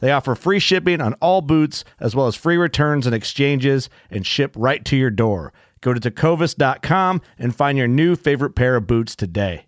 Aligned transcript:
They 0.00 0.12
offer 0.12 0.34
free 0.34 0.60
shipping 0.60 1.00
on 1.00 1.14
all 1.14 1.40
boots, 1.40 1.84
as 1.98 2.14
well 2.14 2.26
as 2.26 2.36
free 2.36 2.56
returns 2.56 3.06
and 3.06 3.14
exchanges, 3.14 3.90
and 4.10 4.26
ship 4.26 4.54
right 4.56 4.84
to 4.84 4.96
your 4.96 5.10
door. 5.10 5.52
Go 5.80 5.92
to 5.94 6.00
tecovas.com 6.00 7.20
and 7.38 7.54
find 7.54 7.78
your 7.78 7.88
new 7.88 8.16
favorite 8.16 8.54
pair 8.54 8.76
of 8.76 8.86
boots 8.86 9.16
today. 9.16 9.64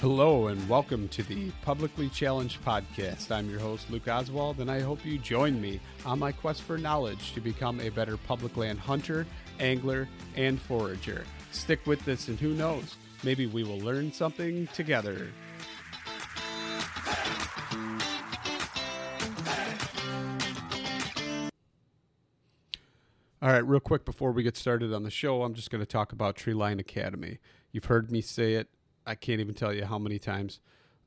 Hello 0.00 0.46
and 0.46 0.66
welcome 0.66 1.08
to 1.08 1.22
the 1.22 1.50
Publicly 1.60 2.08
Challenged 2.08 2.64
Podcast. 2.64 3.30
I'm 3.30 3.50
your 3.50 3.60
host, 3.60 3.90
Luke 3.90 4.08
Oswald, 4.08 4.60
and 4.60 4.70
I 4.70 4.80
hope 4.80 5.04
you 5.04 5.18
join 5.18 5.60
me 5.60 5.78
on 6.06 6.18
my 6.18 6.32
quest 6.32 6.62
for 6.62 6.78
knowledge 6.78 7.34
to 7.34 7.40
become 7.42 7.80
a 7.80 7.90
better 7.90 8.16
public 8.16 8.56
land 8.56 8.78
hunter, 8.78 9.26
angler, 9.60 10.08
and 10.36 10.60
forager. 10.60 11.24
Stick 11.52 11.86
with 11.86 12.04
this, 12.04 12.28
and 12.28 12.38
who 12.38 12.54
knows, 12.54 12.96
maybe 13.22 13.46
we 13.46 13.62
will 13.62 13.78
learn 13.78 14.12
something 14.12 14.66
together. 14.68 15.28
All 23.42 23.50
right, 23.50 23.66
real 23.66 23.80
quick 23.80 24.04
before 24.04 24.32
we 24.32 24.42
get 24.42 24.56
started 24.56 24.92
on 24.92 25.02
the 25.02 25.10
show, 25.10 25.42
I'm 25.42 25.54
just 25.54 25.70
going 25.70 25.80
to 25.80 25.86
talk 25.86 26.12
about 26.12 26.36
Treeline 26.36 26.78
Academy. 26.78 27.38
You've 27.72 27.86
heard 27.86 28.10
me 28.10 28.20
say 28.20 28.54
it 28.54 28.68
I 29.06 29.14
can't 29.14 29.40
even 29.40 29.54
tell 29.54 29.72
you 29.72 29.84
how 29.84 29.98
many 29.98 30.18
times. 30.18 30.60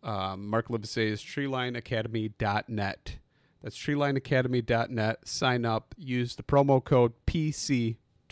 Um, 0.03 0.49
Mark 0.49 0.69
Livesey 0.69 1.07
is 1.07 1.21
treelineacademy.net. 1.21 3.17
That's 3.61 3.77
treelineacademy.net. 3.77 5.19
Sign 5.27 5.65
up. 5.65 5.95
Use 5.97 6.35
the 6.35 6.43
promo 6.43 6.83
code 6.83 7.13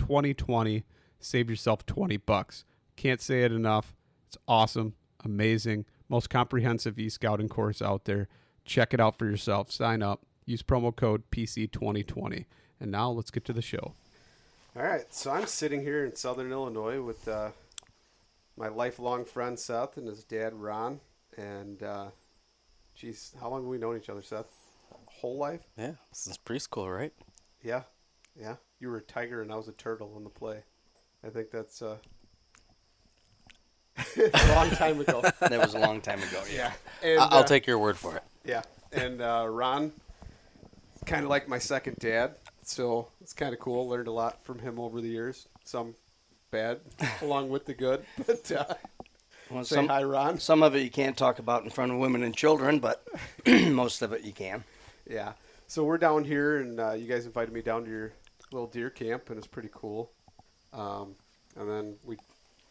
PC2020. 0.02 0.84
Save 1.20 1.50
yourself 1.50 1.86
20 1.86 2.18
bucks. 2.18 2.66
Can't 2.96 3.22
say 3.22 3.44
it 3.44 3.52
enough. 3.52 3.96
It's 4.28 4.38
awesome, 4.48 4.94
amazing, 5.24 5.86
most 6.10 6.30
comprehensive 6.30 6.98
e-scouting 6.98 7.50
course 7.50 7.82
out 7.82 8.06
there. 8.06 8.28
Check 8.66 8.94
it 8.94 9.00
out 9.00 9.18
for 9.18 9.26
yourself. 9.26 9.72
Sign 9.72 10.02
up. 10.02 10.26
Use 10.46 10.64
promo 10.64 10.96
code 10.96 11.24
PC2020. 11.32 12.46
And 12.80 12.92
now 12.92 13.10
let's 13.12 13.32
get 13.32 13.46
to 13.46 13.54
the 13.54 13.62
show. 13.62 13.94
All 14.76 14.84
right, 14.84 15.14
so 15.14 15.32
I'm 15.32 15.48
sitting 15.48 15.82
here 15.82 16.06
in 16.06 16.16
Southern 16.16 16.52
Illinois 16.52 17.02
with 17.02 17.28
uh, 17.28 17.52
my 18.58 18.70
lifelong 18.70 19.26
friend 19.26 19.60
Seth 19.60 19.98
and 19.98 20.08
his 20.08 20.24
dad 20.24 20.54
Ron. 20.54 21.02
And, 21.38 21.84
uh, 21.84 22.08
geez, 22.96 23.34
how 23.40 23.50
long 23.50 23.62
have 23.62 23.70
we 23.70 23.78
known 23.78 23.98
each 23.98 24.10
other, 24.10 24.22
Seth? 24.22 24.48
Whole 25.08 25.38
life? 25.38 25.62
Yeah, 25.78 25.94
since 26.14 26.38
preschool, 26.38 26.94
right? 26.94 27.14
Yeah, 27.62 27.84
yeah. 28.40 28.56
You 28.82 28.90
were 28.90 28.98
a 28.98 29.02
tiger 29.02 29.44
and 29.44 29.52
I 29.52 29.56
was 29.56 29.68
a 29.68 29.74
turtle 29.74 30.12
on 30.16 30.24
the 30.24 30.30
play. 30.30 30.64
I 31.24 31.30
think 31.30 31.52
that's 31.52 31.84
uh, 31.84 31.98
a 33.96 34.48
long 34.56 34.72
time 34.72 35.00
ago. 35.00 35.22
that 35.22 35.60
was 35.60 35.76
a 35.76 35.80
long 35.80 36.02
time 36.02 36.18
ago. 36.18 36.42
Yeah, 36.52 36.74
yeah. 37.04 37.10
And, 37.10 37.20
I'll 37.20 37.40
uh, 37.40 37.44
take 37.44 37.68
your 37.68 37.78
word 37.78 37.96
for 37.96 38.16
it. 38.18 38.24
Yeah, 38.44 38.64
and 38.92 39.22
uh, 39.22 39.46
Ron, 39.48 39.92
kind 41.06 41.24
of 41.24 41.30
like 41.30 41.48
my 41.48 41.60
second 41.60 41.98
dad, 42.00 42.38
so 42.64 43.08
it's 43.22 43.34
kind 43.34 43.54
of 43.54 43.60
cool. 43.60 43.88
Learned 43.88 44.08
a 44.08 44.12
lot 44.12 44.44
from 44.44 44.58
him 44.58 44.80
over 44.80 45.00
the 45.00 45.10
years. 45.10 45.48
Some 45.64 45.94
bad 46.50 46.80
along 47.22 47.50
with 47.50 47.66
the 47.66 47.76
good. 47.76 48.04
But 48.26 48.52
uh, 48.52 48.74
well, 49.52 49.64
say 49.64 49.76
some, 49.76 49.90
hi, 49.90 50.04
Ron. 50.04 50.40
Some 50.40 50.64
of 50.64 50.76
it 50.76 50.82
you 50.82 50.90
can't 50.90 51.16
talk 51.16 51.38
about 51.38 51.64
in 51.64 51.70
front 51.70 51.92
of 51.92 52.00
women 52.00 52.24
and 52.24 52.36
children, 52.36 52.80
but 52.80 53.06
most 53.48 54.02
of 54.02 54.12
it 54.12 54.24
you 54.24 54.32
can. 54.32 54.64
Yeah. 55.08 55.34
So 55.68 55.84
we're 55.84 55.98
down 55.98 56.24
here, 56.24 56.58
and 56.58 56.80
uh, 56.80 56.94
you 56.94 57.08
guys 57.08 57.26
invited 57.26 57.54
me 57.54 57.62
down 57.62 57.86
to 57.86 57.90
your 57.90 58.14
little 58.52 58.68
deer 58.68 58.90
camp, 58.90 59.30
and 59.30 59.38
it's 59.38 59.48
pretty 59.48 59.70
cool. 59.74 60.12
Um, 60.74 61.16
and 61.58 61.70
then 61.70 61.96
we 62.04 62.18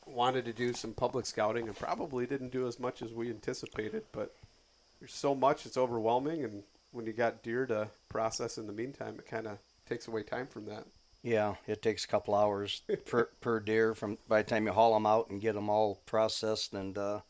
wanted 0.07 0.45
to 0.47 0.53
do 0.53 0.73
some 0.73 0.93
public 0.93 1.27
scouting, 1.27 1.67
and 1.67 1.77
probably 1.77 2.27
didn't 2.27 2.53
do 2.53 2.67
as 2.67 2.79
much 2.79 3.03
as 3.03 3.13
we 3.13 3.29
anticipated. 3.31 4.05
But 4.13 4.35
there's 4.99 5.15
so 5.15 5.35
much; 5.35 5.67
it's 5.67 5.77
overwhelming, 5.77 6.45
and 6.45 6.63
when 6.93 7.07
you 7.07 7.13
got 7.13 7.43
deer 7.43 7.67
to 7.67 7.89
process 8.09 8.59
in 8.59 8.67
the 8.67 8.73
meantime, 8.73 9.17
it 9.19 9.27
kind 9.27 9.47
of 9.47 9.59
takes 9.89 10.09
away 10.09 10.23
time 10.23 10.47
from 10.47 10.67
that. 10.67 10.87
Yeah, 11.23 11.57
it 11.67 11.83
takes 11.83 12.05
a 12.05 12.09
couple 12.09 12.35
hours 12.35 12.83
per 13.07 13.25
per 13.41 13.61
deer 13.61 13.95
from 13.95 14.19
by 14.29 14.43
the 14.43 14.49
time 14.49 14.67
you 14.67 14.73
haul 14.73 14.95
them 14.95 15.07
out 15.07 15.31
and 15.31 15.41
get 15.41 15.55
them 15.55 15.69
all 15.69 16.01
processed 16.07 16.73
and 16.73 16.97
uh, 16.97 17.21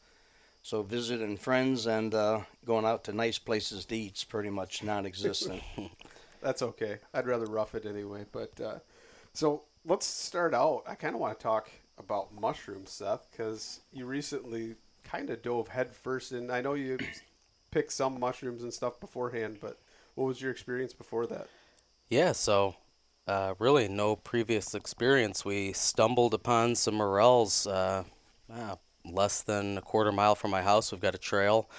so 0.62 0.82
visiting 0.82 1.36
friends 1.36 1.86
and 1.86 2.14
uh, 2.14 2.40
going 2.64 2.84
out 2.84 3.04
to 3.04 3.12
nice 3.12 3.38
places 3.38 3.84
to 3.86 3.96
eat's 3.96 4.24
pretty 4.24 4.50
much 4.50 4.82
non-existent. 4.84 5.62
That's 6.40 6.62
okay. 6.62 6.98
I'd 7.12 7.26
rather 7.26 7.46
rough 7.46 7.74
it 7.74 7.86
anyway. 7.86 8.24
But 8.30 8.60
uh, 8.60 8.78
so 9.32 9.62
let's 9.84 10.06
start 10.06 10.54
out. 10.54 10.84
I 10.86 10.94
kind 10.94 11.14
of 11.14 11.20
want 11.20 11.38
to 11.38 11.42
talk 11.42 11.70
about 11.98 12.34
mushrooms, 12.38 12.90
Seth, 12.90 13.28
because 13.30 13.80
you 13.92 14.06
recently 14.06 14.76
kind 15.04 15.30
of 15.30 15.42
dove 15.42 15.68
headfirst 15.68 16.32
in. 16.32 16.50
I 16.50 16.60
know 16.60 16.74
you 16.74 16.98
picked 17.70 17.92
some 17.92 18.18
mushrooms 18.18 18.62
and 18.62 18.72
stuff 18.72 19.00
beforehand, 19.00 19.58
but 19.60 19.78
what 20.14 20.26
was 20.26 20.40
your 20.40 20.50
experience 20.50 20.92
before 20.92 21.26
that? 21.26 21.48
Yeah, 22.08 22.32
so 22.32 22.74
uh, 23.26 23.54
really 23.58 23.88
no 23.88 24.16
previous 24.16 24.74
experience. 24.74 25.44
We 25.44 25.72
stumbled 25.72 26.34
upon 26.34 26.74
some 26.74 26.94
morels 26.94 27.66
uh, 27.66 28.04
uh, 28.52 28.76
less 29.04 29.42
than 29.42 29.78
a 29.78 29.82
quarter 29.82 30.12
mile 30.12 30.34
from 30.34 30.50
my 30.50 30.62
house. 30.62 30.90
We've 30.90 31.00
got 31.00 31.14
a 31.14 31.18
trail. 31.18 31.70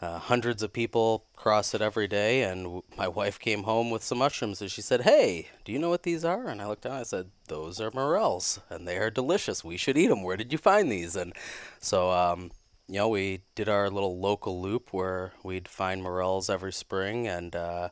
Uh, 0.00 0.18
hundreds 0.18 0.62
of 0.62 0.72
people 0.72 1.24
cross 1.34 1.74
it 1.74 1.82
every 1.82 2.06
day, 2.06 2.42
and 2.42 2.62
w- 2.64 2.82
my 2.96 3.08
wife 3.20 3.38
came 3.38 3.64
home 3.64 3.90
with 3.90 4.04
some 4.04 4.18
mushrooms, 4.18 4.60
and 4.60 4.70
she 4.70 4.80
said, 4.80 5.02
"Hey, 5.02 5.48
do 5.64 5.72
you 5.72 5.78
know 5.78 5.90
what 5.90 6.04
these 6.04 6.24
are?" 6.24 6.46
And 6.46 6.62
I 6.62 6.68
looked 6.68 6.82
down. 6.82 6.92
And 6.92 7.00
I 7.00 7.04
said, 7.04 7.30
"Those 7.48 7.80
are 7.80 7.90
morels, 7.92 8.60
and 8.70 8.86
they 8.86 8.98
are 8.98 9.10
delicious. 9.10 9.64
We 9.64 9.76
should 9.76 9.98
eat 9.98 10.06
them. 10.06 10.22
Where 10.22 10.36
did 10.36 10.52
you 10.52 10.58
find 10.58 10.90
these?" 10.90 11.16
And 11.16 11.32
so, 11.80 12.12
um, 12.12 12.52
you 12.86 12.96
know, 12.96 13.08
we 13.08 13.40
did 13.56 13.68
our 13.68 13.90
little 13.90 14.18
local 14.20 14.60
loop 14.62 14.92
where 14.92 15.32
we'd 15.42 15.66
find 15.68 16.02
morels 16.02 16.48
every 16.48 16.72
spring, 16.72 17.26
and 17.26 17.56
uh, 17.56 17.88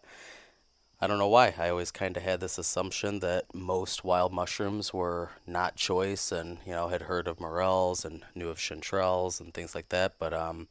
I 1.00 1.06
don't 1.08 1.18
know 1.18 1.28
why. 1.28 1.54
I 1.58 1.68
always 1.70 1.90
kind 1.90 2.16
of 2.16 2.22
had 2.22 2.38
this 2.40 2.56
assumption 2.56 3.18
that 3.18 3.52
most 3.52 4.04
wild 4.04 4.32
mushrooms 4.32 4.94
were 4.94 5.30
not 5.44 5.74
choice, 5.74 6.30
and 6.30 6.58
you 6.64 6.72
know 6.72 6.86
had 6.88 7.02
heard 7.02 7.26
of 7.26 7.40
morels 7.40 8.04
and 8.04 8.24
knew 8.34 8.48
of 8.48 8.58
chanterelles 8.58 9.40
and 9.40 9.52
things 9.52 9.74
like 9.74 9.88
that. 9.88 10.14
But 10.20 10.32
um, 10.32 10.68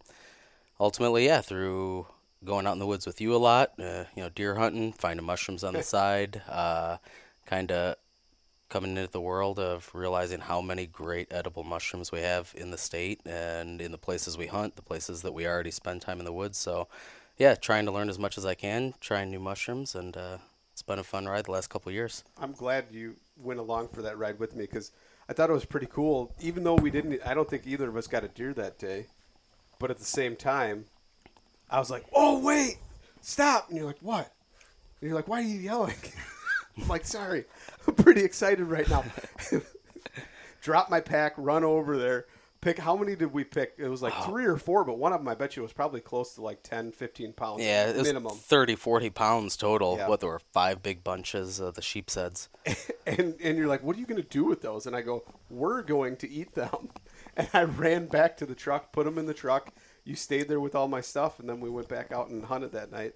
ultimately, 0.80 1.26
yeah, 1.26 1.42
through 1.42 2.08
going 2.44 2.68
out 2.68 2.74
in 2.74 2.80
the 2.80 2.88
woods 2.88 3.06
with 3.06 3.20
you 3.20 3.36
a 3.36 3.38
lot, 3.38 3.72
uh, 3.80 4.06
you 4.16 4.22
know, 4.22 4.30
deer 4.30 4.56
hunting, 4.56 4.94
finding 4.94 5.26
mushrooms 5.26 5.64
on 5.64 5.74
the 5.74 5.84
side, 5.96 6.42
uh, 6.50 6.98
kind 7.46 7.72
of 7.72 7.96
coming 8.70 8.98
into 8.98 9.12
the 9.12 9.22
world 9.22 9.60
of 9.60 9.90
realizing 9.94 10.40
how 10.40 10.62
many 10.62 10.86
great 10.86 11.28
edible 11.32 11.64
mushrooms 11.64 12.12
we 12.12 12.20
have 12.20 12.54
in 12.58 12.72
the 12.72 12.78
state 12.78 13.22
and 13.26 13.80
in 13.80 13.92
the 13.92 13.98
places 13.98 14.38
we 14.38 14.48
hunt, 14.48 14.76
the 14.76 14.82
places 14.82 15.22
that 15.22 15.34
we 15.34 15.48
already 15.48 15.72
spend 15.72 16.02
time 16.02 16.20
in 16.20 16.26
the 16.26 16.34
woods. 16.34 16.58
So, 16.58 16.88
yeah, 17.38 17.56
trying 17.56 17.86
to 17.86 17.92
learn 17.92 18.10
as 18.10 18.18
much 18.18 18.38
as 18.38 18.46
I 18.46 18.56
can, 18.56 18.94
trying 19.00 19.30
new 19.30 19.40
mushrooms, 19.40 19.94
and 19.94 20.16
uh, 20.18 20.38
it's 20.72 20.82
been 20.82 21.00
a 21.00 21.04
fun 21.04 21.26
ride 21.26 21.46
the 21.46 21.52
last 21.52 21.70
couple 21.70 21.90
of 21.90 21.96
years. 21.96 22.24
I'm 22.38 22.54
glad 22.54 22.86
you 22.92 23.16
went 23.38 23.60
along 23.60 23.90
for 23.90 24.02
that 24.02 24.18
ride 24.18 24.40
with 24.40 24.56
me 24.56 24.66
because 24.66 24.92
I 25.30 25.34
thought 25.34 25.50
it 25.50 25.54
was 25.54 25.66
pretty 25.66 25.88
cool. 25.88 26.34
Even 26.40 26.64
though 26.64 26.76
we 26.76 26.90
didn't, 26.90 27.20
I 27.26 27.34
don't 27.34 27.50
think 27.50 27.68
either 27.68 27.90
of 27.90 27.98
us 27.98 28.08
got 28.08 28.24
a 28.24 28.28
deer 28.30 28.54
that 28.54 28.80
day, 28.80 29.08
but 29.80 29.92
at 29.92 29.98
the 29.98 30.06
same 30.06 30.36
time, 30.36 30.86
I 31.70 31.80
was 31.80 31.90
like, 31.90 32.06
"Oh 32.14 32.40
wait, 32.40 32.78
stop!" 33.22 33.70
And 33.70 33.78
you're 33.78 33.88
like, 33.88 34.00
"What?" 34.02 34.32
And 35.02 35.10
you're 35.10 35.16
like, 35.16 35.28
"Why 35.28 35.40
are 35.40 35.44
you 35.44 35.60
yelling?" 35.60 35.96
I'm 36.78 36.88
like, 36.88 37.06
"Sorry, 37.06 37.46
I'm 37.88 37.96
pretty 37.96 38.24
excited 38.24 38.66
right 38.66 38.90
now." 38.90 39.04
Drop 40.62 40.90
my 40.90 41.00
pack, 41.00 41.34
run 41.38 41.64
over 41.64 41.98
there. 41.98 42.26
Pick 42.62 42.80
how 42.80 42.96
many 42.96 43.16
did 43.16 43.32
we 43.32 43.44
pick? 43.44 43.76
It 43.78 43.88
was 43.88 44.02
like 44.02 44.14
three 44.24 44.46
or 44.46 44.58
four, 44.58 44.84
but 44.84 44.98
one 44.98 45.14
of 45.14 45.20
them 45.20 45.28
I 45.28 45.36
bet 45.36 45.56
you 45.56 45.62
was 45.62 45.72
probably 45.72 46.02
close 46.02 46.34
to 46.34 46.42
like 46.42 46.64
10, 46.64 46.94
15 46.94 47.34
pounds. 47.34 47.62
Yeah, 47.62 47.90
it 47.90 47.96
was 47.96 48.08
minimum. 48.08 48.36
30, 48.36 48.76
40 48.76 49.12
pounds 49.12 49.56
total. 49.56 49.98
Yeah. 49.98 50.08
What, 50.08 50.22
there 50.22 50.30
were 50.30 50.40
five 50.40 50.82
big 50.82 51.04
bunches 51.04 51.60
of 51.60 51.76
the 51.76 51.84
sheep's 51.84 52.16
heads. 52.16 52.50
and 53.06 53.36
and 53.40 53.56
you're 53.56 53.68
like, 53.68 53.84
"What 53.84 53.96
are 53.96 54.00
you 54.00 54.08
going 54.08 54.22
to 54.22 54.28
do 54.28 54.44
with 54.46 54.64
those?" 54.64 54.88
And 54.88 54.96
I 54.96 55.02
go, 55.02 55.24
"We're 55.52 55.84
going 55.84 56.16
to 56.18 56.30
eat 56.30 56.56
them." 56.56 56.90
And 57.38 57.50
I 57.54 57.64
ran 57.64 58.08
back 58.08 58.38
to 58.38 58.46
the 58.46 58.56
truck, 58.56 58.92
put 58.92 59.06
them 59.06 59.18
in 59.18 59.26
the 59.26 59.34
truck. 59.34 59.74
You 60.04 60.16
stayed 60.16 60.48
there 60.48 60.60
with 60.60 60.76
all 60.76 60.88
my 60.88 61.02
stuff, 61.02 61.40
and 61.40 61.50
then 61.50 61.60
we 61.60 61.70
went 61.70 61.90
back 61.90 62.12
out 62.12 62.30
and 62.30 62.46
hunted 62.46 62.72
that 62.72 62.92
night. 62.92 63.16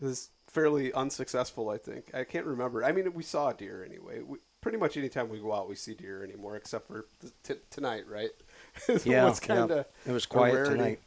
It 0.00 0.04
was 0.04 0.30
fairly 0.46 0.92
unsuccessful, 0.92 1.68
I 1.70 1.78
think. 1.78 2.14
I 2.14 2.24
can't 2.24 2.46
remember. 2.46 2.84
I 2.84 2.92
mean, 2.92 3.12
we 3.12 3.22
saw 3.22 3.48
a 3.48 3.54
deer 3.54 3.84
anyway. 3.84 4.20
We, 4.20 4.38
pretty 4.60 4.78
much 4.78 4.96
anytime 4.96 5.28
we 5.28 5.38
go 5.38 5.52
out, 5.54 5.68
we 5.68 5.74
see 5.74 5.94
deer 5.94 6.22
anymore, 6.22 6.56
except 6.56 6.86
for 6.86 7.06
t- 7.42 7.54
tonight, 7.70 8.04
right? 8.08 8.30
So 8.86 9.00
Yeah, 9.04 9.28
it's 9.28 9.40
kinda 9.40 9.86
yeah. 10.06 10.10
It 10.10 10.14
was 10.14 10.26
quiet 10.26 10.66
tonight. 10.66 11.00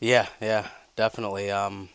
Yeah, 0.00 0.26
yeah, 0.40 0.68
definitely. 0.96 1.50
Um, 1.50 1.88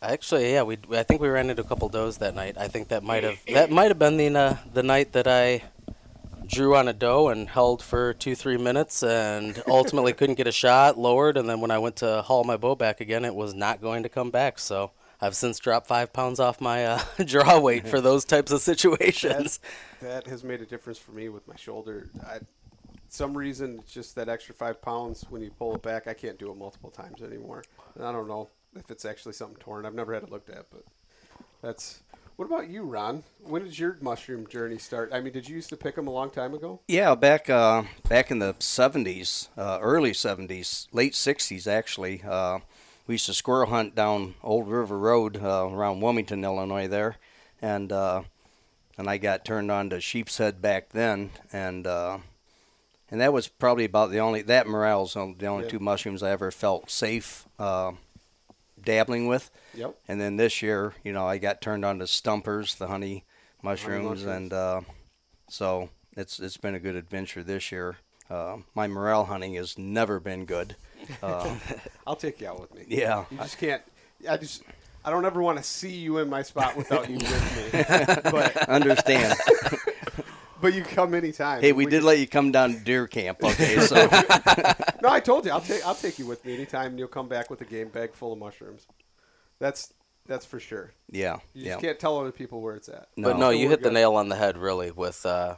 actually, 0.00 0.52
yeah, 0.52 0.62
we 0.62 0.78
I 0.90 1.02
think 1.02 1.20
we 1.20 1.28
ran 1.28 1.50
into 1.50 1.62
a 1.62 1.64
couple 1.64 1.88
does 1.88 2.18
that 2.18 2.34
night. 2.34 2.56
I 2.56 2.68
think 2.68 2.88
that 2.88 3.02
might 3.02 3.24
have 3.24 3.38
that 3.52 3.70
might 3.70 3.88
have 3.88 3.98
been 3.98 4.16
the 4.16 4.38
uh, 4.38 4.56
the 4.72 4.82
night 4.82 5.12
that 5.12 5.26
I 5.26 5.62
drew 6.48 6.74
on 6.74 6.88
a 6.88 6.92
doe 6.92 7.28
and 7.28 7.48
held 7.48 7.82
for 7.82 8.14
two 8.14 8.34
three 8.34 8.56
minutes 8.56 9.02
and 9.02 9.62
ultimately 9.66 10.12
couldn't 10.12 10.36
get 10.36 10.46
a 10.46 10.52
shot, 10.52 10.98
lowered, 10.98 11.36
and 11.36 11.48
then 11.48 11.60
when 11.60 11.70
I 11.70 11.78
went 11.78 11.96
to 11.96 12.22
haul 12.22 12.44
my 12.44 12.56
bow 12.56 12.74
back 12.74 13.00
again, 13.00 13.24
it 13.24 13.34
was 13.34 13.54
not 13.54 13.80
going 13.80 14.02
to 14.02 14.08
come 14.08 14.30
back. 14.30 14.58
So. 14.58 14.92
I've 15.20 15.34
since 15.34 15.58
dropped 15.58 15.88
five 15.88 16.12
pounds 16.12 16.38
off 16.38 16.60
my 16.60 16.86
uh, 16.86 17.02
draw 17.24 17.58
weight 17.58 17.88
for 17.88 18.00
those 18.00 18.24
types 18.24 18.52
of 18.52 18.60
situations. 18.60 19.58
That 20.00 20.28
has 20.28 20.44
made 20.44 20.60
a 20.60 20.64
difference 20.64 20.96
for 20.96 21.10
me 21.10 21.28
with 21.28 21.48
my 21.48 21.56
shoulder. 21.56 22.08
I, 22.24 22.38
some 23.08 23.36
reason, 23.36 23.80
it's 23.80 23.92
just 23.92 24.14
that 24.14 24.28
extra 24.28 24.54
five 24.54 24.80
pounds 24.80 25.26
when 25.28 25.42
you 25.42 25.50
pull 25.50 25.74
it 25.74 25.82
back. 25.82 26.06
I 26.06 26.14
can't 26.14 26.38
do 26.38 26.50
it 26.52 26.56
multiple 26.56 26.90
times 26.90 27.22
anymore. 27.22 27.64
And 27.96 28.04
I 28.04 28.12
don't 28.12 28.28
know 28.28 28.48
if 28.76 28.90
it's 28.90 29.04
actually 29.04 29.32
something 29.32 29.56
torn. 29.58 29.86
I've 29.86 29.94
never 29.94 30.14
had 30.14 30.22
it 30.22 30.30
looked 30.30 30.50
at, 30.50 30.66
but 30.70 30.84
that's. 31.62 32.02
What 32.38 32.44
about 32.46 32.68
you, 32.70 32.84
Ron? 32.84 33.24
When 33.42 33.64
did 33.64 33.76
your 33.76 33.96
mushroom 34.00 34.46
journey 34.46 34.78
start? 34.78 35.10
I 35.12 35.20
mean, 35.20 35.32
did 35.32 35.48
you 35.48 35.56
used 35.56 35.70
to 35.70 35.76
pick 35.76 35.96
them 35.96 36.06
a 36.06 36.12
long 36.12 36.30
time 36.30 36.54
ago? 36.54 36.78
Yeah, 36.86 37.16
back 37.16 37.50
uh, 37.50 37.82
back 38.08 38.30
in 38.30 38.38
the 38.38 38.54
'70s, 38.54 39.48
uh, 39.58 39.80
early 39.82 40.12
'70s, 40.12 40.86
late 40.92 41.14
'60s 41.14 41.66
actually. 41.66 42.22
Uh, 42.22 42.60
we 43.08 43.14
used 43.14 43.26
to 43.26 43.34
squirrel 43.34 43.70
hunt 43.70 43.96
down 43.96 44.34
Old 44.44 44.68
River 44.68 44.96
Road 44.96 45.42
uh, 45.42 45.66
around 45.68 46.00
Wilmington, 46.00 46.44
Illinois, 46.44 46.86
there, 46.86 47.16
and 47.60 47.90
uh, 47.90 48.22
and 48.96 49.10
I 49.10 49.18
got 49.18 49.44
turned 49.44 49.72
on 49.72 49.90
to 49.90 50.00
sheep's 50.00 50.38
head 50.38 50.62
back 50.62 50.90
then, 50.90 51.30
and 51.52 51.88
uh, 51.88 52.18
and 53.10 53.20
that 53.20 53.32
was 53.32 53.48
probably 53.48 53.84
about 53.84 54.12
the 54.12 54.20
only 54.20 54.42
that 54.42 54.68
morels 54.68 55.14
the 55.14 55.46
only 55.46 55.64
Yeah. 55.64 55.70
two 55.70 55.80
mushrooms 55.80 56.22
I 56.22 56.30
ever 56.30 56.52
felt 56.52 56.88
safe 56.88 57.48
uh, 57.58 57.94
dabbling 58.88 59.26
with. 59.28 59.50
Yep. 59.74 59.94
And 60.08 60.20
then 60.20 60.36
this 60.36 60.62
year, 60.62 60.94
you 61.04 61.12
know, 61.12 61.26
I 61.26 61.38
got 61.38 61.60
turned 61.60 61.84
on 61.84 61.98
to 61.98 62.06
stumpers, 62.06 62.74
the 62.76 62.88
honey 62.88 63.24
mushrooms, 63.62 64.04
mushrooms. 64.04 64.24
and 64.24 64.52
uh, 64.52 64.80
so 65.48 65.90
it's 66.16 66.40
it's 66.40 66.56
been 66.56 66.74
a 66.74 66.80
good 66.80 66.96
adventure 66.96 67.42
this 67.42 67.70
year. 67.70 67.96
Uh, 68.30 68.58
my 68.74 68.86
morel 68.88 69.24
hunting 69.26 69.54
has 69.54 69.78
never 69.78 70.18
been 70.18 70.44
good. 70.44 70.74
Uh, 71.22 71.54
I'll 72.06 72.16
take 72.16 72.40
you 72.40 72.48
out 72.48 72.60
with 72.60 72.74
me. 72.74 72.84
yeah, 72.88 73.24
You 73.30 73.38
just 73.38 73.56
can't. 73.58 73.80
I 74.28 74.36
just. 74.36 74.62
I 75.04 75.10
don't 75.10 75.24
ever 75.24 75.40
want 75.40 75.56
to 75.56 75.64
see 75.64 75.92
you 75.92 76.18
in 76.18 76.28
my 76.28 76.42
spot 76.42 76.76
without 76.76 77.08
you 77.08 77.16
with 77.16 77.72
me. 77.72 78.30
But 78.30 78.68
understand. 78.68 79.38
but 80.60 80.74
you 80.74 80.82
come 80.82 81.14
anytime. 81.14 81.60
hey, 81.60 81.72
we 81.72 81.86
did 81.86 82.02
let 82.02 82.18
you 82.18 82.26
come 82.26 82.50
down 82.52 82.72
to 82.74 82.78
deer 82.80 83.06
camp, 83.06 83.42
okay? 83.42 83.76
So 83.86 83.94
No, 85.02 85.08
I 85.10 85.20
told 85.20 85.44
you 85.46 85.52
I'll 85.52 85.60
take 85.60 85.86
I'll 85.86 85.94
take 85.94 86.18
you 86.18 86.26
with 86.26 86.44
me 86.44 86.54
anytime. 86.54 86.88
and 86.90 86.98
You'll 86.98 87.08
come 87.08 87.28
back 87.28 87.50
with 87.50 87.60
a 87.60 87.64
game 87.64 87.88
bag 87.88 88.14
full 88.14 88.32
of 88.32 88.38
mushrooms. 88.38 88.86
That's 89.58 89.92
that's 90.26 90.44
for 90.44 90.60
sure. 90.60 90.92
yeah, 91.10 91.36
You 91.54 91.64
yeah. 91.64 91.72
just 91.72 91.80
can't 91.84 91.98
tell 91.98 92.18
other 92.18 92.32
people 92.32 92.60
where 92.60 92.74
it's 92.74 92.88
at. 92.88 93.08
But 93.16 93.32
No. 93.34 93.38
no, 93.38 93.46
So 93.46 93.50
you 93.50 93.64
we're 93.66 93.70
hit 93.70 93.82
the 93.82 93.90
nail 93.90 94.14
on 94.14 94.28
the 94.28 94.36
head 94.36 94.58
really 94.58 94.90
with 94.90 95.24
uh, 95.24 95.56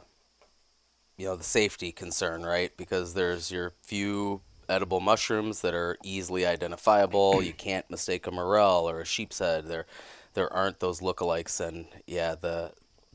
you 1.17 1.25
know 1.27 1.35
the 1.35 1.43
safety 1.43 1.91
concern, 1.91 2.43
right? 2.43 2.75
Because 2.77 3.13
there's 3.13 3.51
your 3.51 3.73
few 3.81 4.41
edible 4.69 5.01
mushrooms 5.01 5.61
that 5.61 5.73
are 5.73 5.97
easily 6.03 6.45
identifiable. 6.45 7.43
you 7.43 7.51
can't 7.53 7.89
mistake 7.91 8.25
a 8.27 8.31
morel 8.31 8.89
or 8.89 9.01
a 9.01 9.05
sheep's 9.05 9.39
head. 9.39 9.67
There, 9.67 9.85
there 10.33 10.51
aren't 10.53 10.79
those 10.79 11.01
lookalikes, 11.01 11.59
and 11.59 11.87
yeah, 12.07 12.35
the 12.35 12.71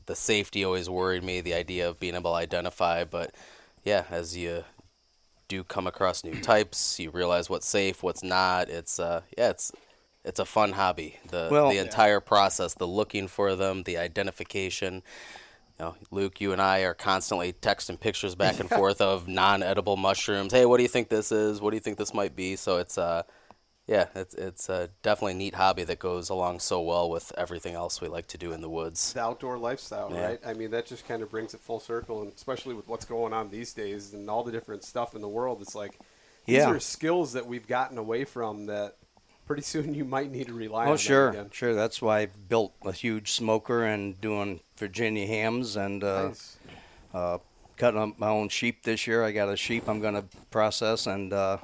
the 0.07 0.15
safety 0.15 0.65
always 0.65 0.89
worried 0.89 1.23
me. 1.23 1.39
The 1.41 1.53
idea 1.53 1.87
of 1.87 1.99
being 1.99 2.15
able 2.15 2.31
to 2.31 2.37
identify, 2.37 3.03
but 3.03 3.35
yeah, 3.83 4.05
as 4.09 4.35
you 4.35 4.63
do 5.47 5.63
come 5.63 5.87
across 5.87 6.23
new 6.23 6.35
types, 6.41 6.99
you 6.99 7.09
realize 7.11 7.49
what's 7.49 7.67
safe, 7.67 8.03
what's 8.03 8.23
not. 8.23 8.69
It's 8.69 8.99
uh, 8.99 9.21
yeah, 9.37 9.49
it's 9.51 9.71
it's 10.25 10.39
a 10.39 10.45
fun 10.45 10.73
hobby. 10.73 11.19
The 11.29 11.49
Well- 11.51 11.69
the 11.69 11.75
Yeah. 11.75 11.83
entire 11.83 12.19
process, 12.19 12.73
the 12.73 12.87
looking 12.87 13.27
for 13.27 13.55
them, 13.55 13.83
the 13.83 13.97
identification. 13.97 15.03
You 15.79 15.85
know, 15.85 15.95
Luke, 16.09 16.41
you 16.41 16.51
and 16.53 16.61
I 16.61 16.79
are 16.79 16.95
constantly 16.95 17.53
texting 17.53 17.99
pictures 17.99 18.33
back 18.35 18.59
and 18.59 18.67
forth 18.79 18.99
of 18.99 19.27
non-edible 19.27 19.95
mushrooms. 19.95 20.51
Hey, 20.51 20.65
what 20.65 20.77
do 20.77 20.83
you 20.83 20.89
think 20.89 21.07
this 21.09 21.31
is? 21.31 21.61
What 21.61 21.69
do 21.69 21.75
you 21.77 21.81
think 21.81 21.97
this 21.97 22.13
might 22.15 22.35
be? 22.35 22.55
So 22.55 22.77
it's 22.77 22.97
uh, 22.97 23.23
yeah, 23.87 24.07
it's 24.15 24.33
it's 24.35 24.67
a 24.69 24.89
definitely 25.01 25.31
a 25.33 25.35
neat 25.37 25.55
hobby 25.55 25.83
that 25.85 25.97
goes 25.99 26.29
along 26.29 26.59
so 26.59 26.81
well 26.81 27.09
with 27.09 27.31
everything 27.37 27.73
else 27.73 28.01
we 28.01 28.07
like 28.09 28.27
to 28.27 28.37
do 28.37 28.51
in 28.51 28.61
the 28.61 28.69
woods. 28.69 29.13
the 29.13 29.21
outdoor 29.21 29.57
lifestyle, 29.57 30.11
Yeah. 30.13 30.25
right? 30.25 30.39
I 30.45 30.53
mean, 30.53 30.71
that 30.71 30.85
just 30.85 31.07
kind 31.07 31.21
of 31.23 31.29
brings 31.31 31.53
it 31.53 31.61
full 31.61 31.79
circle, 31.79 32.21
and 32.21 32.33
especially 32.33 32.73
with 32.75 32.87
what's 32.87 33.05
going 33.05 33.33
on 33.33 33.49
these 33.49 33.73
days 33.73 34.13
and 34.13 34.29
all 34.29 34.43
the 34.43 34.51
different 34.51 34.83
stuff 34.83 35.15
in 35.15 35.21
the 35.21 35.27
world, 35.29 35.61
it's 35.61 35.73
like 35.75 35.97
these 36.45 36.57
Yeah. 36.57 36.69
are 36.69 36.79
skills 36.79 37.33
that 37.33 37.45
we've 37.47 37.67
gotten 37.67 37.97
away 37.97 38.25
from 38.25 38.65
that 38.67 38.95
pretty 39.45 39.61
soon 39.73 39.93
you 39.93 40.03
might 40.03 40.29
need 40.31 40.47
to 40.47 40.53
rely 40.53 40.83
on. 40.83 40.87
Oh, 40.89 40.91
them 40.91 40.97
sure, 40.97 41.29
again. 41.29 41.49
sure. 41.53 41.73
That's 41.73 42.01
why 42.01 42.19
I 42.21 42.25
built 42.25 42.73
a 42.85 42.91
huge 42.91 43.31
smoker 43.31 43.85
and 43.85 44.19
doing 44.19 44.59
Virginia 44.77 45.25
hams 45.25 45.77
and 45.77 46.03
uh, 46.03 46.27
Nice. 46.27 46.57
uh, 47.13 47.37
cutting 47.77 47.99
up 48.01 48.19
my 48.19 48.27
own 48.27 48.49
sheep 48.49 48.83
this 48.83 49.07
year. 49.07 49.23
I 49.23 49.31
got 49.31 49.47
a 49.47 49.55
sheep 49.55 49.87
I'm 49.87 50.01
going 50.01 50.15
to 50.15 50.25
process 50.51 51.07
and 51.07 51.31
uh, 51.31 51.57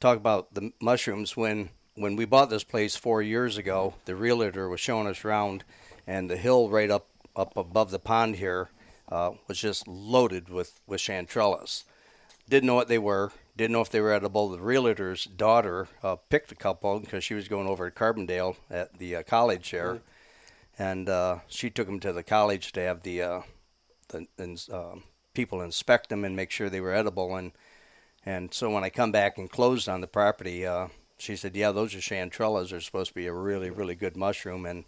talk 0.00 0.16
about 0.16 0.54
the 0.54 0.72
mushrooms. 0.80 1.36
When 1.36 1.70
when 1.94 2.16
we 2.16 2.24
bought 2.24 2.50
this 2.50 2.64
place 2.64 2.96
four 2.96 3.22
years 3.22 3.56
ago, 3.56 3.94
the 4.04 4.14
realtor 4.14 4.68
was 4.68 4.80
showing 4.80 5.06
us 5.06 5.24
around, 5.24 5.64
and 6.06 6.30
the 6.30 6.36
hill 6.36 6.68
right 6.68 6.90
up 6.90 7.08
up 7.34 7.56
above 7.56 7.90
the 7.90 7.98
pond 7.98 8.36
here 8.36 8.70
uh, 9.10 9.32
was 9.48 9.58
just 9.58 9.86
loaded 9.88 10.48
with 10.48 10.80
with 10.86 11.00
chanterelles. 11.00 11.84
Didn't 12.48 12.66
know 12.66 12.74
what 12.74 12.88
they 12.88 12.98
were. 12.98 13.32
Didn't 13.56 13.72
know 13.72 13.80
if 13.80 13.90
they 13.90 14.00
were 14.00 14.12
edible. 14.12 14.48
The 14.50 14.58
realtor's 14.60 15.24
daughter 15.24 15.88
uh, 16.02 16.16
picked 16.16 16.52
a 16.52 16.56
couple 16.56 17.00
because 17.00 17.24
she 17.24 17.34
was 17.34 17.48
going 17.48 17.66
over 17.66 17.90
to 17.90 17.96
Carbondale 17.96 18.56
at 18.70 18.98
the 18.98 19.16
uh, 19.16 19.22
college 19.22 19.70
there, 19.70 20.00
and 20.78 21.08
uh, 21.08 21.38
she 21.48 21.70
took 21.70 21.86
them 21.86 22.00
to 22.00 22.12
the 22.12 22.22
college 22.22 22.72
to 22.72 22.80
have 22.80 23.02
the 23.02 23.22
uh, 23.22 23.40
the 24.08 24.26
um 24.72 25.04
people 25.36 25.60
inspect 25.60 26.08
them 26.08 26.24
and 26.24 26.34
make 26.34 26.50
sure 26.50 26.68
they 26.68 26.80
were 26.80 26.94
edible. 26.94 27.36
And 27.36 27.52
and 28.26 28.52
so 28.52 28.68
when 28.70 28.84
I 28.84 28.90
come 28.90 29.12
back 29.12 29.38
and 29.38 29.48
closed 29.50 29.88
on 29.88 30.00
the 30.02 30.06
property, 30.06 30.66
uh, 30.66 30.88
she 31.18 31.36
said, 31.36 31.56
"Yeah, 31.56 31.72
those 31.72 31.94
are 31.94 31.98
chanterelles. 31.98 32.70
They're 32.70 32.80
supposed 32.80 33.08
to 33.10 33.14
be 33.14 33.26
a 33.26 33.32
really 33.32 33.70
really 33.70 33.94
good 33.94 34.16
mushroom." 34.16 34.66
And 34.66 34.84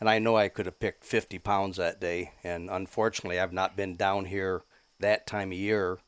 and 0.00 0.08
I 0.10 0.18
know 0.18 0.36
I 0.36 0.48
could 0.48 0.66
have 0.66 0.78
picked 0.80 1.04
50 1.04 1.38
pounds 1.38 1.76
that 1.76 2.00
day. 2.00 2.32
And 2.44 2.68
unfortunately, 2.70 3.38
I've 3.40 3.52
not 3.52 3.76
been 3.76 3.94
down 3.96 4.24
here 4.26 4.62
that 5.00 5.26
time 5.26 5.52
of 5.52 5.58
year. 5.58 5.98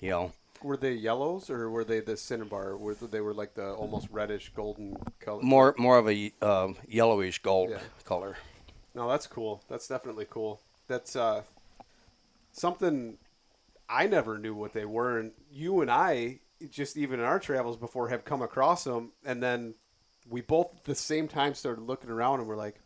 You 0.00 0.10
know, 0.10 0.32
Were 0.62 0.76
they 0.76 0.92
yellows 0.92 1.48
or 1.50 1.70
were 1.70 1.84
they 1.84 2.00
the 2.00 2.16
cinnabar? 2.16 2.76
Were 2.76 2.94
they- 2.94 3.20
were 3.20 3.32
like 3.34 3.54
the 3.54 3.72
almost 3.74 4.08
reddish 4.10 4.50
golden 4.54 4.96
color? 5.20 5.42
more 5.42 5.74
more 5.78 5.98
of 5.98 6.08
a 6.08 6.32
um 6.42 6.76
yellowish 6.88 7.38
gold 7.40 7.70
Yeah. 7.70 7.80
color. 8.04 8.36
No, 8.94 9.08
that's 9.08 9.26
cool. 9.26 9.62
That's 9.68 9.86
definitely 9.88 10.26
cool. 10.28 10.60
That's 10.88 11.14
uh, 11.16 11.42
something 12.52 13.18
I 13.88 14.06
never 14.06 14.38
knew 14.38 14.54
what 14.54 14.72
they 14.72 14.84
were, 14.84 15.18
and 15.18 15.32
you 15.50 15.80
and 15.80 15.90
I, 15.90 16.40
just 16.70 16.96
even 16.96 17.20
in 17.20 17.26
our 17.26 17.38
travels 17.38 17.76
before, 17.76 18.08
have 18.08 18.24
come 18.24 18.42
across 18.42 18.84
them, 18.84 19.12
and 19.24 19.42
then 19.42 19.74
we 20.28 20.40
both 20.42 20.74
at 20.76 20.84
the 20.84 20.94
same 20.94 21.28
time 21.28 21.54
started 21.54 21.82
looking 21.82 22.10
around, 22.10 22.40
and 22.40 22.48
we're 22.48 22.56
like, 22.56 22.80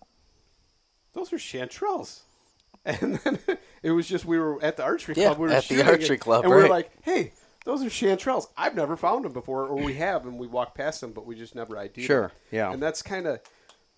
"Those 1.12 1.32
are 1.32 1.38
chanterelles," 1.38 2.20
and 2.84 3.16
then 3.24 3.38
It 3.82 3.90
was 3.90 4.06
just 4.08 4.24
we 4.24 4.38
were 4.38 4.62
at 4.62 4.76
the 4.76 4.84
archery 4.84 5.14
Yeah, 5.16 5.28
club. 5.28 5.38
We 5.38 5.48
were 5.48 5.54
at 5.54 5.66
the 5.68 5.82
archery 5.82 6.16
it, 6.16 6.20
club, 6.20 6.44
and 6.44 6.50
we 6.50 6.56
were 6.56 6.62
right. 6.62 6.70
like, 6.70 6.90
"Hey, 7.02 7.32
those 7.64 7.82
are 7.82 7.88
chanterelles. 7.88 8.46
I've 8.56 8.76
never 8.76 8.96
found 8.96 9.24
them 9.24 9.32
before, 9.32 9.66
or 9.66 9.74
we 9.82 9.94
have, 9.94 10.24
and 10.24 10.38
we 10.38 10.46
walked 10.46 10.76
past 10.76 11.00
them, 11.00 11.12
but 11.12 11.26
we 11.26 11.34
just 11.34 11.54
never 11.56 11.76
ID'd 11.76 12.00
Sure, 12.04 12.28
them." 12.28 12.36
yeah. 12.52 12.72
And 12.72 12.80
that's 12.80 13.02
kind 13.02 13.26
of 13.26 13.40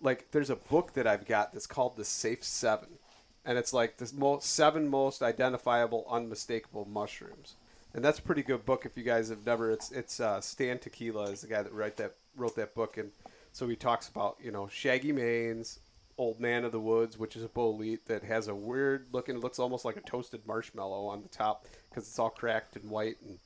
like 0.01 0.31
there's 0.31 0.49
a 0.51 0.57
book 0.57 0.95
that 0.95 1.07
I've 1.07 1.27
got 1.27 1.53
that's 1.53 1.67
called 1.67 1.97
the 1.97 2.05
Safe 2.05 2.43
Seven, 2.43 2.99
and 3.45 3.59
it's 3.59 3.73
like 3.73 3.99
the 3.99 4.11
most 4.17 4.51
seven 4.51 4.89
most 4.89 5.23
identifiable, 5.23 6.07
unmistakable 6.11 6.87
mushrooms. 6.87 7.55
And 7.93 8.05
that's 8.05 8.19
a 8.19 8.23
pretty 8.23 8.43
good 8.43 8.65
book 8.65 8.87
if 8.87 8.97
you 8.97 9.05
guys 9.05 9.29
have 9.29 9.47
never. 9.47 9.71
It's 9.71 9.93
it's 9.93 10.19
uh, 10.19 10.41
Stan 10.41 10.79
Tekiela 10.79 11.33
is 11.33 11.43
the 11.43 11.47
guy 11.47 11.63
that 11.63 11.73
write 11.73 11.97
that 11.99 12.15
wrote 12.37 12.57
that 12.57 12.75
book, 12.75 12.97
and 12.97 13.13
so 13.53 13.69
he 13.69 13.77
talks 13.77 14.09
about 14.09 14.37
you 14.43 14.51
know 14.51 14.67
shaggy 14.67 15.13
manes, 15.13 15.79
old 16.19 16.41
man 16.41 16.65
of 16.65 16.73
the 16.73 16.81
woods, 16.81 17.19
which 17.19 17.37
is 17.37 17.45
a 17.45 17.49
bolete 17.49 18.07
that 18.07 18.25
has 18.25 18.49
a 18.49 18.55
weird 18.55 19.07
looking, 19.13 19.39
looks 19.39 19.61
almost 19.61 19.85
like 19.85 19.97
a 19.97 20.01
toasted 20.01 20.41
marshmallow 20.47 21.07
on 21.07 21.23
the 21.23 21.29
top 21.29 21.67
because 21.89 22.09
it's 22.09 22.19
all 22.19 22.31
cracked 22.31 22.75
and 22.75 22.91
white, 22.91 23.17
and 23.25 23.39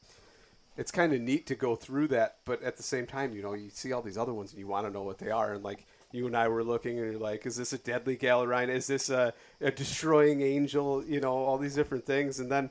it's 0.79 0.91
kind 0.91 1.13
of 1.13 1.21
neat 1.21 1.47
to 1.47 1.55
go 1.55 1.77
through 1.77 2.09
that. 2.09 2.37
But 2.47 2.63
at 2.63 2.79
the 2.79 2.83
same 2.83 3.07
time, 3.07 3.35
you 3.35 3.43
know, 3.43 3.53
you 3.53 3.69
see 3.69 3.93
all 3.93 4.01
these 4.01 4.19
other 4.19 4.33
ones 4.33 4.53
and 4.53 4.61
you 4.61 4.67
want 4.67 4.87
to 4.87 4.93
know 4.93 5.03
what 5.03 5.19
they 5.19 5.31
are, 5.31 5.53
and 5.53 5.63
like 5.63 5.85
you 6.13 6.27
and 6.27 6.37
I 6.37 6.49
were 6.49 6.65
looking, 6.65 6.99
and 6.99 7.13
you're 7.13 7.21
like, 7.21 7.45
is 7.47 7.57
this 7.57 7.73
a 7.73 7.79
deadly 7.79 8.17
galerina? 8.17 8.71
Is 8.71 8.87
this 8.87 9.11
a, 9.11 9.35
a 9.61 9.71
destroying 9.71 10.41
angel? 10.41 11.05
You 11.05 11.21
know, 11.21 11.33
all 11.33 11.59
these 11.59 11.75
different 11.75 12.07
things, 12.07 12.41
and 12.41 12.51
then 12.51 12.71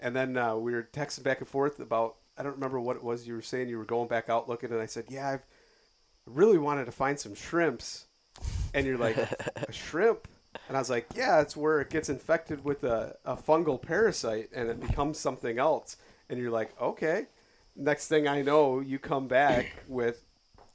and 0.00 0.14
then 0.14 0.36
uh, 0.36 0.56
we 0.56 0.72
were 0.72 0.88
texting 0.92 1.22
back 1.22 1.40
and 1.40 1.48
forth 1.48 1.80
about 1.80 2.16
I 2.36 2.42
don't 2.42 2.54
remember 2.54 2.78
what 2.78 2.96
it 2.96 3.02
was 3.02 3.26
you 3.26 3.34
were 3.34 3.42
saying. 3.42 3.68
You 3.68 3.78
were 3.78 3.84
going 3.84 4.08
back 4.08 4.28
out 4.28 4.48
looking, 4.48 4.70
and 4.70 4.80
I 4.80 4.86
said, 4.86 5.06
"Yeah, 5.08 5.28
I've 5.28 5.46
really 6.26 6.58
wanted 6.58 6.84
to 6.86 6.92
find 6.92 7.18
some 7.18 7.34
shrimps." 7.34 8.06
And 8.74 8.86
you're 8.86 8.98
like, 8.98 9.16
"A 9.16 9.28
shrimp?" 9.72 10.28
And 10.68 10.76
I 10.76 10.80
was 10.80 10.90
like, 10.90 11.06
"Yeah, 11.14 11.40
it's 11.40 11.56
where 11.56 11.80
it 11.80 11.90
gets 11.90 12.08
infected 12.08 12.64
with 12.64 12.84
a, 12.84 13.16
a 13.24 13.36
fungal 13.36 13.80
parasite, 13.80 14.50
and 14.54 14.68
it 14.68 14.80
becomes 14.80 15.18
something 15.18 15.58
else." 15.58 15.96
And 16.28 16.38
you're 16.38 16.50
like, 16.50 16.80
"Okay." 16.80 17.26
Next 17.74 18.08
thing 18.08 18.26
I 18.26 18.42
know, 18.42 18.80
you 18.80 18.98
come 18.98 19.28
back 19.28 19.66
with 19.86 20.24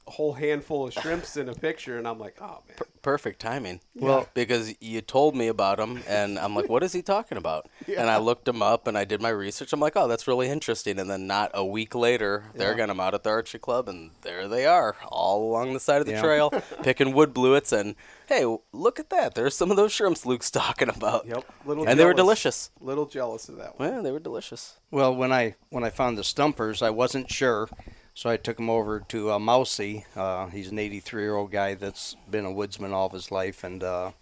a 0.06 0.10
whole 0.10 0.34
handful 0.34 0.86
of 0.88 0.92
shrimps 0.94 1.36
in 1.36 1.48
a 1.48 1.54
picture, 1.54 1.98
and 1.98 2.06
I'm 2.06 2.18
like, 2.18 2.36
"Oh 2.40 2.62
man." 2.68 2.76
Perfect 3.02 3.38
timing. 3.38 3.80
Well, 3.94 4.26
because 4.32 4.74
you 4.80 5.02
told 5.02 5.36
me 5.36 5.48
about 5.48 5.76
them, 5.76 6.02
and 6.08 6.38
I'm 6.38 6.54
like, 6.54 6.70
what 6.70 6.82
is 6.82 6.94
he 6.94 7.02
talking 7.02 7.36
about? 7.36 7.68
Yeah. 7.86 8.00
And 8.00 8.08
I 8.10 8.16
looked 8.16 8.48
him 8.48 8.62
up 8.62 8.86
and 8.88 8.96
I 8.96 9.04
did 9.04 9.20
my 9.20 9.28
research. 9.28 9.74
I'm 9.74 9.78
like, 9.80 9.92
oh, 9.94 10.08
that's 10.08 10.26
really 10.26 10.48
interesting. 10.48 10.98
And 10.98 11.10
then 11.10 11.26
not 11.26 11.50
a 11.52 11.62
week 11.62 11.94
later, 11.94 12.44
there 12.54 12.74
got 12.74 12.88
him 12.88 12.98
out 12.98 13.12
at 13.12 13.22
the 13.24 13.28
archery 13.28 13.60
club, 13.60 13.90
and 13.90 14.10
there 14.22 14.48
they 14.48 14.64
are, 14.64 14.96
all 15.08 15.50
along 15.50 15.74
the 15.74 15.80
side 15.80 16.00
of 16.00 16.06
the 16.06 16.12
Yeah. 16.12 16.22
trail, 16.22 16.50
picking 16.82 17.12
wood 17.12 17.34
blewits. 17.34 17.78
And 17.78 17.94
hey, 18.26 18.46
look 18.72 18.98
at 18.98 19.10
that. 19.10 19.34
There's 19.34 19.54
some 19.54 19.70
of 19.70 19.76
those 19.76 19.92
shrimps 19.92 20.24
Luke's 20.24 20.50
talking 20.50 20.88
about. 20.88 21.26
Yep. 21.26 21.44
Little 21.66 21.86
and 21.86 22.00
they 22.00 22.06
were 22.06 22.12
jealous. 22.14 22.16
delicious. 22.42 22.70
Little 22.80 23.04
jealous 23.06 23.48
of 23.50 23.56
that 23.58 23.78
one. 23.78 23.90
Well, 23.90 24.02
they 24.02 24.10
were 24.12 24.18
delicious. 24.18 24.78
Well, 24.90 25.14
when 25.14 25.30
I 25.30 25.56
when 25.68 25.84
I 25.84 25.90
found 25.90 26.16
the 26.16 26.24
stumpers, 26.24 26.80
I 26.80 26.88
wasn't 26.88 27.30
sure, 27.30 27.68
so 28.14 28.30
I 28.30 28.36
took 28.36 28.58
him 28.58 28.70
over 28.70 29.00
to 29.00 29.32
uh, 29.32 29.38
Mousy. 29.38 30.06
Uh, 30.14 30.46
he's 30.46 30.70
an 30.70 30.78
83 30.78 31.22
year 31.22 31.34
old 31.34 31.50
guy 31.50 31.74
that's 31.74 32.16
been 32.30 32.44
a 32.44 32.52
woodsman 32.52 32.92
all 32.92 33.06
of 33.06 33.12
his 33.12 33.32
life, 33.32 33.64
and 33.64 33.82
uh, 33.82 34.12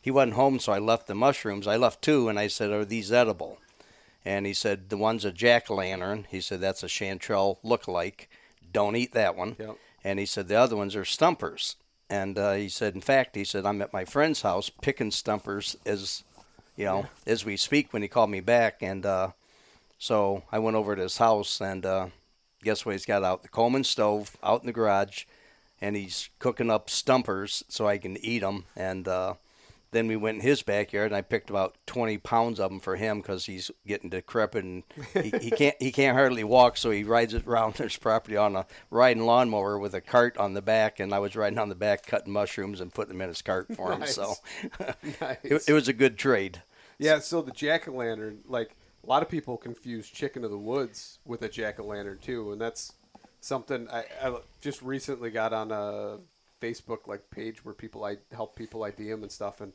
he 0.00 0.10
wasn't 0.10 0.34
home, 0.34 0.58
so 0.58 0.72
I 0.72 0.78
left 0.78 1.06
the 1.06 1.14
mushrooms. 1.14 1.66
I 1.66 1.76
left 1.76 2.02
two, 2.02 2.28
and 2.28 2.38
I 2.38 2.48
said, 2.48 2.70
"Are 2.70 2.84
these 2.84 3.12
edible?" 3.12 3.58
And 4.24 4.46
he 4.46 4.54
said, 4.54 4.88
"The 4.88 4.96
one's 4.96 5.26
a 5.26 5.32
jack 5.32 5.70
o' 5.70 5.74
lantern." 5.74 6.26
He 6.30 6.40
said, 6.40 6.60
"That's 6.60 6.82
a 6.82 6.88
chanterelle 6.88 7.58
look-alike. 7.62 8.28
Don't 8.72 8.96
eat 8.96 9.12
that 9.12 9.36
one." 9.36 9.56
Yep. 9.58 9.76
And 10.02 10.18
he 10.18 10.26
said, 10.26 10.48
"The 10.48 10.56
other 10.56 10.76
ones 10.76 10.96
are 10.96 11.04
stumpers." 11.04 11.76
And 12.08 12.38
uh, 12.38 12.54
he 12.54 12.70
said, 12.70 12.94
"In 12.94 13.02
fact, 13.02 13.36
he 13.36 13.44
said 13.44 13.66
I'm 13.66 13.82
at 13.82 13.92
my 13.92 14.06
friend's 14.06 14.42
house 14.42 14.70
picking 14.70 15.10
stumpers 15.10 15.76
as, 15.84 16.24
you 16.74 16.86
know, 16.86 17.06
as 17.26 17.44
we 17.44 17.58
speak." 17.58 17.92
When 17.92 18.02
he 18.02 18.08
called 18.08 18.30
me 18.30 18.40
back, 18.40 18.82
and 18.82 19.04
uh, 19.04 19.32
so 19.98 20.42
I 20.50 20.58
went 20.58 20.76
over 20.76 20.96
to 20.96 21.02
his 21.02 21.18
house, 21.18 21.60
and 21.60 21.84
uh, 21.84 22.06
guess 22.62 22.84
what 22.84 22.92
he's 22.92 23.06
got 23.06 23.24
out? 23.24 23.42
The 23.42 23.48
Coleman 23.48 23.84
stove 23.84 24.36
out 24.42 24.62
in 24.62 24.66
the 24.66 24.72
garage, 24.72 25.24
and 25.80 25.96
he's 25.96 26.30
cooking 26.38 26.70
up 26.70 26.88
stumpers 26.88 27.64
so 27.68 27.86
I 27.86 27.98
can 27.98 28.16
eat 28.18 28.40
them. 28.40 28.64
And 28.76 29.06
uh, 29.08 29.34
then 29.90 30.08
we 30.08 30.16
went 30.16 30.36
in 30.36 30.42
his 30.42 30.62
backyard, 30.62 31.06
and 31.06 31.16
I 31.16 31.20
picked 31.20 31.50
about 31.50 31.76
20 31.86 32.18
pounds 32.18 32.58
of 32.58 32.70
them 32.70 32.80
for 32.80 32.96
him 32.96 33.20
because 33.20 33.46
he's 33.46 33.70
getting 33.86 34.08
decrepit 34.10 34.64
and 34.64 34.82
he, 35.12 35.30
he 35.38 35.50
can't 35.56 35.76
he 35.78 35.92
can't 35.92 36.16
hardly 36.16 36.44
walk, 36.44 36.76
so 36.76 36.90
he 36.90 37.04
rides 37.04 37.34
it 37.34 37.46
around 37.46 37.76
his 37.76 37.96
property 37.96 38.36
on 38.36 38.56
a 38.56 38.66
riding 38.90 39.24
lawnmower 39.24 39.78
with 39.78 39.94
a 39.94 40.00
cart 40.00 40.36
on 40.38 40.54
the 40.54 40.62
back, 40.62 40.98
and 40.98 41.12
I 41.12 41.18
was 41.18 41.36
riding 41.36 41.58
on 41.58 41.68
the 41.68 41.74
back 41.74 42.06
cutting 42.06 42.32
mushrooms 42.32 42.80
and 42.80 42.92
putting 42.92 43.14
them 43.14 43.22
in 43.22 43.28
his 43.28 43.42
cart 43.42 43.74
for 43.76 43.92
him. 43.92 44.00
Nice. 44.00 44.14
So 44.14 44.34
Nice. 45.20 45.36
it, 45.42 45.68
it 45.68 45.72
was 45.72 45.88
a 45.88 45.92
good 45.92 46.16
trade. 46.16 46.62
Yeah, 46.98 47.18
so 47.18 47.42
the 47.42 47.50
jack 47.50 47.88
o' 47.88 47.92
lantern, 47.92 48.38
like 48.46 48.76
a 49.04 49.08
lot 49.08 49.22
of 49.22 49.28
people 49.28 49.56
confuse 49.56 50.08
chicken 50.08 50.44
of 50.44 50.50
the 50.50 50.58
woods 50.58 51.18
with 51.24 51.42
a 51.42 51.48
jack 51.48 51.80
o' 51.80 51.84
lantern 51.84 52.18
too, 52.18 52.52
and 52.52 52.60
that's 52.60 52.92
something 53.40 53.88
I, 53.90 54.04
I 54.22 54.36
just 54.60 54.80
recently 54.82 55.30
got 55.30 55.52
on 55.52 55.70
a 55.72 56.18
Facebook 56.60 57.06
like 57.08 57.28
page 57.30 57.64
where 57.64 57.74
people 57.74 58.04
I 58.04 58.18
help 58.32 58.54
people 58.56 58.84
ID 58.84 59.08
them 59.08 59.22
and 59.22 59.32
stuff, 59.32 59.60
and 59.60 59.72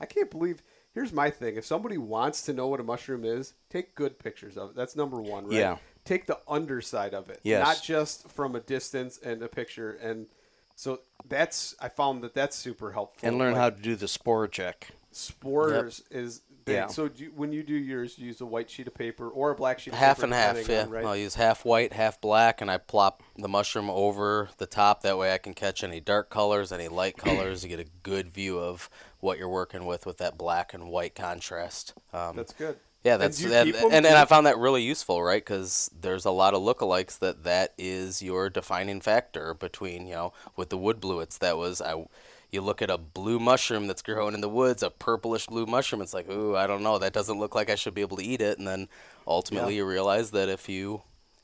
I 0.00 0.06
can't 0.06 0.30
believe. 0.30 0.62
Here's 0.92 1.12
my 1.12 1.30
thing: 1.30 1.56
if 1.56 1.64
somebody 1.64 1.98
wants 1.98 2.42
to 2.42 2.52
know 2.52 2.66
what 2.68 2.80
a 2.80 2.82
mushroom 2.82 3.24
is, 3.24 3.52
take 3.68 3.94
good 3.94 4.18
pictures 4.18 4.56
of 4.56 4.70
it. 4.70 4.76
That's 4.76 4.96
number 4.96 5.20
one, 5.20 5.44
right? 5.46 5.58
Yeah. 5.58 5.76
Take 6.04 6.26
the 6.26 6.38
underside 6.48 7.12
of 7.14 7.28
it, 7.28 7.40
Yes. 7.42 7.64
not 7.64 7.82
just 7.82 8.28
from 8.30 8.56
a 8.56 8.60
distance 8.60 9.18
and 9.22 9.42
a 9.42 9.48
picture. 9.48 9.92
And 9.92 10.26
so 10.74 11.00
that's 11.28 11.76
I 11.80 11.90
found 11.90 12.24
that 12.24 12.34
that's 12.34 12.56
super 12.56 12.92
helpful. 12.92 13.28
And 13.28 13.36
learn 13.38 13.52
Like, 13.52 13.60
how 13.60 13.70
to 13.70 13.80
do 13.82 13.94
the 13.94 14.08
spore 14.08 14.48
check. 14.48 14.88
spores 15.12 16.02
is 16.10 16.40
big. 16.64 16.74
Yeah. 16.74 16.86
So 16.88 17.08
do 17.08 17.24
you, 17.24 17.32
when 17.34 17.52
you 17.52 17.62
do 17.62 17.74
yours, 17.74 18.18
you 18.18 18.26
use 18.26 18.40
a 18.40 18.46
white 18.46 18.70
sheet 18.70 18.86
of 18.86 18.94
paper 18.94 19.28
or 19.28 19.50
a 19.50 19.54
black 19.54 19.78
sheet 19.78 19.92
of 19.92 19.98
half 19.98 20.16
paper. 20.16 20.26
and 20.26 20.34
half. 20.34 20.68
Yeah, 20.68 20.82
on, 20.82 20.90
right? 20.90 21.04
I'll 21.04 21.16
use 21.16 21.34
half 21.34 21.64
white, 21.64 21.92
half 21.92 22.20
black, 22.20 22.60
and 22.60 22.70
I 22.70 22.78
plop 22.78 23.22
the 23.36 23.48
mushroom 23.48 23.90
over 23.90 24.48
the 24.58 24.66
top. 24.66 25.02
That 25.02 25.18
way, 25.18 25.32
I 25.32 25.38
can 25.38 25.54
catch 25.54 25.82
any 25.84 26.00
dark 26.00 26.30
colors, 26.30 26.72
any 26.72 26.88
light 26.88 27.16
colors. 27.18 27.62
You 27.62 27.68
get 27.70 27.80
a 27.80 27.86
good 28.02 28.28
view 28.28 28.58
of 28.58 28.88
what 29.20 29.38
you're 29.38 29.48
working 29.48 29.86
with 29.86 30.06
with 30.06 30.18
that 30.18 30.38
black 30.38 30.72
and 30.74 30.88
white 30.88 31.14
contrast. 31.14 31.94
Um, 32.12 32.36
That's 32.36 32.52
good. 32.52 32.76
yeah, 33.04 33.16
that's 33.16 33.42
and, 33.42 33.52
'em, 33.52 33.74
and, 33.92 34.06
and 34.06 34.16
I 34.16 34.24
found 34.24 34.46
that 34.46 34.58
really 34.58 34.82
useful, 34.82 35.22
right? 35.22 35.42
Because 35.44 35.90
there's 35.98 36.24
a 36.24 36.30
lot 36.30 36.54
of 36.54 36.62
lookalikes 36.62 37.18
that 37.18 37.44
that 37.44 37.74
is 37.78 38.22
your 38.22 38.48
defining 38.50 39.00
factor 39.00 39.54
between 39.54 40.06
you 40.06 40.14
know 40.14 40.32
with 40.56 40.70
the 40.70 40.78
wood 40.78 41.00
blewits. 41.00 41.38
That 41.38 41.56
was 41.56 41.80
I. 41.82 42.04
You 42.50 42.60
look 42.62 42.82
at 42.82 42.90
a 42.90 42.98
blue 42.98 43.38
mushroom 43.38 43.86
that's 43.86 44.02
growing 44.02 44.34
in 44.34 44.40
the 44.40 44.48
woods, 44.48 44.82
a 44.82 44.90
purplish 44.90 45.46
blue 45.46 45.66
mushroom. 45.66 46.02
It's 46.02 46.14
like, 46.14 46.28
ooh, 46.30 46.56
I 46.56 46.66
don't 46.66 46.82
know. 46.82 46.98
That 46.98 47.12
doesn't 47.12 47.38
look 47.38 47.54
like 47.54 47.70
I 47.70 47.76
should 47.76 47.94
be 47.94 48.00
able 48.00 48.16
to 48.16 48.24
eat 48.24 48.40
it. 48.40 48.58
And 48.58 48.66
then 48.66 48.88
ultimately, 49.26 49.76
you 49.76 49.84
realize 49.86 50.30
that 50.32 50.48
if 50.48 50.68
you 50.68 51.02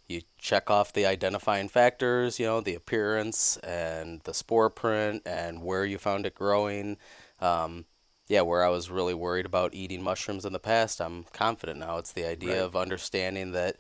you 0.09 0.23
check 0.39 0.71
off 0.71 0.93
the 0.93 1.05
identifying 1.07 1.69
factors, 1.69 2.39
you 2.39 2.47
know, 2.47 2.61
the 2.61 2.75
appearance 2.75 3.57
and 3.59 4.21
the 4.23 4.33
spore 4.35 4.71
print 4.71 5.23
and 5.27 5.63
where 5.63 5.85
you 5.85 5.99
found 5.99 6.27
it 6.27 6.35
growing. 6.35 6.97
Um, 7.41 7.87
yeah, 8.29 8.43
where 8.43 8.65
I 8.65 8.69
was 8.69 8.91
really 8.91 9.15
worried 9.15 9.47
about 9.47 9.75
eating 9.75 10.03
mushrooms 10.03 10.45
in 10.45 10.53
the 10.53 10.59
past, 10.61 11.01
I'm 11.01 11.25
confident 11.33 11.79
now. 11.81 11.99
It's 11.99 12.13
the 12.13 12.25
idea 12.25 12.59
Right. 12.59 12.65
of 12.65 12.77
understanding 12.77 13.53
that, 13.53 13.77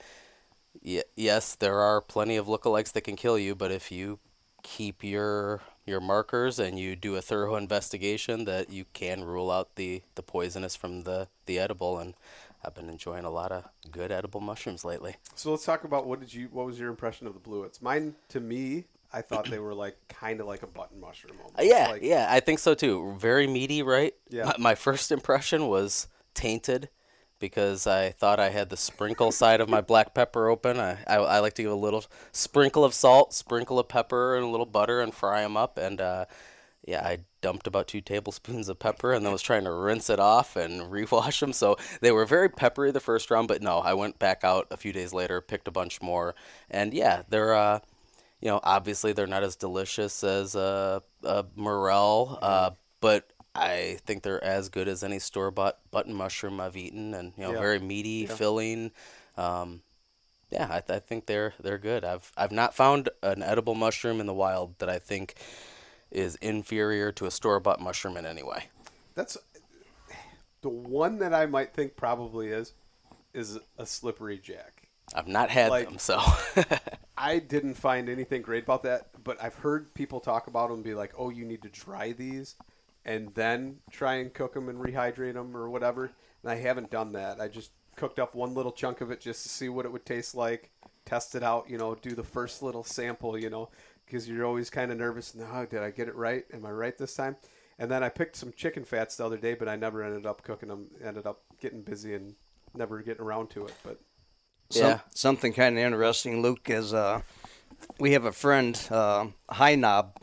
y- 0.84 1.04
yes, 1.16 1.54
there 1.54 1.80
are 1.80 2.00
plenty 2.00 2.36
of 2.36 2.46
lookalikes 2.46 2.92
that 2.92 3.02
can 3.02 3.16
kill 3.16 3.38
you, 3.38 3.54
but 3.54 3.72
if 3.72 3.90
you 3.92 4.18
keep 4.62 5.04
your 5.04 5.62
your 5.86 6.00
markers 6.00 6.58
and 6.58 6.78
you 6.78 6.96
do 6.96 7.16
a 7.16 7.22
thorough 7.22 7.56
investigation, 7.64 8.44
that 8.44 8.70
you 8.70 8.84
can 8.92 9.24
rule 9.24 9.50
out 9.50 9.76
the, 9.76 10.02
the 10.14 10.22
poisonous 10.22 10.76
from 10.76 11.02
the, 11.02 11.28
the 11.46 11.58
edible. 11.58 11.98
And 11.98 12.14
I've 12.64 12.74
been 12.74 12.90
enjoying 12.90 13.24
a 13.24 13.30
lot 13.30 13.52
of 13.52 13.64
good 13.90 14.10
edible 14.10 14.40
mushrooms 14.40 14.84
lately. 14.84 15.16
So 15.34 15.50
let's 15.50 15.64
talk 15.64 15.84
about 15.84 16.06
what 16.06 16.20
did 16.20 16.34
you? 16.34 16.48
What 16.50 16.66
was 16.66 16.78
your 16.78 16.90
impression 16.90 17.26
of 17.26 17.34
the 17.34 17.40
blewits? 17.40 17.80
Mine, 17.80 18.16
to 18.30 18.40
me, 18.40 18.84
I 19.12 19.22
thought 19.22 19.48
they 19.48 19.58
were 19.58 19.74
like 19.74 19.96
kind 20.08 20.40
of 20.40 20.46
like 20.46 20.62
a 20.62 20.66
button 20.66 21.00
mushroom. 21.00 21.36
Almost. 21.38 21.62
Yeah, 21.62 21.88
Like, 21.88 22.02
yeah, 22.02 22.26
I 22.28 22.40
think 22.40 22.58
so 22.58 22.74
too. 22.74 23.14
Very 23.18 23.46
meaty, 23.46 23.82
right? 23.82 24.14
Yeah. 24.28 24.44
My, 24.44 24.54
my 24.58 24.74
first 24.74 25.12
impression 25.12 25.68
was 25.68 26.08
tainted 26.34 26.88
because 27.38 27.86
I 27.86 28.10
thought 28.10 28.40
I 28.40 28.50
had 28.50 28.70
the 28.70 28.76
sprinkle 28.76 29.32
side 29.32 29.60
of 29.60 29.68
my 29.68 29.80
black 29.80 30.14
pepper 30.14 30.48
open. 30.48 30.78
I, 30.78 30.98
I, 31.06 31.16
I 31.16 31.38
like 31.40 31.54
to 31.54 31.62
give 31.62 31.72
a 31.72 31.76
little 31.76 32.04
sprinkle 32.32 32.84
of 32.84 32.94
salt, 32.94 33.34
sprinkle 33.34 33.78
of 33.78 33.88
pepper, 33.88 34.36
and 34.36 34.44
a 34.44 34.48
little 34.48 34.66
butter 34.66 35.00
and 35.00 35.14
fry 35.14 35.42
them 35.42 35.56
up. 35.56 35.78
And 35.78 36.00
uh, 36.00 36.26
yeah, 36.86 37.04
I 37.04 37.18
dumped 37.42 37.66
about 37.66 37.88
two 37.88 38.00
tablespoons 38.00 38.68
of 38.68 38.78
pepper 38.78 39.12
and 39.12 39.24
then 39.24 39.32
was 39.32 39.42
trying 39.42 39.64
to 39.64 39.72
rinse 39.72 40.08
it 40.10 40.20
off 40.20 40.56
and 40.56 40.82
rewash 40.92 41.40
them. 41.40 41.52
So 41.52 41.76
they 42.00 42.12
were 42.12 42.26
very 42.26 42.48
peppery 42.48 42.90
the 42.90 43.00
first 43.00 43.30
round, 43.30 43.48
but 43.48 43.62
no, 43.62 43.78
I 43.78 43.94
went 43.94 44.18
back 44.18 44.44
out 44.44 44.66
a 44.70 44.76
few 44.76 44.92
days 44.92 45.12
later, 45.12 45.40
picked 45.40 45.68
a 45.68 45.72
bunch 45.72 46.00
more, 46.02 46.34
and 46.70 46.94
yeah, 46.94 47.22
they're. 47.28 47.54
Uh, 47.54 47.80
you 48.40 48.50
know, 48.50 48.60
obviously 48.62 49.14
they're 49.14 49.26
not 49.26 49.42
as 49.42 49.56
delicious 49.56 50.22
as 50.22 50.54
a, 50.54 51.02
a 51.24 51.46
morel, 51.56 52.38
uh, 52.42 52.70
but 53.00 53.30
I 53.58 53.98
think 54.06 54.22
they're 54.22 54.42
as 54.42 54.68
good 54.68 54.88
as 54.88 55.02
any 55.02 55.18
store 55.18 55.50
bought 55.50 55.78
button 55.90 56.14
mushroom 56.14 56.60
I've 56.60 56.76
eaten, 56.76 57.14
and 57.14 57.32
you 57.36 57.44
know, 57.44 57.52
Yeah. 57.52 57.60
very 57.60 57.78
meaty, 57.78 58.26
filling. 58.26 58.90
Um, 59.36 59.82
yeah, 60.50 60.66
I, 60.70 60.80
th- 60.80 60.96
I 60.96 61.00
think 61.00 61.26
they're 61.26 61.54
they're 61.60 61.78
good. 61.78 62.04
I've 62.04 62.30
I've 62.36 62.52
not 62.52 62.74
found 62.74 63.08
an 63.22 63.42
edible 63.42 63.74
mushroom 63.74 64.20
in 64.20 64.26
the 64.26 64.34
wild 64.34 64.78
that 64.78 64.88
I 64.88 64.98
think 64.98 65.34
is 66.10 66.36
inferior 66.36 67.10
to 67.12 67.26
a 67.26 67.30
store 67.30 67.58
bought 67.60 67.80
mushroom 67.80 68.16
in 68.16 68.24
any 68.26 68.42
way. 68.42 68.64
That's 69.14 69.36
The 70.62 70.68
one 70.68 71.18
that 71.18 71.34
I 71.34 71.46
might 71.46 71.74
think 71.74 71.96
probably 71.96 72.48
is 72.48 72.72
is 73.34 73.58
a 73.78 73.84
slippery 73.86 74.38
jack. 74.38 74.82
I've 75.14 75.28
not 75.28 75.50
had 75.50 75.70
Like- 75.70 75.88
them, 75.88 75.98
so 75.98 76.20
I 77.18 77.38
didn't 77.38 77.74
find 77.74 78.08
anything 78.08 78.42
great 78.42 78.64
about 78.64 78.82
that, 78.84 79.08
but 79.22 79.42
I've 79.42 79.54
heard 79.56 79.94
people 79.94 80.20
talk 80.20 80.46
about 80.48 80.68
them 80.68 80.76
and 80.76 80.84
be 80.84 80.94
like, 80.94 81.12
"Oh, 81.18 81.28
you 81.30 81.44
need 81.44 81.62
to 81.62 81.68
dry 81.68 82.12
these 82.12 82.54
and 83.06 83.34
then 83.34 83.78
try 83.90 84.16
and 84.16 84.34
cook 84.34 84.52
them 84.52 84.68
and 84.68 84.78
rehydrate 84.78 85.32
them 85.34 85.56
or 85.56 85.70
whatever." 85.70 86.12
And 86.42 86.52
I 86.52 86.56
haven't 86.56 86.90
done 86.90 87.12
that. 87.12 87.40
I 87.40 87.48
just 87.48 87.70
cooked 87.96 88.18
up 88.18 88.34
one 88.34 88.52
little 88.52 88.72
chunk 88.72 89.00
of 89.00 89.10
it 89.10 89.20
just 89.20 89.42
to 89.44 89.48
see 89.48 89.70
what 89.70 89.86
it 89.86 89.92
would 89.92 90.04
taste 90.04 90.34
like, 90.34 90.70
test 91.06 91.34
it 91.34 91.42
out, 91.42 91.70
you 91.70 91.78
know, 91.78 91.94
do 91.94 92.14
the 92.14 92.22
first 92.22 92.62
little 92.62 92.84
sample, 92.84 93.38
you 93.38 93.48
know, 93.48 93.70
because 94.04 94.28
you're 94.28 94.44
always 94.44 94.68
kind 94.68 94.92
of 94.92 94.98
nervous. 94.98 95.34
No, 95.34 95.66
did 95.68 95.82
I 95.82 95.90
get 95.90 96.08
it 96.08 96.14
right? 96.14 96.44
Am 96.52 96.66
I 96.66 96.70
right 96.70 96.96
this 96.98 97.14
time? 97.14 97.36
And 97.78 97.90
then 97.90 98.02
I 98.02 98.08
picked 98.08 98.36
some 98.36 98.52
chicken 98.52 98.84
fats 98.84 99.16
the 99.16 99.24
other 99.24 99.36
day, 99.36 99.54
but 99.54 99.68
I 99.68 99.76
never 99.76 100.02
ended 100.02 100.26
up 100.26 100.42
cooking 100.42 100.68
them. 100.68 100.88
Ended 101.02 101.26
up 101.26 101.42
getting 101.60 101.82
busy 101.82 102.14
and 102.14 102.34
never 102.74 103.00
getting 103.02 103.22
around 103.22 103.50
to 103.50 103.66
it. 103.66 103.74
But 103.82 103.98
Some, 104.70 104.82
Yeah. 104.82 105.00
Something 105.14 105.52
kind 105.52 105.78
of 105.78 105.84
interesting, 105.84 106.42
Luke, 106.42 106.68
is 106.70 106.92
uh, 106.92 107.20
we 107.98 108.12
have 108.12 108.24
a 108.24 108.32
friend, 108.32 108.80
uh, 108.90 109.26
High 109.50 109.74
Knob, 109.74 110.18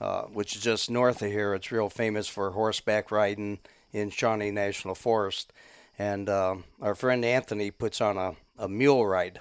uh, 0.00 0.22
which 0.22 0.56
is 0.56 0.62
just 0.62 0.90
north 0.90 1.22
of 1.22 1.30
here. 1.30 1.54
It's 1.54 1.72
real 1.72 1.88
famous 1.88 2.28
for 2.28 2.50
horseback 2.50 3.10
riding 3.10 3.58
in 3.92 4.10
Shawnee 4.10 4.50
National 4.50 4.94
Forest. 4.94 5.52
And 5.98 6.28
uh, 6.28 6.56
our 6.80 6.94
friend 6.94 7.24
Anthony 7.24 7.70
puts 7.70 8.00
on 8.00 8.16
a, 8.16 8.34
a 8.58 8.68
mule 8.68 9.06
ride. 9.06 9.40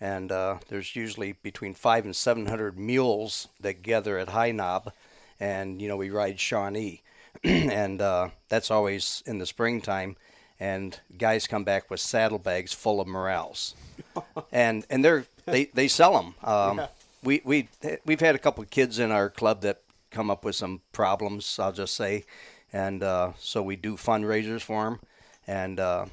And 0.00 0.30
uh, 0.30 0.58
there's 0.68 0.94
usually 0.94 1.32
between 1.32 1.72
five 1.74 2.04
and 2.04 2.14
700 2.14 2.78
mules 2.78 3.48
that 3.60 3.82
gather 3.82 4.18
at 4.18 4.30
High 4.30 4.52
Knob. 4.52 4.92
And, 5.40 5.80
you 5.80 5.88
know, 5.88 5.96
we 5.96 6.10
ride 6.10 6.38
Shawnee. 6.38 7.02
and 7.44 8.00
uh, 8.02 8.28
that's 8.48 8.70
always 8.70 9.22
in 9.26 9.38
the 9.38 9.46
springtime. 9.46 10.16
And 10.60 10.98
guys 11.18 11.46
come 11.46 11.64
back 11.64 11.90
with 11.90 12.00
saddlebags 12.00 12.72
full 12.72 13.00
of 13.00 13.08
morels 13.08 13.74
and 14.52 14.86
and 14.88 15.04
they're 15.04 15.26
they 15.46 15.66
they 15.66 15.88
sell 15.88 16.12
them. 16.14 16.34
Um, 16.42 16.76
We 17.22 17.40
we 17.44 17.68
we've 18.04 18.20
had 18.20 18.34
a 18.34 18.38
couple 18.38 18.62
of 18.62 18.70
kids 18.70 18.98
in 18.98 19.10
our 19.10 19.30
club 19.30 19.62
that 19.62 19.80
come 20.14 20.30
up 20.30 20.44
with 20.44 20.54
some 20.56 20.80
problems. 20.92 21.58
I'll 21.58 21.72
just 21.72 21.94
say, 21.94 22.24
and 22.72 23.02
uh, 23.02 23.32
so 23.38 23.62
we 23.62 23.76
do 23.76 23.96
fundraisers 23.96 24.62
for 24.62 24.84
them, 24.84 25.00
and 25.46 25.78
uh, 25.80 26.06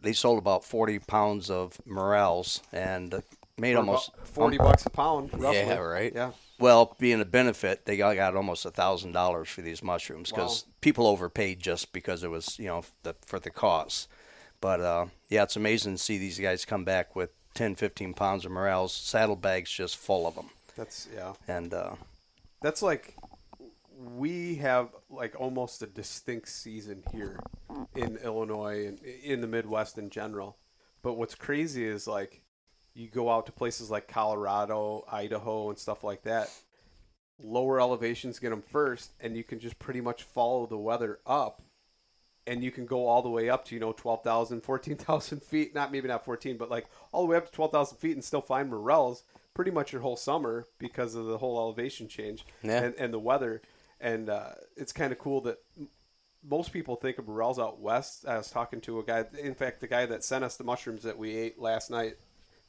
they 0.00 0.12
sold 0.12 0.38
about 0.38 0.64
forty 0.64 0.98
pounds 0.98 1.50
of 1.50 1.78
morels 1.86 2.62
and 2.72 3.22
made 3.58 3.74
almost 3.76 4.10
about 4.14 4.28
forty 4.28 4.58
bucks 4.58 4.86
a 4.86 4.90
pound, 4.90 5.30
roughly. 5.32 5.58
Yeah, 5.58 5.78
right. 5.78 6.12
Yeah. 6.14 6.30
well, 6.60 6.96
being 6.98 7.20
a 7.20 7.24
benefit, 7.24 7.84
they 7.86 7.96
got, 7.96 8.14
got 8.16 8.36
almost 8.36 8.64
a 8.64 8.70
thousand 8.70 9.12
dollars 9.12 9.48
for 9.48 9.62
these 9.62 9.82
mushrooms 9.82 10.30
because 10.30 10.64
Wow. 10.64 10.72
people 10.80 11.06
overpaid 11.06 11.60
just 11.60 11.92
because 11.92 12.22
it 12.22 12.30
was 12.30 12.58
you 12.58 12.66
know 12.66 12.84
the, 13.02 13.14
for 13.26 13.38
the 13.40 13.50
cost. 13.50 14.08
But 14.60 14.80
uh, 14.80 15.06
yeah, 15.28 15.44
it's 15.44 15.56
amazing 15.56 15.94
to 15.94 15.98
see 16.02 16.18
these 16.18 16.38
guys 16.40 16.64
come 16.64 16.84
back 16.84 17.14
with 17.14 17.30
10, 17.54 17.76
15 17.76 18.12
pounds 18.14 18.44
of 18.44 18.50
morels, 18.52 18.92
saddlebags 18.92 19.70
just 19.70 19.96
full 19.96 20.26
of 20.26 20.34
them, 20.34 20.50
That's 20.76 21.08
yeah. 21.14 21.34
and 21.46 21.72
uh, 21.72 21.94
That's 22.60 22.82
like 22.82 23.14
we 24.00 24.54
have 24.56 24.90
like 25.10 25.34
almost 25.40 25.82
a 25.82 25.86
distinct 25.86 26.48
season 26.48 27.02
here 27.12 27.40
in 27.96 28.16
Illinois 28.18 28.86
and 28.86 29.00
in 29.02 29.40
the 29.40 29.46
Midwest 29.48 29.98
in 29.98 30.08
general. 30.08 30.56
But 31.02 31.14
what's 31.14 31.34
crazy 31.34 31.84
is 31.84 32.06
like 32.06 32.42
you 32.94 33.08
go 33.08 33.30
out 33.30 33.46
to 33.46 33.52
places 33.52 33.90
like 33.90 34.06
Colorado, 34.08 35.04
Idaho, 35.10 35.68
and 35.70 35.78
stuff 35.78 36.04
like 36.04 36.22
that. 36.22 36.48
Lower 37.40 37.80
elevations 37.80 38.38
get 38.40 38.50
them 38.50 38.62
first, 38.62 39.12
and 39.20 39.36
you 39.36 39.44
can 39.44 39.60
just 39.60 39.78
pretty 39.78 40.00
much 40.00 40.24
follow 40.24 40.66
the 40.66 40.76
weather 40.78 41.20
up, 41.24 41.62
and 42.48 42.64
you 42.64 42.72
can 42.72 42.84
go 42.86 43.06
all 43.06 43.22
the 43.22 43.30
way 43.30 43.48
up 43.48 43.64
to 43.66 43.74
you 43.74 43.80
know 43.80 43.92
12,000, 43.92 44.60
14,000 44.60 45.42
feet. 45.44 45.74
Not 45.74 45.92
maybe 45.92 46.08
not 46.08 46.24
14, 46.24 46.56
but 46.56 46.70
like 46.70 46.86
all 47.12 47.22
the 47.22 47.28
way 47.28 47.36
up 47.36 47.46
to 47.46 47.52
12,000 47.52 47.98
feet, 47.98 48.12
and 48.14 48.24
still 48.24 48.40
find 48.40 48.68
morels 48.70 49.22
pretty 49.54 49.70
much 49.72 49.92
your 49.92 50.02
whole 50.02 50.16
summer 50.16 50.64
because 50.78 51.14
of 51.16 51.26
the 51.26 51.38
whole 51.38 51.58
elevation 51.58 52.06
change 52.08 52.44
Yeah. 52.62 52.82
and, 52.84 52.94
and 52.96 53.12
the 53.12 53.18
weather. 53.18 53.60
And 54.00 54.30
uh, 54.30 54.50
it's 54.76 54.92
kind 54.92 55.12
of 55.12 55.18
cool 55.18 55.40
that 55.42 55.58
most 56.48 56.72
people 56.72 56.96
think 56.96 57.18
of 57.18 57.26
morels 57.26 57.58
out 57.58 57.80
west. 57.80 58.26
I 58.26 58.36
was 58.36 58.50
talking 58.50 58.80
to 58.82 59.00
a 59.00 59.02
guy, 59.02 59.24
in 59.40 59.54
fact, 59.54 59.80
the 59.80 59.88
guy 59.88 60.06
that 60.06 60.24
sent 60.24 60.44
us 60.44 60.56
the 60.56 60.64
mushrooms 60.64 61.02
that 61.02 61.18
we 61.18 61.34
ate 61.36 61.58
last 61.58 61.90
night 61.90 62.16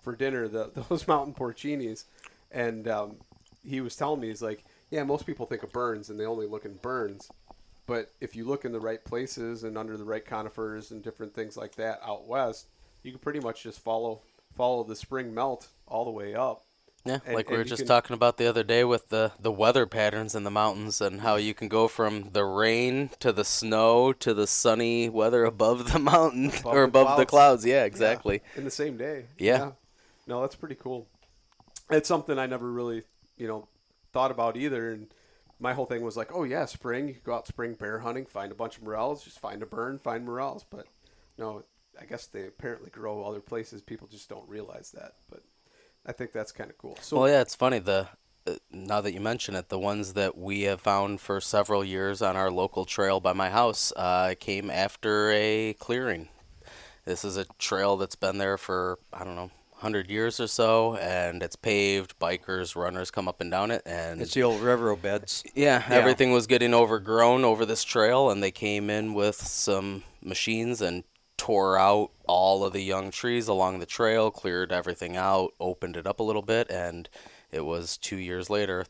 for 0.02 0.16
dinner, 0.16 0.48
the, 0.48 0.72
those 0.90 1.08
mountain 1.08 1.34
porcinis, 1.34 2.06
and 2.52 2.88
um, 2.88 3.18
he 3.64 3.82
was 3.82 3.96
telling 3.96 4.22
me 4.22 4.28
he's 4.28 4.42
like, 4.42 4.64
yeah, 4.90 5.04
most 5.04 5.26
people 5.26 5.46
think 5.46 5.64
of 5.64 5.72
burns 5.72 6.10
and 6.10 6.20
they 6.20 6.26
only 6.26 6.48
look 6.48 6.66
in 6.66 6.76
burns, 6.76 7.30
but 7.86 8.12
if 8.20 8.36
you 8.36 8.46
look 8.46 8.66
in 8.66 8.72
the 8.72 8.80
right 8.80 9.04
places 9.04 9.64
and 9.64 9.78
under 9.78 9.98
the 9.98 10.04
right 10.04 10.26
conifers 10.26 10.92
and 10.92 11.04
different 11.04 11.34
things 11.34 11.56
like 11.56 11.76
that 11.76 12.00
out 12.04 12.28
west, 12.28 12.68
you 13.04 13.12
can 13.12 13.20
pretty 13.20 13.40
much 13.40 13.64
just 13.64 13.80
follow 13.80 14.22
follow 14.56 14.84
the 14.84 14.96
spring 14.96 15.34
melt 15.34 15.70
all 15.88 16.06
the 16.06 16.12
way 16.12 16.36
up. 16.36 16.66
Yeah, 17.06 17.20
And- 17.26 17.34
like 17.36 17.50
we 17.50 17.58
were 17.58 17.64
just 17.64 17.82
can- 17.84 17.88
talking 17.88 18.14
about 18.14 18.38
the 18.38 18.46
other 18.48 18.64
day 18.64 18.84
with 18.84 19.10
the, 19.10 19.32
the 19.40 19.52
weather 19.52 19.86
patterns 19.86 20.36
in 20.36 20.44
the 20.44 20.52
mountains 20.52 21.00
and 21.02 21.22
how 21.22 21.38
you 21.38 21.54
can 21.54 21.68
go 21.70 21.88
from 21.88 22.32
the 22.34 22.44
rain 22.44 23.10
to 23.20 23.32
the 23.32 23.46
snow 23.46 24.12
to 24.14 24.34
the 24.34 24.46
sunny 24.48 25.08
weather 25.10 25.46
above 25.46 25.92
the 25.94 26.00
mountain 26.14 26.48
Above 26.50 26.66
or 26.66 26.82
the 26.82 26.84
above 26.88 27.18
the 27.18 27.26
clouds. 27.26 27.64
clouds. 27.64 27.66
Yeah, 27.66 27.86
exactly. 27.86 28.42
in 28.56 28.66
the 28.66 28.72
same 28.72 28.98
day. 28.98 29.26
Yeah. 29.38 29.72
No, 30.28 30.42
that's 30.42 30.56
pretty 30.56 30.76
cool. 30.76 31.08
It's 31.90 32.08
something 32.08 32.38
I 32.38 32.46
never 32.46 32.70
really, 32.72 33.04
you 33.38 33.48
know, 33.48 33.68
thought 34.12 34.30
about 34.32 34.58
either. 34.58 34.92
And 34.92 35.08
my 35.60 35.74
whole 35.74 35.86
thing 35.86 36.04
was 36.04 36.16
like, 36.18 36.30
oh 36.34 36.44
yeah, 36.44 36.66
spring. 36.66 37.08
You 37.08 37.16
go 37.24 37.34
out 37.34 37.48
spring 37.48 37.74
bear 37.74 38.00
hunting, 38.00 38.26
find 38.26 38.52
a 38.52 38.56
bunch 38.56 38.78
of 38.78 38.84
morels, 38.84 39.24
just 39.24 39.40
find 39.40 39.64
a 39.64 39.66
burn, 39.66 39.98
find 40.00 40.26
morels. 40.26 40.66
But 40.70 40.86
no, 41.38 41.64
I 42.00 42.06
guess 42.06 42.28
they 42.28 42.46
apparently 42.46 42.90
grow 42.92 43.24
other 43.24 43.40
places. 43.40 43.82
People 43.82 44.08
just 44.08 44.30
don't 44.30 44.48
realize 44.48 44.92
that. 44.92 45.14
But 45.32 45.42
I 46.10 46.12
think 46.12 46.32
that's 46.32 46.52
kind 46.52 46.72
of 46.72 46.78
cool. 46.80 46.98
So 47.02 47.20
Well, 47.20 47.30
yeah, 47.30 47.42
it's 47.42 47.54
funny. 47.54 47.78
The 47.78 48.08
uh, 48.48 48.56
now 48.72 49.00
that 49.00 49.14
you 49.14 49.20
mention 49.22 49.54
it, 49.54 49.70
the 49.70 49.78
ones 49.78 50.14
that 50.14 50.36
we 50.36 50.64
have 50.64 50.82
found 50.82 51.22
for 51.22 51.40
several 51.40 51.86
years 51.86 52.24
on 52.24 52.36
our 52.36 52.50
local 52.50 52.84
trail 52.84 53.20
by 53.20 53.34
my 53.34 53.52
house 53.52 53.94
uh, 53.96 54.34
came 54.40 54.72
after 54.72 55.30
a 55.32 55.74
clearing. 55.74 56.30
This 57.06 57.24
is 57.24 57.38
a 57.38 57.46
trail 57.60 57.96
that's 57.96 58.16
been 58.16 58.40
there 58.40 58.58
for 58.58 58.98
I 59.14 59.24
don't 59.24 59.36
know, 59.36 59.52
hundred 59.76 60.10
years 60.10 60.40
or 60.40 60.48
so, 60.48 60.96
and 60.96 61.44
it's 61.44 61.56
paved. 61.56 62.18
Bikers, 62.18 62.76
runners 62.76 63.12
come 63.12 63.28
up 63.28 63.40
and 63.40 63.52
down 63.52 63.70
it, 63.70 63.84
and 63.86 64.20
it's 64.20 64.34
the 64.34 64.42
old 64.44 64.62
railroad 64.62 65.04
beds. 65.04 65.44
yeah, 65.54 65.84
Yeah. 65.88 65.96
everything 65.96 66.32
was 66.32 66.48
getting 66.48 66.74
overgrown 66.74 67.46
over 67.46 67.68
this 67.68 67.84
trail, 67.84 68.32
and 68.32 68.42
they 68.42 68.52
came 68.52 68.90
in 68.90 69.14
with 69.14 69.36
some 69.36 70.04
machines 70.24 70.82
and 70.82 71.04
tore 71.40 71.78
out 71.80 72.12
all 72.28 72.64
of 72.66 72.74
the 72.74 72.84
young 72.84 73.10
trees 73.10 73.48
along 73.48 73.80
the 73.80 73.86
trail, 73.86 74.30
cleared 74.30 74.72
everything 74.72 75.16
out, 75.18 75.54
opened 75.60 75.98
it 75.98 76.06
up 76.06 76.20
a 76.20 76.24
little 76.24 76.42
bit, 76.44 76.70
and 76.70 77.10
it 77.52 77.62
was 77.62 77.98
two 77.98 78.18
years 78.18 78.50
later. 78.50 78.86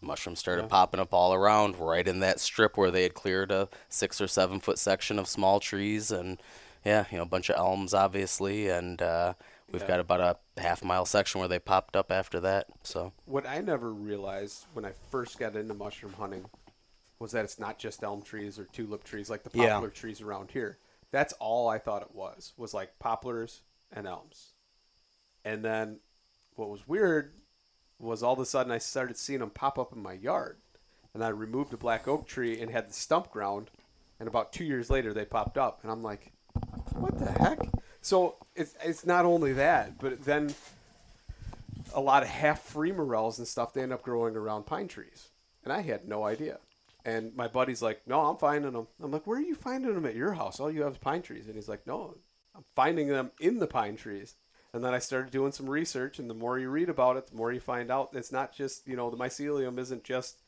Mushrooms 0.00 0.38
started 0.38 0.68
popping 0.68 1.00
up 1.00 1.14
all 1.14 1.32
around, 1.32 1.78
right 1.78 2.06
in 2.06 2.20
that 2.20 2.38
strip 2.38 2.76
where 2.76 2.90
they 2.90 3.04
had 3.04 3.14
cleared 3.14 3.50
a 3.50 3.68
six 3.88 4.20
or 4.20 4.28
seven 4.28 4.60
foot 4.60 4.78
section 4.78 5.18
of 5.18 5.26
small 5.26 5.60
trees, 5.60 6.10
and 6.10 6.40
yeah, 6.84 7.06
you 7.10 7.16
know, 7.16 7.22
a 7.22 7.26
bunch 7.26 7.48
of 7.48 7.56
elms, 7.56 7.94
obviously, 7.94 8.68
and 8.68 9.00
uh, 9.00 9.32
we've 9.72 9.86
got 9.86 10.00
about 10.00 10.38
a 10.56 10.60
half 10.60 10.84
mile 10.84 11.06
section 11.06 11.38
where 11.38 11.48
they 11.48 11.58
popped 11.58 11.96
up 11.96 12.12
after 12.12 12.38
that. 12.40 12.66
So 12.82 13.12
what 13.24 13.48
I 13.48 13.60
never 13.60 13.90
realized 13.90 14.66
when 14.74 14.84
I 14.84 14.92
first 15.10 15.38
got 15.38 15.56
into 15.56 15.72
mushroom 15.72 16.12
hunting 16.12 16.44
was 17.18 17.32
that 17.32 17.44
it's 17.44 17.58
not 17.58 17.78
just 17.78 18.02
elm 18.02 18.20
trees 18.20 18.58
or 18.58 18.64
tulip 18.64 19.04
trees 19.04 19.30
like 19.30 19.42
the 19.42 19.58
Yeah. 19.58 19.74
poplar 19.76 19.88
trees 19.88 20.20
around 20.20 20.50
here. 20.50 20.76
That's 21.14 21.32
all 21.34 21.68
I 21.68 21.78
thought 21.78 22.02
it 22.02 22.12
was 22.12 22.54
was 22.56 22.74
like 22.74 22.98
poplars 22.98 23.60
and 23.92 24.04
elms. 24.04 24.48
And 25.44 25.64
then 25.64 26.00
what 26.56 26.70
was 26.70 26.88
weird 26.88 27.34
was 28.00 28.24
all 28.24 28.32
of 28.32 28.40
a 28.40 28.44
sudden 28.44 28.72
I 28.72 28.78
started 28.78 29.16
seeing 29.16 29.38
them 29.38 29.50
pop 29.50 29.78
up 29.78 29.92
in 29.92 30.02
my 30.02 30.14
yard. 30.14 30.56
And 31.14 31.22
I 31.22 31.28
removed 31.28 31.72
a 31.72 31.76
black 31.76 32.08
oak 32.08 32.26
tree 32.26 32.60
and 32.60 32.68
had 32.68 32.88
the 32.88 32.92
stump 32.92 33.30
ground. 33.30 33.70
And 34.18 34.26
about 34.26 34.52
two 34.52 34.64
years 34.64 34.90
later, 34.90 35.14
they 35.14 35.24
popped 35.24 35.56
up. 35.56 35.78
And 35.84 35.92
I'm 35.92 36.02
like, 36.02 36.32
what 36.94 37.16
the 37.16 37.30
heck? 37.30 37.60
So 38.00 38.34
it's, 38.56 38.74
it's 38.82 39.06
not 39.06 39.24
only 39.24 39.52
that, 39.52 40.00
but 40.00 40.24
then 40.24 40.52
a 41.94 42.00
lot 42.00 42.24
of 42.24 42.28
half 42.28 42.60
free 42.60 42.90
morels 42.90 43.38
and 43.38 43.46
stuff, 43.46 43.72
they 43.72 43.82
end 43.82 43.92
up 43.92 44.02
growing 44.02 44.34
around 44.34 44.66
pine 44.66 44.88
trees. 44.88 45.28
And 45.62 45.72
I 45.72 45.82
had 45.82 46.08
no 46.08 46.24
idea. 46.24 46.58
And 47.04 47.34
my 47.36 47.48
buddy's 47.48 47.82
like, 47.82 48.00
no, 48.06 48.20
I'm 48.20 48.36
finding 48.38 48.72
them. 48.72 48.86
I'm 49.02 49.10
like, 49.10 49.26
where 49.26 49.38
are 49.38 49.42
you 49.42 49.54
finding 49.54 49.92
them 49.94 50.06
at 50.06 50.14
your 50.14 50.32
house? 50.32 50.58
All 50.58 50.70
you 50.70 50.82
have 50.82 50.92
is 50.92 50.98
pine 50.98 51.20
trees. 51.22 51.46
And 51.46 51.54
he's 51.54 51.68
like, 51.68 51.86
no, 51.86 52.16
I'm 52.54 52.64
finding 52.74 53.08
them 53.08 53.30
in 53.40 53.58
the 53.58 53.66
pine 53.66 53.96
trees. 53.96 54.36
And 54.72 54.82
then 54.82 54.94
I 54.94 54.98
started 54.98 55.30
doing 55.30 55.52
some 55.52 55.68
research, 55.70 56.18
and 56.18 56.28
the 56.28 56.34
more 56.34 56.58
you 56.58 56.68
read 56.68 56.88
about 56.88 57.16
it, 57.16 57.28
the 57.28 57.36
more 57.36 57.52
you 57.52 57.60
find 57.60 57.90
out 57.92 58.10
it's 58.14 58.32
not 58.32 58.52
just, 58.52 58.88
you 58.88 58.96
know, 58.96 59.08
the 59.10 59.16
mycelium 59.16 59.78
isn't 59.78 60.02
just 60.02 60.40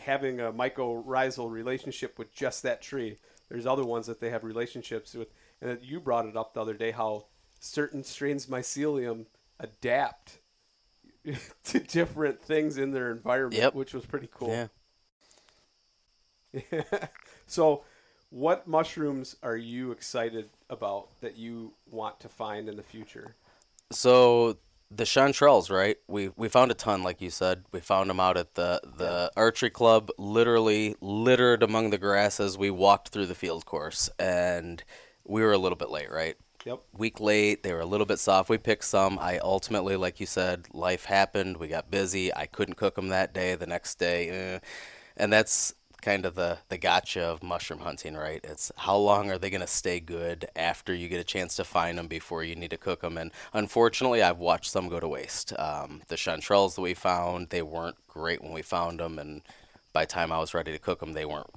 having 0.00 0.40
a 0.40 0.52
mycorrhizal 0.52 1.50
relationship 1.50 2.18
with 2.18 2.34
just 2.34 2.62
that 2.64 2.82
tree. 2.82 3.16
There's 3.48 3.64
other 3.64 3.84
ones 3.84 4.06
that 4.08 4.20
they 4.20 4.28
have 4.30 4.44
relationships 4.44 5.14
with. 5.14 5.28
And 5.62 5.70
that 5.70 5.82
you 5.84 6.00
brought 6.00 6.26
it 6.26 6.36
up 6.36 6.52
the 6.52 6.60
other 6.60 6.74
day 6.74 6.90
how 6.90 7.26
certain 7.60 8.04
strains 8.04 8.44
of 8.44 8.50
mycelium 8.50 9.24
adapt 9.58 10.40
to 11.64 11.78
different 11.80 12.42
things 12.42 12.76
in 12.76 12.90
their 12.90 13.10
environment, 13.10 13.54
Yep. 13.62 13.74
which 13.74 13.94
was 13.94 14.04
pretty 14.04 14.28
cool. 14.30 14.48
yeah. 14.50 14.66
so, 17.46 17.84
what 18.30 18.66
mushrooms 18.66 19.36
are 19.42 19.56
you 19.56 19.92
excited 19.92 20.48
about 20.68 21.08
that 21.20 21.36
you 21.36 21.72
want 21.90 22.20
to 22.20 22.28
find 22.28 22.68
in 22.68 22.76
the 22.76 22.82
future? 22.82 23.34
So 23.92 24.58
the 24.90 25.04
chanterelles, 25.04 25.70
right? 25.70 25.96
We 26.06 26.30
we 26.36 26.48
found 26.48 26.70
a 26.70 26.74
ton, 26.74 27.02
like 27.02 27.20
you 27.20 27.30
said. 27.30 27.64
We 27.72 27.80
found 27.80 28.10
them 28.10 28.20
out 28.20 28.36
at 28.36 28.54
the 28.54 28.80
the 28.84 29.30
archery 29.36 29.70
club, 29.70 30.10
literally 30.18 30.96
littered 31.00 31.62
among 31.62 31.90
the 31.90 31.98
grass 31.98 32.40
as 32.40 32.56
we 32.58 32.70
walked 32.70 33.08
through 33.08 33.26
the 33.26 33.34
field 33.34 33.66
course, 33.66 34.10
and 34.18 34.82
we 35.24 35.42
were 35.42 35.52
a 35.52 35.58
little 35.58 35.76
bit 35.76 35.90
late, 35.90 36.10
right? 36.10 36.36
Yep. 36.64 36.80
Week 36.98 37.20
late. 37.20 37.62
They 37.62 37.72
were 37.72 37.80
a 37.80 37.86
little 37.86 38.06
bit 38.06 38.18
soft. 38.18 38.48
We 38.48 38.58
picked 38.58 38.84
some. 38.84 39.18
I 39.20 39.38
ultimately, 39.38 39.94
like 39.94 40.18
you 40.18 40.26
said, 40.26 40.66
life 40.72 41.04
happened. 41.04 41.58
We 41.58 41.68
got 41.68 41.92
busy. 41.92 42.34
I 42.34 42.46
couldn't 42.46 42.74
cook 42.74 42.96
them 42.96 43.08
that 43.08 43.32
day. 43.32 43.54
The 43.54 43.66
next 43.66 44.00
day, 44.00 44.28
eh. 44.28 44.58
and 45.16 45.32
that's 45.32 45.74
kind 46.06 46.24
of 46.24 46.36
the 46.36 46.58
the 46.68 46.78
gotcha 46.78 47.20
of 47.20 47.42
mushroom 47.42 47.80
hunting, 47.80 48.14
right? 48.14 48.40
It's 48.44 48.70
how 48.76 48.96
long 48.96 49.28
are 49.32 49.38
they 49.38 49.50
going 49.50 49.60
to 49.60 49.66
stay 49.66 49.98
good 49.98 50.46
after 50.54 50.94
you 50.94 51.08
get 51.08 51.18
a 51.20 51.24
chance 51.24 51.56
to 51.56 51.64
find 51.64 51.98
them 51.98 52.06
before 52.06 52.44
you 52.44 52.54
need 52.54 52.70
to 52.70 52.76
cook 52.76 53.00
them. 53.00 53.18
And 53.18 53.32
unfortunately, 53.52 54.22
I've 54.22 54.38
watched 54.38 54.70
some 54.70 54.88
go 54.88 55.00
to 55.00 55.08
waste. 55.08 55.52
Um, 55.58 56.02
the 56.06 56.14
chanterelles 56.14 56.76
that 56.76 56.82
we 56.82 56.94
found, 56.94 57.48
they 57.48 57.60
weren't 57.60 57.96
great 58.06 58.40
when 58.40 58.52
we 58.52 58.62
found 58.62 59.00
them, 59.00 59.18
and 59.18 59.42
by 59.92 60.04
the 60.04 60.12
time 60.12 60.30
I 60.30 60.38
was 60.38 60.54
ready 60.54 60.70
to 60.70 60.78
cook 60.78 61.00
them, 61.00 61.12
they 61.12 61.24
weren't 61.24 61.50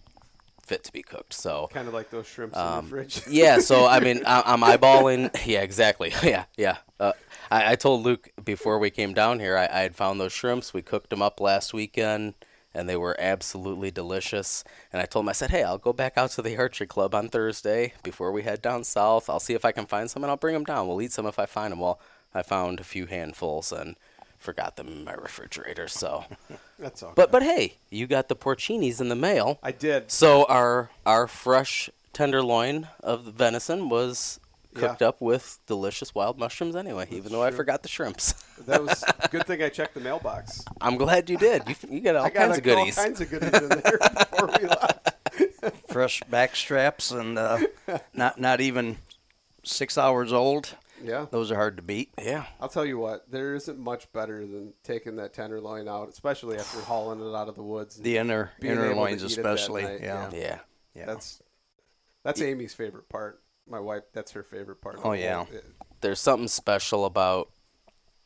fit 0.66 0.84
to 0.86 0.92
be 0.92 1.04
cooked. 1.04 1.34
So 1.34 1.70
Kind 1.72 1.88
of 1.88 1.94
like 1.94 2.10
those 2.10 2.26
shrimps 2.28 2.58
Um, 2.58 2.68
in 2.68 2.74
your 2.74 2.90
fridge. 2.90 3.22
yeah, 3.30 3.60
so 3.60 3.86
I 3.86 4.00
mean, 4.00 4.24
I, 4.26 4.42
I'm 4.48 4.62
eyeballing. 4.62 5.30
Yeah, 5.46 5.62
exactly. 5.62 6.12
Yeah, 6.24 6.46
yeah. 6.58 6.78
Uh, 7.00 7.14
I, 7.52 7.74
I 7.74 7.76
told 7.76 8.04
Luke 8.04 8.30
before 8.44 8.80
we 8.80 8.90
came 8.90 9.14
down 9.14 9.40
here, 9.40 9.56
I, 9.58 9.66
I 9.66 9.82
had 9.82 9.96
found 9.96 10.20
those 10.20 10.34
shrimps. 10.34 10.74
We 10.74 10.82
cooked 10.82 11.12
them 11.12 11.22
up 11.22 11.40
last 11.40 11.74
weekend, 11.74 12.34
and 12.80 12.88
they 12.88 12.96
were 12.96 13.16
absolutely 13.20 13.92
delicious. 13.92 14.64
And 14.94 15.02
I 15.02 15.06
told 15.06 15.26
him, 15.26 15.30
I 15.30 15.34
said, 15.34 15.52
hey, 15.52 15.64
I'll 15.64 15.78
go 15.78 15.92
back 15.92 16.14
out 16.18 16.32
to 16.32 16.42
the 16.42 16.58
archery 16.58 16.88
club 16.88 17.14
on 17.14 17.28
Thursday 17.28 17.94
before 18.04 18.32
we 18.32 18.44
head 18.44 18.62
down 18.62 18.86
south. 18.86 19.30
I'll 19.30 19.42
see 19.42 19.54
if 19.54 19.66
I 19.66 19.74
can 19.74 19.86
find 19.86 20.10
some, 20.10 20.24
and 20.24 20.32
I'll 20.32 20.38
bring 20.38 20.54
them 20.54 20.64
down. 20.64 20.88
We'll 20.88 21.02
eat 21.02 21.12
some 21.12 21.26
if 21.26 21.38
I 21.38 21.46
find 21.46 21.74
them. 21.74 21.82
Well, 21.82 22.00
I 22.34 22.42
found 22.42 22.80
a 22.80 22.84
few 22.86 23.06
handfuls 23.06 23.74
and 23.74 23.98
forgot 24.38 24.78
them 24.78 24.88
in 24.88 25.04
my 25.04 25.14
refrigerator. 25.14 25.90
So, 25.90 26.24
That's 26.80 27.04
all. 27.04 27.12
but 27.16 27.32
but 27.32 27.44
hey, 27.44 27.74
you 27.90 28.08
got 28.08 28.30
the 28.30 28.36
porcinis 28.36 29.02
in 29.02 29.10
the 29.10 29.16
mail. 29.16 29.60
I 29.62 29.74
did. 29.74 30.10
So 30.10 30.46
our 30.46 30.90
our 31.06 31.28
fresh 31.28 31.90
tenderloin 32.14 32.88
of 33.02 33.26
the 33.26 33.32
venison 33.32 33.90
was 33.90 34.40
cooked 34.76 35.02
Yeah. 35.02 35.08
up 35.10 35.22
with 35.22 35.60
delicious 35.66 36.14
wild 36.14 36.38
mushrooms 36.40 36.76
anyway, 36.76 37.08
even 37.12 37.32
though 37.32 37.44
I 37.44 37.52
forgot 37.52 37.82
the 37.84 37.90
shrimps. 37.90 38.34
That 38.68 38.84
was 38.84 39.04
good 39.32 39.48
thing 39.48 39.64
I 39.64 39.70
checked 39.70 39.94
the 39.94 40.02
mailbox. 40.02 40.66
I'm 40.82 40.98
glad 40.98 41.30
you 41.30 41.38
did. 41.38 41.64
You, 41.68 41.76
you 41.90 42.00
got 42.02 42.16
all 42.18 42.26
I 42.26 42.30
got 42.30 42.40
kinds 42.40 42.50
like, 42.50 42.58
of 42.60 42.64
goodies. 42.66 42.98
all 42.98 43.04
kinds 43.06 43.22
of 43.22 43.30
goodies 43.30 43.54
in 43.62 43.70
there 43.70 43.98
before 44.30 44.48
we 44.60 44.68
left. 44.68 45.90
Fresh 45.90 46.22
back 46.30 46.56
straps 46.58 47.10
and 47.12 47.38
uh, 47.40 47.60
not 48.14 48.38
not 48.40 48.60
even 48.62 48.98
six 49.64 49.98
hours 49.98 50.34
old. 50.34 50.76
Yeah. 51.02 51.26
Those 51.32 51.52
are 51.52 51.56
hard 51.56 51.78
to 51.78 51.82
beat. 51.84 52.12
yeah. 52.22 52.48
I'll 52.60 52.68
tell 52.68 52.86
you 52.86 52.98
what, 53.00 53.32
there 53.32 53.56
isn't 53.56 53.80
much 53.80 54.12
better 54.12 54.46
than 54.46 54.74
taking 54.84 55.16
that 55.16 55.34
tenderloin 55.34 55.88
out, 55.88 56.10
especially 56.10 56.58
after 56.58 56.82
hauling 56.82 57.22
it 57.22 57.34
out 57.34 57.48
of 57.48 57.56
the 57.56 57.64
woods. 57.64 57.96
The 57.96 58.18
inner 58.18 58.52
inner 58.62 58.94
loins 58.94 59.24
eat 59.24 59.32
it 59.32 59.36
that 59.44 59.46
especially. 59.54 59.84
night, 59.84 60.02
yeah. 60.02 60.30
Yeah. 60.34 60.60
yeah. 60.94 61.06
That's 61.06 61.42
that's 62.26 62.42
Amy's 62.42 62.74
favorite 62.74 63.08
part. 63.08 63.42
My 63.70 63.80
wife, 63.80 64.04
that's 64.14 64.32
her 64.32 64.44
favorite 64.44 64.82
part. 64.82 64.96
of 64.96 65.06
Oh, 65.06 65.12
the 65.12 65.20
yeah. 65.20 65.46
it- 65.52 65.64
uh, 65.82 65.84
There's 66.02 66.20
something 66.20 66.48
special 66.48 67.06
about 67.06 67.50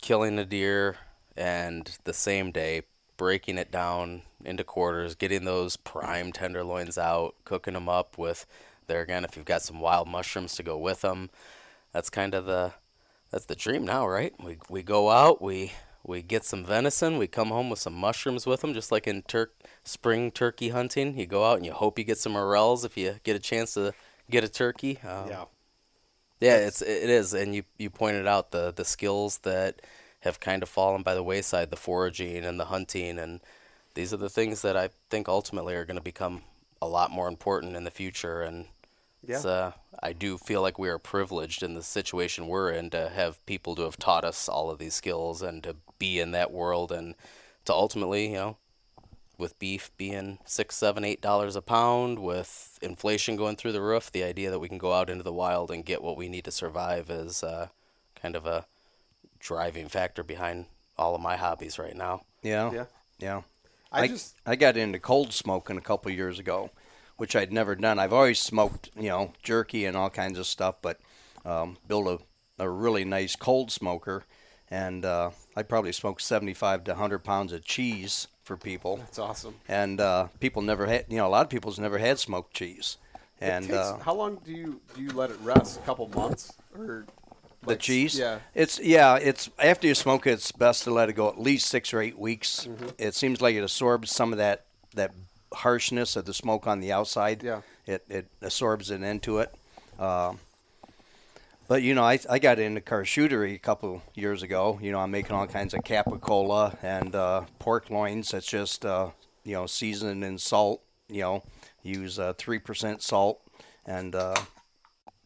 killing 0.02 0.38
a 0.40 0.46
deer 0.46 0.98
and 1.36 1.98
the 2.04 2.14
same 2.14 2.52
day 2.52 2.84
breaking 3.18 3.58
it 3.58 3.72
down 3.72 4.24
into 4.44 4.64
quarters, 4.64 5.16
getting 5.16 5.46
those 5.46 5.76
prime 5.78 6.32
tenderloins 6.32 6.98
out, 6.98 7.36
cooking 7.46 7.74
them 7.74 7.90
up 7.90 8.18
with 8.18 8.46
there 8.88 9.02
again 9.02 9.24
if 9.24 9.36
you've 9.36 9.46
got 9.46 9.62
some 9.62 9.80
wild 9.80 10.08
mushrooms 10.08 10.56
to 10.56 10.64
go 10.64 10.78
with 10.78 11.02
them. 11.02 11.30
That's 11.94 12.10
kind 12.10 12.34
of 12.34 12.46
the 12.46 12.74
that's 13.32 13.46
the 13.46 13.56
dream 13.56 13.86
now, 13.86 14.08
right? 14.08 14.34
We 14.44 14.58
we 14.70 14.84
go 14.84 15.10
out, 15.10 15.42
we 15.42 15.72
we 16.04 16.22
get 16.22 16.44
some 16.46 16.66
venison, 16.66 17.18
we 17.18 17.28
come 17.28 17.50
home 17.50 17.70
with 17.70 17.80
some 17.80 17.94
mushrooms 17.94 18.46
with 18.46 18.62
them, 18.62 18.74
just 18.74 18.92
like 18.92 19.08
in 19.08 19.22
Turk 19.24 19.54
spring 19.84 20.32
turkey 20.32 20.70
hunting. 20.70 21.18
You 21.18 21.26
go 21.26 21.46
out 21.46 21.58
and 21.58 21.66
you 21.66 21.72
hope 21.74 21.98
you 21.98 22.06
get 22.06 22.18
some 22.18 22.34
morels 22.34 22.84
if 22.84 22.98
you 22.98 23.16
get 23.24 23.36
a 23.36 23.40
chance 23.40 23.74
to 23.76 23.94
get 24.30 24.44
a 24.44 24.50
turkey. 24.50 25.00
Um, 25.04 25.30
yeah. 25.30 25.46
yeah, 26.40 26.56
it's 26.58 26.82
it 26.82 27.10
is, 27.10 27.34
and 27.34 27.56
you 27.56 27.64
you 27.78 27.90
pointed 27.90 28.28
out 28.28 28.52
the 28.52 28.72
the 28.76 28.86
skills 28.86 29.40
that 29.40 29.82
have 30.22 30.40
kind 30.40 30.64
of 30.64 30.70
fallen 30.70 31.04
by 31.04 31.14
the 31.14 31.24
wayside, 31.24 31.70
the 31.70 31.76
foraging 31.76 32.46
and 32.46 32.60
the 32.60 32.66
hunting, 32.66 33.20
and 33.20 33.42
these 33.94 34.14
are 34.14 34.18
the 34.18 34.30
things 34.30 34.62
that 34.62 34.78
I 34.78 34.90
think 35.10 35.28
ultimately 35.28 35.76
are 35.76 35.86
going 35.86 35.98
to 35.98 36.04
become 36.04 36.42
a 36.82 36.88
lot 36.88 37.12
more 37.12 37.28
important 37.28 37.76
in 37.76 37.84
the 37.84 37.92
future. 37.92 38.42
And 38.42 38.68
Yeah. 39.26 39.40
uh, 39.40 39.72
I 40.02 40.14
do 40.14 40.38
feel 40.38 40.62
like 40.62 40.78
we 40.80 40.90
are 40.90 40.98
privileged 40.98 41.64
in 41.64 41.76
the 41.76 41.84
situation 41.84 42.48
we're 42.48 42.72
in 42.72 42.90
to 42.92 43.10
have 43.10 43.46
people 43.46 43.76
to 43.76 43.84
have 43.84 43.98
taught 43.98 44.26
us 44.26 44.50
all 44.50 44.70
of 44.70 44.80
these 44.80 44.94
skills 44.94 45.42
and 45.42 45.64
to 45.64 45.76
be 46.00 46.20
in 46.20 46.32
that 46.32 46.52
world 46.52 46.92
and 46.92 47.16
to 47.66 47.74
ultimately, 47.74 48.28
you 48.28 48.34
know, 48.34 48.58
with 49.44 49.60
beef 49.60 49.92
being 49.98 50.40
six, 50.46 50.74
seven, 50.74 51.04
eight 51.04 51.22
dollars 51.22 51.58
a 51.58 51.62
pound, 51.62 52.18
with 52.18 52.80
inflation 52.82 53.36
going 53.36 53.58
through 53.58 53.74
the 53.74 53.82
roof, 53.82 54.10
the 54.10 54.24
idea 54.24 54.50
that 54.50 54.60
we 54.60 54.70
can 54.70 54.78
go 54.78 54.94
out 54.94 55.10
into 55.10 55.22
the 55.22 55.34
wild 55.34 55.70
and 55.70 55.86
get 55.86 56.02
what 56.02 56.16
we 56.16 56.30
need 56.30 56.46
to 56.46 56.52
survive 56.52 57.10
is 57.10 57.44
uh, 57.44 57.68
kind 58.16 58.38
of 58.38 58.46
a 58.46 58.66
driving 59.40 59.90
factor 59.90 60.24
behind 60.24 60.66
all 60.98 61.14
of 61.14 61.20
my 61.20 61.36
hobbies 61.36 61.78
right 61.78 61.96
now. 61.96 62.22
Yeah. 62.42 62.72
Yeah. 62.72 62.86
Yeah. 63.20 63.42
I 63.92 64.08
just 64.08 64.36
I 64.46 64.56
got 64.56 64.78
into 64.78 64.98
cold 64.98 65.34
smoking 65.34 65.78
a 65.78 65.82
couple 65.82 66.10
years 66.10 66.40
ago, 66.40 66.72
which 67.18 67.36
I'd 67.36 67.52
never 67.52 67.76
done. 67.76 68.00
I've 68.00 68.14
always 68.14 68.40
smoked, 68.40 68.92
you 68.96 69.10
know, 69.10 69.34
jerky 69.44 69.86
and 69.86 69.98
all 69.98 70.10
kinds 70.10 70.40
of 70.40 70.48
stuff, 70.48 70.76
but 70.82 71.02
um, 71.44 71.78
built 71.86 72.08
a, 72.08 72.64
a 72.64 72.70
really 72.70 73.04
nice 73.04 73.36
cold 73.36 73.72
smoker, 73.72 74.24
and 74.72 75.04
uh, 75.04 75.32
I 75.54 75.64
probably 75.64 75.92
smoked 75.92 76.22
75 76.22 76.86
to 76.86 76.92
100 76.92 77.20
pounds 77.20 77.52
of 77.52 77.66
cheese 77.66 78.28
for 78.44 78.58
people. 78.58 78.98
that's 78.98 79.20
awesome. 79.20 79.56
And 79.68 80.00
uh, 80.00 80.28
people 80.40 80.62
never 80.62 80.86
had, 80.86 81.06
you 81.10 81.18
know, 81.18 81.28
a 81.28 81.30
lot 81.30 81.46
of 81.46 81.50
people's 81.50 81.80
never 81.80 81.98
had 81.98 82.20
smoked 82.20 82.54
cheese. 82.54 82.98
And 83.42 83.66
takes- 83.66 83.78
uh, 83.78 83.98
how 84.00 84.14
long 84.14 84.40
do 84.46 84.52
you 84.52 84.82
do 84.96 85.02
you 85.02 85.12
let 85.12 85.30
it 85.30 85.38
rest? 85.42 85.80
A 85.80 85.84
couple 85.84 86.08
months 86.10 86.54
or 86.78 87.06
the 87.62 87.70
like, 87.70 87.80
cheese. 87.80 88.18
Yeah. 88.18 88.40
It's 88.54 88.80
yeah. 88.80 89.16
It's 89.16 89.50
after 89.60 89.88
you 89.88 89.96
smoke 89.96 90.28
it, 90.28 90.34
it's 90.34 90.52
best 90.52 90.84
to 90.84 90.92
let 90.92 91.10
it 91.10 91.14
go 91.14 91.28
at 91.30 91.40
least 91.40 91.68
six 91.68 91.94
or 91.94 92.02
eight 92.02 92.18
weeks. 92.18 92.68
Mm-hmm. 92.70 92.90
It 92.98 93.16
seems 93.16 93.42
like 93.42 93.56
it 93.56 93.64
absorbs 93.64 94.12
some 94.12 94.32
of 94.32 94.38
that 94.38 94.66
that 94.96 95.12
harshness 95.54 96.16
of 96.16 96.26
the 96.26 96.34
smoke 96.34 96.68
on 96.68 96.80
the 96.80 96.92
outside. 96.92 97.44
Yeah. 97.44 97.62
It 97.86 98.06
it 98.10 98.28
absorbs 98.42 98.92
it 98.92 99.02
into 99.02 99.40
it. 99.40 99.54
Um, 100.00 100.40
but 101.68 101.82
you 101.82 101.94
know, 101.96 102.04
I 102.04 102.20
I 102.30 102.40
got 102.40 102.60
into 102.60 102.82
charcuterie 102.82 103.56
a 103.56 103.60
couple 103.60 104.02
years 104.14 104.44
ago. 104.44 104.80
You 104.82 104.92
know, 104.92 105.00
I'm 105.00 105.12
making 105.12 105.36
all 105.36 105.48
kinds 105.48 105.74
of 105.74 105.82
capicola 105.82 106.78
and 106.84 107.16
uh, 107.16 107.46
pork 107.60 107.90
loins. 107.90 108.32
That's 108.32 108.46
just 108.46 108.86
uh, 108.86 109.12
you 109.44 109.54
know 109.54 109.66
seasoned 109.66 110.24
in 110.24 110.38
salt. 110.38 110.82
You 111.10 111.22
know, 111.22 111.44
use 111.82 112.20
uh, 112.20 112.34
three 112.38 112.60
percent 112.60 113.02
salt 113.02 113.42
and 113.86 114.16
uh, 114.16 114.36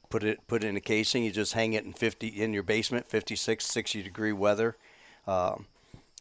put 0.09 0.23
it 0.23 0.45
put 0.47 0.63
it 0.63 0.67
in 0.67 0.77
a 0.77 0.81
casing. 0.81 1.23
You 1.23 1.31
just 1.31 1.53
hang 1.53 1.73
it 1.73 1.85
in 1.85 1.93
50 1.93 2.27
in 2.27 2.53
your 2.53 2.63
basement, 2.63 3.07
56, 3.07 3.65
60 3.65 4.03
degree 4.03 4.33
weather. 4.33 4.77
Um, 5.25 5.67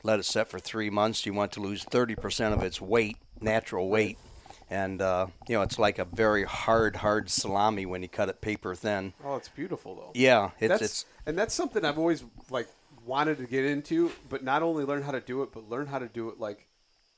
let 0.03 0.19
it 0.19 0.25
set 0.25 0.49
for 0.49 0.59
three 0.59 0.91
months. 0.91 1.27
You 1.27 1.33
want 1.33 1.53
to 1.53 1.61
lose 1.61 1.85
30% 1.85 2.53
of 2.53 2.63
its 2.63 2.81
weight, 2.81 3.17
natural 3.41 3.89
weight, 3.89 4.19
and 4.71 5.01
uh, 5.01 5.27
you 5.49 5.57
know 5.57 5.63
it's 5.63 5.79
like 5.79 5.99
a 5.99 6.05
very 6.05 6.45
hard, 6.45 6.97
hard 6.97 7.31
salami 7.31 7.87
when 7.87 8.03
you 8.03 8.09
cut 8.09 8.29
it 8.29 8.41
paper 8.41 8.75
thin. 8.75 9.13
Oh, 9.25 9.37
it's 9.37 9.49
beautiful 9.49 9.95
though. 9.95 10.11
Yeah, 10.15 10.51
it's 10.61 10.69
that's 10.69 10.83
it's 10.83 11.05
and 11.27 11.39
that's 11.39 11.55
something 11.55 11.85
I've 11.85 11.99
always 11.99 12.25
like 12.51 12.69
wanted 13.05 13.39
to 13.39 13.45
get 13.47 13.65
into, 13.65 14.11
but 14.29 14.43
not 14.43 14.63
only 14.63 14.85
learn 14.85 15.03
how 15.03 15.13
to 15.13 15.21
do 15.21 15.43
it, 15.43 15.51
but 15.53 15.69
learn 15.69 15.87
how 15.87 15.99
to 15.99 16.09
do 16.09 16.29
it 16.29 16.41
like 16.41 16.67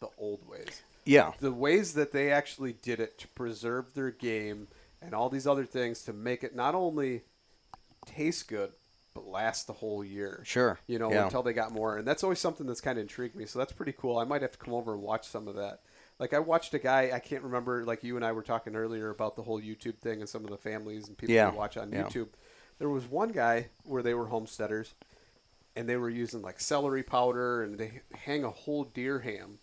the 0.01 0.09
old 0.19 0.47
ways. 0.49 0.83
yeah, 1.05 1.33
The 1.41 1.51
ways 1.53 1.95
that 1.95 2.13
they 2.13 2.31
actually 2.31 2.75
did 2.75 3.01
it 3.01 3.19
to 3.19 3.29
preserve 3.29 3.95
their 3.95 4.11
game 4.11 4.69
and 5.01 5.15
all 5.15 5.29
these 5.31 5.47
other 5.47 5.65
things 5.65 6.03
to 6.05 6.13
make 6.13 6.45
it 6.45 6.55
not 6.55 6.75
only 6.75 7.23
taste 8.07 8.49
good 8.49 8.73
but 9.15 9.27
last 9.27 9.67
the 9.67 9.73
whole 9.73 10.05
year. 10.05 10.43
Sure, 10.45 10.79
You 10.87 10.99
know, 10.99 11.11
yeah. 11.11 11.25
until 11.25 11.43
they 11.43 11.53
got 11.53 11.73
more. 11.73 11.97
And 11.97 12.07
that's 12.07 12.23
always 12.23 12.39
something 12.39 12.67
that's 12.67 12.81
kind 12.81 12.99
of 12.99 13.03
intrigued 13.03 13.35
me. 13.35 13.47
So 13.47 13.59
that's 13.59 13.73
pretty 13.73 13.93
cool. 13.99 14.19
I 14.19 14.25
might 14.25 14.43
have 14.43 14.53
to 14.53 14.59
come 14.59 14.75
over 14.75 14.93
and 14.95 15.03
watch 15.03 15.27
some 15.27 15.49
of 15.49 15.57
that. 15.57 15.81
Like 16.19 16.35
I 16.35 16.39
watched 16.41 16.75
a 16.75 16.79
guy, 16.79 17.11
I 17.15 17.21
can't 17.21 17.43
remember 17.45 17.85
like 17.85 18.03
you 18.03 18.17
and 18.17 18.25
I 18.25 18.33
were 18.33 18.43
talking 18.43 18.75
earlier 18.75 19.11
about 19.11 19.37
the 19.37 19.43
whole 19.43 19.61
YouTube 19.61 19.99
thing 19.99 20.21
and 20.21 20.29
some 20.29 20.45
of 20.45 20.51
the 20.51 20.57
families 20.57 21.07
and 21.09 21.17
people 21.17 21.35
Yeah, 21.35 21.51
who 21.51 21.57
watch 21.57 21.77
on 21.77 21.93
yeah. 21.93 22.03
YouTube. 22.05 22.29
There 22.79 22.89
was 22.89 23.05
one 23.07 23.31
guy 23.31 23.69
where 23.85 24.03
they 24.03 24.15
were 24.15 24.27
homesteaders 24.27 24.95
and 25.77 25.89
they 25.89 25.97
were 25.97 26.11
using 26.11 26.43
like 26.43 26.61
celery 26.61 27.03
powder 27.05 27.63
and 27.63 27.79
they 27.79 28.01
hang 28.15 28.43
a 28.45 28.51
whole 28.51 28.85
deer 28.85 29.21
ham 29.21 29.59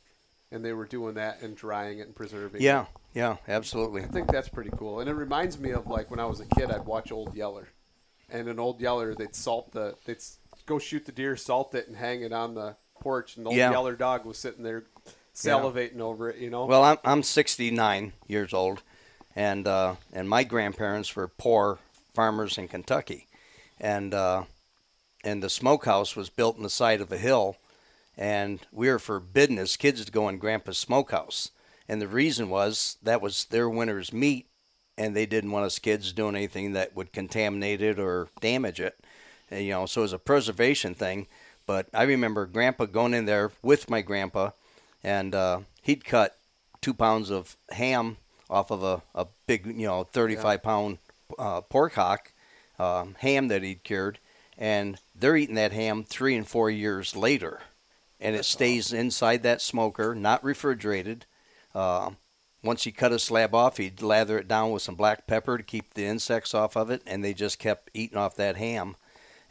and 0.51 0.63
they 0.63 0.71
were 0.73 0.85
doing 0.85 1.15
that 1.15 1.41
and 1.41 1.57
drying 1.57 1.99
it 1.99 2.03
and 2.07 2.15
preserving 2.15 2.61
it. 2.61 2.63
yeah, 2.63 2.85
yeah, 3.13 3.37
absolutely. 3.47 4.03
I 4.03 4.07
think 4.07 4.31
that's 4.31 4.47
pretty 4.49 4.69
cool. 4.77 5.01
And 5.01 5.09
it 5.09 5.13
reminds 5.13 5.59
me 5.59 5.71
of 5.71 5.87
like 5.87 6.09
when 6.09 6.19
I 6.19 6.25
was 6.25 6.39
a 6.39 6.45
kid, 6.45 6.71
I'd 6.71 6.85
watch 6.85 7.11
Old 7.11 7.35
Yeller. 7.35 7.67
And 8.29 8.47
an 8.47 8.59
Old 8.59 8.79
Yeller, 8.81 9.13
they'd 9.13 9.35
salt 9.35 9.71
the, 9.73 9.95
they'd 10.05 10.17
go 10.65 10.79
shoot 10.79 11.05
the 11.05 11.11
deer, 11.11 11.35
salt 11.35 11.75
it, 11.75 11.87
and 11.87 11.95
hang 11.97 12.21
it 12.21 12.31
on 12.33 12.55
the 12.55 12.75
porch. 12.99 13.35
And 13.37 13.45
the 13.45 13.49
Old 13.49 13.57
Yeah. 13.57 13.71
Yeller 13.71 13.95
dog 13.95 14.25
was 14.25 14.37
sitting 14.37 14.63
there 14.63 14.85
salivating 15.36 16.00
over 16.00 16.30
it, 16.30 16.38
you 16.38 16.50
know? 16.50 16.65
Well, 16.65 16.84
I'm 16.84 16.98
I'm 17.04 17.24
69 17.24 18.13
years 18.28 18.54
old, 18.54 18.82
and 19.36 19.67
uh, 19.67 19.95
and 20.13 20.30
my 20.30 20.43
grandparents 20.43 21.15
were 21.15 21.28
poor 21.28 21.80
farmers 22.13 22.58
in 22.58 22.67
Kentucky, 22.67 23.28
and 23.80 24.13
uh, 24.13 24.43
and 25.24 25.43
the 25.43 25.50
smokehouse 25.50 26.15
was 26.15 26.30
built 26.30 26.58
in 26.58 26.63
the 26.63 26.69
side 26.69 27.02
of 27.02 27.12
a 27.12 27.17
hill, 27.17 27.58
and 28.17 28.60
we 28.71 28.89
were 28.89 29.00
forbidden 29.00 29.58
as 29.60 29.78
kids 29.78 30.04
to 30.06 30.12
go 30.12 30.30
in 30.30 30.38
Grandpa's 30.38 30.78
smokehouse, 30.78 31.52
and 31.88 32.02
the 32.02 32.08
reason 32.08 32.50
was 32.50 32.98
that 33.04 33.21
was 33.21 33.45
their 33.45 33.69
winter's 33.69 34.13
meat, 34.13 34.48
and 34.98 35.15
they 35.15 35.26
didn't 35.26 35.52
want 35.52 35.65
us 35.65 35.80
kids 35.80 36.13
doing 36.13 36.36
anything 36.36 36.74
that 36.74 36.95
would 36.95 37.12
contaminate 37.12 37.82
it 37.82 38.00
or 38.00 38.30
damage 38.39 38.80
it, 38.80 38.98
and, 39.52 39.65
you 39.65 39.71
know, 39.71 39.86
so 39.86 40.02
it 40.02 40.04
was 40.04 40.13
a 40.13 40.19
preservation 40.19 40.95
thing. 40.95 41.28
But 41.67 41.88
I 41.93 42.04
remember 42.04 42.45
Grandpa 42.45 42.86
going 42.86 43.13
in 43.13 43.26
there 43.26 43.52
with 43.63 43.89
my 43.89 44.02
grandpa, 44.02 44.52
and 45.05 45.35
uh, 45.35 45.59
he'd 45.83 46.03
cut 46.03 46.35
two 46.81 46.95
pounds 46.95 47.29
of 47.29 47.55
ham 47.69 48.17
off 48.49 48.71
of 48.71 48.83
a, 48.83 49.03
a 49.13 49.27
big, 49.45 49.67
you 49.67 49.85
know, 49.85 50.03
35 50.03 50.63
pound 50.63 50.97
uh, 51.37 51.61
pork 51.61 51.93
hock 51.93 52.33
um, 52.79 53.15
ham 53.19 53.47
that 53.47 53.61
he'd 53.61 53.83
cured, 53.83 54.17
and 54.57 54.97
they're 55.13 55.37
eating 55.37 55.55
that 55.55 55.71
ham 55.71 56.03
three 56.03 56.35
and 56.35 56.47
four 56.47 56.71
years 56.71 57.15
later, 57.15 57.61
and 58.19 58.35
it 58.35 58.45
stays 58.45 58.91
inside 58.91 59.43
that 59.43 59.61
smoker, 59.61 60.15
not 60.15 60.43
refrigerated. 60.43 61.27
Uh, 61.75 62.11
once 62.63 62.83
he 62.83 62.91
cut 62.91 63.11
a 63.11 63.19
slab 63.19 63.53
off, 63.53 63.77
he'd 63.77 64.01
lather 64.01 64.39
it 64.39 64.47
down 64.47 64.71
with 64.71 64.81
some 64.81 64.95
black 64.95 65.27
pepper 65.27 65.55
to 65.55 65.63
keep 65.63 65.93
the 65.93 66.05
insects 66.05 66.55
off 66.55 66.75
of 66.75 66.89
it, 66.89 67.03
and 67.05 67.23
they 67.23 67.33
just 67.33 67.59
kept 67.59 67.91
eating 67.93 68.17
off 68.17 68.35
that 68.35 68.57
ham. 68.57 68.95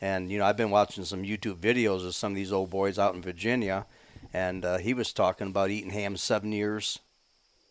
And 0.00 0.32
you 0.32 0.38
know, 0.38 0.46
I've 0.46 0.56
been 0.56 0.72
watching 0.72 1.04
some 1.04 1.22
YouTube 1.22 1.58
videos 1.58 2.04
of 2.04 2.16
some 2.16 2.32
of 2.32 2.36
these 2.36 2.52
old 2.52 2.70
boys 2.70 2.98
out 2.98 3.14
in 3.14 3.22
Virginia, 3.22 3.86
and 4.34 4.64
uh, 4.64 4.78
he 4.78 4.92
was 4.92 5.12
talking 5.12 5.46
about 5.46 5.70
eating 5.70 5.90
ham 5.90 6.16
seven 6.16 6.52
years. 6.52 6.98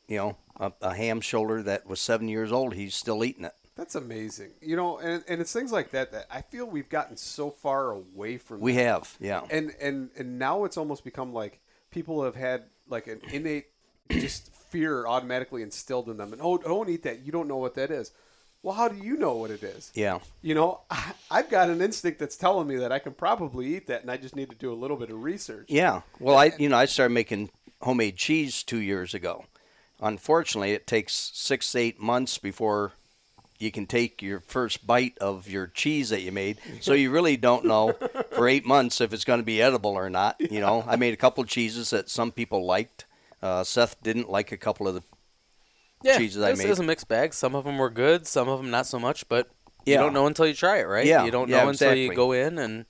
You 0.08 0.17
know, 0.17 0.38
a, 0.60 0.71
a 0.82 0.93
ham 0.95 1.21
shoulder 1.21 1.62
that 1.63 1.86
was 1.86 1.99
seven 1.99 2.28
years 2.28 2.52
old, 2.52 2.73
he's 2.73 2.95
still 2.95 3.23
eating 3.23 3.45
it. 3.45 3.54
That's 3.76 3.95
amazing. 3.95 4.52
You 4.62 4.76
know, 4.76 4.97
and, 4.99 5.23
and 5.28 5.41
it's 5.41 5.52
things 5.52 5.71
like 5.71 5.91
that 5.91 6.12
that 6.12 6.28
I 6.32 6.41
feel 6.41 6.65
we've 6.65 6.89
gotten 6.89 7.17
so 7.17 7.49
far 7.49 7.91
away 7.91 8.38
from. 8.38 8.60
We 8.60 8.73
that. 8.73 8.84
have, 8.84 9.17
yeah. 9.19 9.41
And 9.49 9.73
and 9.82 10.10
and 10.17 10.39
now 10.39 10.63
it's 10.63 10.78
almost 10.78 11.04
become 11.04 11.34
like 11.34 11.60
people 11.91 12.23
have 12.23 12.36
had 12.36 12.63
like 12.88 13.08
an 13.08 13.21
innate 13.32 13.67
just 14.10 14.54
fear 14.54 15.06
automatically 15.08 15.63
instilled 15.63 16.08
in 16.10 16.17
them. 16.17 16.34
And 16.34 16.41
oh, 16.41 16.58
don't 16.58 16.89
eat 16.89 17.04
that. 17.04 17.26
You 17.26 17.32
don't 17.32 17.47
know 17.47 17.58
what 17.58 17.76
that 17.76 17.91
is. 17.91 18.12
Well, 18.63 18.73
how 18.73 18.88
do 18.88 18.95
you 18.95 19.17
know 19.17 19.36
what 19.36 19.52
it 19.52 19.62
is? 19.62 19.91
Yeah. 19.93 20.19
You 20.41 20.56
know, 20.56 20.80
I, 20.89 21.12
I've 21.32 21.49
got 21.49 21.69
an 21.69 21.82
instinct 21.82 22.17
that's 22.17 22.38
telling 22.38 22.67
me 22.67 22.78
that 22.78 22.91
I 22.91 22.99
can 22.99 23.13
probably 23.13 23.76
eat 23.76 23.88
that, 23.88 24.02
and 24.02 24.10
I 24.10 24.17
just 24.17 24.36
need 24.36 24.49
to 24.49 24.56
do 24.56 24.71
a 24.71 24.73
little 24.73 24.97
bit 24.97 25.10
of 25.10 25.21
research. 25.21 25.65
Yeah. 25.67 26.02
Well, 26.19 26.38
I 26.38 26.54
you 26.58 26.69
know 26.69 26.78
I 26.78 26.86
started 26.86 27.13
making 27.13 27.49
homemade 27.82 28.15
cheese 28.15 28.63
two 28.63 28.80
years 28.80 29.13
ago. 29.13 29.45
Unfortunately, 30.02 30.71
it 30.71 30.88
takes 30.88 31.32
six 31.34 31.76
eight 31.76 31.99
months 31.99 32.38
before 32.38 32.93
you 33.60 33.71
can 33.71 33.86
take 33.86 34.21
your 34.21 34.39
first 34.39 34.86
bite 34.88 35.17
of 35.19 35.49
your 35.49 35.67
cheese 35.67 36.10
that 36.10 36.21
you 36.21 36.32
made. 36.32 36.58
So 36.82 36.93
you 36.93 37.12
really 37.12 37.38
don't 37.38 37.65
know 37.65 37.93
for 38.32 38.47
eight 38.47 38.65
months 38.65 38.99
if 38.99 39.13
it's 39.13 39.23
going 39.23 39.39
to 39.39 39.45
be 39.45 39.62
edible 39.62 39.91
or 39.91 40.10
not. 40.10 40.39
You 40.39 40.60
know, 40.60 40.84
I 40.88 40.95
made 40.95 41.13
a 41.13 41.17
couple 41.17 41.43
of 41.43 41.49
cheeses 41.49 41.89
that 41.91 42.10
some 42.10 42.32
people 42.32 42.65
liked. 42.65 43.06
Uh, 43.41 43.63
Seth 43.63 44.02
didn't 44.02 44.30
like 44.30 44.52
a 44.52 44.58
couple 44.58 44.88
of 44.88 44.95
the 44.95 45.04
Yeah, 46.03 46.17
cheeses 46.17 46.41
I 46.43 46.51
this 46.51 46.59
made. 46.59 46.69
is 46.69 46.79
a 46.79 46.83
mixed 46.83 47.07
bag. 47.07 47.33
Some 47.33 47.55
of 47.55 47.63
them 47.65 47.77
were 47.77 47.89
good, 47.89 48.27
some 48.27 48.47
of 48.49 48.59
them 48.59 48.69
not 48.69 48.85
so 48.87 48.99
much. 48.99 49.27
But 49.29 49.49
Yeah. 49.85 49.95
you 49.95 49.99
don't 50.03 50.13
know 50.13 50.27
until 50.27 50.45
you 50.47 50.53
try 50.53 50.77
it, 50.79 50.83
right? 50.87 51.05
Yeah, 51.05 51.25
you 51.25 51.31
don't 51.31 51.49
yeah, 51.49 51.63
know 51.63 51.69
until 51.69 51.93
you 51.95 52.13
go 52.13 52.31
in 52.31 52.57
and 52.59 52.85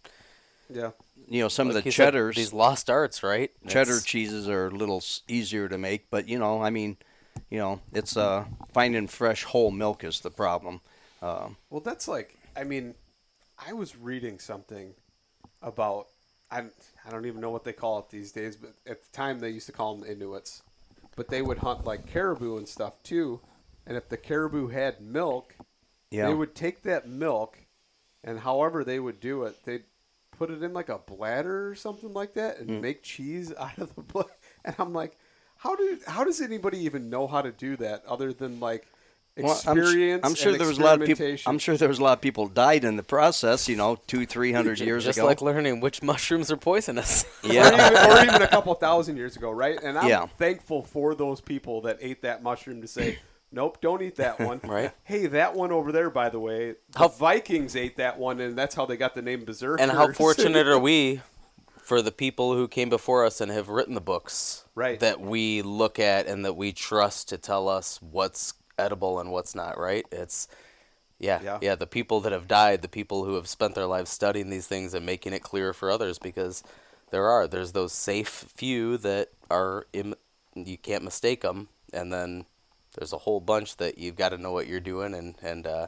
Yeah. 0.69 0.91
you 1.28 1.41
know 1.41 1.47
some 1.49 1.67
like 1.67 1.78
of 1.78 1.84
the 1.84 1.88
he 1.89 1.91
said, 1.91 2.06
cheddars. 2.06 2.36
these 2.36 2.54
lost 2.54 2.89
arts, 2.89 3.23
right? 3.23 3.52
cheddar 3.67 3.91
It's- 3.91 4.04
cheeses 4.06 4.47
are 4.49 4.67
a 4.67 4.71
little 4.71 5.02
easier 5.28 5.67
to 5.69 5.78
make, 5.78 6.10
but 6.10 6.28
you 6.28 6.38
know, 6.39 6.62
I 6.62 6.69
mean, 6.69 6.97
you 7.49 7.60
know, 7.60 7.82
it's 7.93 8.17
uh 8.17 8.45
finding 8.73 9.08
fresh 9.08 9.43
whole 9.43 9.71
milk 9.71 10.04
is 10.04 10.19
the 10.21 10.32
problem. 10.32 10.82
Um, 11.21 11.58
Well, 11.69 11.82
that's 11.82 12.08
like, 12.08 12.38
I 12.56 12.63
mean, 12.63 12.95
I 13.58 13.73
was 13.73 13.95
reading 13.95 14.39
something 14.39 14.93
about, 15.62 16.08
I, 16.52 16.63
I 17.06 17.10
don't 17.12 17.26
even 17.26 17.39
know 17.39 17.49
what 17.49 17.63
they 17.63 17.71
call 17.73 17.99
it 17.99 18.10
these 18.10 18.32
days, 18.34 18.58
but 18.58 18.73
at 18.86 19.02
the 19.04 19.10
time 19.12 19.39
they 19.39 19.49
used 19.49 19.67
to 19.67 19.71
call 19.71 19.95
them 19.95 20.10
Inuits. 20.10 20.62
But 21.15 21.28
they 21.30 21.41
would 21.41 21.60
hunt 21.60 21.86
like 21.86 22.08
caribou 22.08 22.58
and 22.58 22.67
stuff 22.67 23.02
too. 23.04 23.39
And 23.86 23.95
if 23.97 24.10
the 24.10 24.17
caribou 24.17 24.67
had 24.69 25.02
milk, 25.02 25.56
yeah, 26.10 26.28
they 26.28 26.34
would 26.34 26.56
take 26.56 26.84
that 26.84 27.08
milk, 27.08 27.58
and 28.23 28.39
however 28.39 28.84
they 28.84 28.99
would 28.99 29.19
do 29.19 29.43
it, 29.43 29.63
they'd 29.65 29.84
put 30.32 30.49
it 30.49 30.63
in 30.63 30.73
like 30.73 30.89
a 30.89 30.97
bladder 30.97 31.69
or 31.69 31.76
something 31.76 32.13
like 32.13 32.34
that, 32.34 32.58
Mm. 32.58 32.62
and 32.69 32.82
make 32.82 33.04
cheese 33.04 33.54
out 33.60 33.78
of 33.78 33.93
the 33.95 34.02
blood. 34.02 34.32
And 34.65 34.76
I'm 34.80 34.93
like, 34.93 35.17
how 35.58 35.76
do 35.76 35.99
how 36.08 36.23
does 36.23 36.41
anybody 36.41 36.80
even 36.80 37.10
know 37.10 37.28
how 37.28 37.41
to 37.41 37.52
do 37.52 37.76
that 37.78 38.04
other 38.06 38.34
than 38.34 38.60
like 38.60 38.88
Well, 39.38 39.60
I'm. 39.65 39.78
I'm 40.24 40.36
sure 40.36 40.52
and 40.52 40.60
there 40.60 40.67
was 40.67 40.78
a 40.78 40.82
lot 40.84 41.02
of 41.02 41.08
people. 41.08 41.36
I'm 41.48 41.58
sure 41.58 41.76
there 41.76 41.88
was 41.89 41.98
a 42.00 42.04
lot 42.04 42.13
of 42.13 42.22
people 42.22 42.48
died 42.48 42.84
in 42.84 42.98
the 42.98 43.04
process. 43.04 43.67
You 43.67 43.76
know, 43.76 43.98
two, 44.06 44.26
three 44.28 44.52
hundred 44.52 44.80
years 44.80 45.06
just 45.06 45.17
ago. 45.17 45.26
like 45.26 45.41
learning 45.41 45.80
which 45.80 46.04
mushrooms 46.04 46.52
are 46.52 46.58
poisonous. 46.58 47.26
or, 47.43 47.52
yeah, 47.52 47.67
even, 47.67 48.12
or 48.12 48.24
even 48.26 48.41
a 48.43 48.48
couple 48.52 48.74
thousand 48.76 49.17
years 49.17 49.36
ago, 49.36 49.50
right? 49.50 49.80
And 49.82 49.98
I'm 49.98 50.08
Yeah. 50.08 50.28
thankful 50.38 50.84
for 50.84 51.15
those 51.15 51.41
people 51.41 51.82
that 51.82 51.98
ate 52.02 52.22
that 52.22 52.43
mushroom 52.43 52.82
to 52.82 52.88
say, 52.88 53.17
nope, 53.52 53.80
don't 53.82 54.04
eat 54.04 54.17
that 54.17 54.39
one. 54.39 54.60
Right. 54.63 54.91
Hey, 55.04 55.26
that 55.28 55.56
one 55.56 55.72
over 55.72 55.91
there, 55.91 56.12
by 56.12 56.30
the 56.30 56.39
way, 56.39 56.76
the 56.91 57.00
How- 57.00 57.08
Vikings 57.08 57.76
ate 57.76 57.98
that 57.98 58.19
one, 58.19 58.39
and 58.39 58.56
that's 58.56 58.76
how 58.76 58.86
they 58.86 58.98
got 58.98 59.15
the 59.15 59.22
name 59.24 59.46
Berserker. 59.46 59.82
and 59.82 59.91
how 59.91 60.12
fortunate 60.12 60.67
are 60.67 60.78
we 60.80 61.22
for 61.82 62.02
the 62.04 62.12
people 62.12 62.54
who 62.54 62.67
came 62.67 62.89
before 62.89 63.26
us 63.26 63.41
and 63.41 63.52
have 63.52 63.67
written 63.67 63.93
the 63.96 64.00
books 64.02 64.63
Right. 64.76 65.00
that 65.00 65.19
we 65.19 65.62
look 65.63 65.98
at 66.00 66.28
and 66.28 66.46
that 66.46 66.54
we 66.56 66.72
trust 66.72 67.30
to 67.30 67.38
tell 67.38 67.67
us 67.67 68.00
what's 68.02 68.54
edible 68.78 69.20
and 69.20 69.32
what's 69.32 69.56
not 69.56 69.78
right 69.78 70.06
it's 70.12 70.48
yeah, 71.20 71.40
Yeah. 71.44 71.60
yeah 71.62 71.76
the 71.76 71.88
people 71.88 72.20
that 72.22 72.32
have 72.32 72.48
died 72.48 72.82
the 72.82 72.88
people 72.88 73.24
who 73.24 73.36
have 73.36 73.48
spent 73.48 73.76
their 73.76 73.86
lives 73.86 74.10
studying 74.12 74.50
these 74.50 74.68
things 74.68 74.94
and 74.94 75.06
making 75.06 75.34
it 75.34 75.44
clear 75.44 75.74
for 75.74 75.90
others 75.92 76.20
because 76.20 76.64
there 77.12 77.28
are 77.28 77.48
there's 77.48 77.72
those 77.74 77.94
safe 77.94 78.46
few 78.56 78.98
that 78.98 79.30
are 79.50 79.86
Im- 79.94 80.16
you 80.56 80.78
can't 80.78 81.04
mistake 81.04 81.42
them 81.42 81.70
and 81.94 82.12
then 82.12 82.46
there's 82.98 83.14
a 83.14 83.20
whole 83.20 83.40
bunch 83.40 83.78
that 83.78 83.98
you've 83.98 84.16
got 84.16 84.30
to 84.30 84.38
know 84.38 84.52
what 84.52 84.68
you're 84.68 84.80
doing 84.80 85.14
and 85.14 85.36
and 85.42 85.66
uh, 85.68 85.88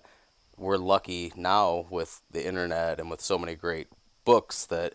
we're 0.58 0.78
lucky 0.78 1.34
now 1.36 1.86
with 1.89 2.21
the 2.32 2.45
internet 2.45 3.00
and 3.00 3.10
with 3.10 3.21
so 3.21 3.38
many 3.38 3.56
great 3.56 3.88
books 4.24 4.65
that 4.67 4.93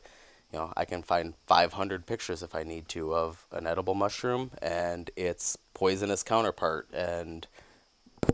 you 0.53 0.59
know 0.59 0.73
I 0.77 0.85
can 0.85 1.03
find 1.03 1.35
500 1.47 2.07
pictures 2.07 2.43
if 2.43 2.55
I 2.55 2.63
need 2.63 2.89
to 2.91 3.15
of 3.15 3.47
an 3.53 3.67
edible 3.67 3.95
mushroom 3.95 4.53
and 4.63 5.11
its 5.17 5.59
poisonous 5.75 6.23
counterpart 6.23 6.89
and 6.93 7.47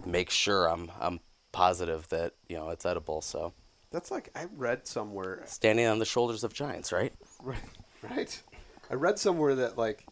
make 0.05 0.31
sure 0.31 0.69
I'm 0.69 0.91
I'm 1.01 1.21
positive 1.53 2.09
that 2.09 2.35
you 2.49 2.57
know 2.57 2.71
it's 2.71 2.87
edible. 2.87 3.23
So 3.23 3.53
That's 3.91 4.11
like 4.11 4.31
I 4.35 4.47
read 4.57 4.87
somewhere, 4.87 5.43
standing 5.47 5.87
on 5.87 5.99
the 5.99 6.05
shoulders 6.05 6.45
of 6.45 6.53
giants, 6.53 6.93
right? 6.93 7.13
right? 7.43 7.59
right? 8.03 8.43
I 8.91 8.95
read 8.95 9.19
somewhere 9.19 9.55
that 9.57 9.79
like 9.79 10.07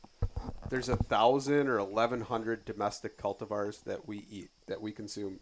there's 0.71 0.89
a 0.89 0.97
thousand 0.97 1.69
or 1.69 1.79
eleven 1.79 2.21
hundred 2.21 2.65
domestic 2.65 3.19
cultivars 3.19 3.85
that 3.85 4.09
we 4.09 4.25
eat 4.31 4.51
that 4.67 4.81
we 4.81 4.93
consume, 4.93 5.41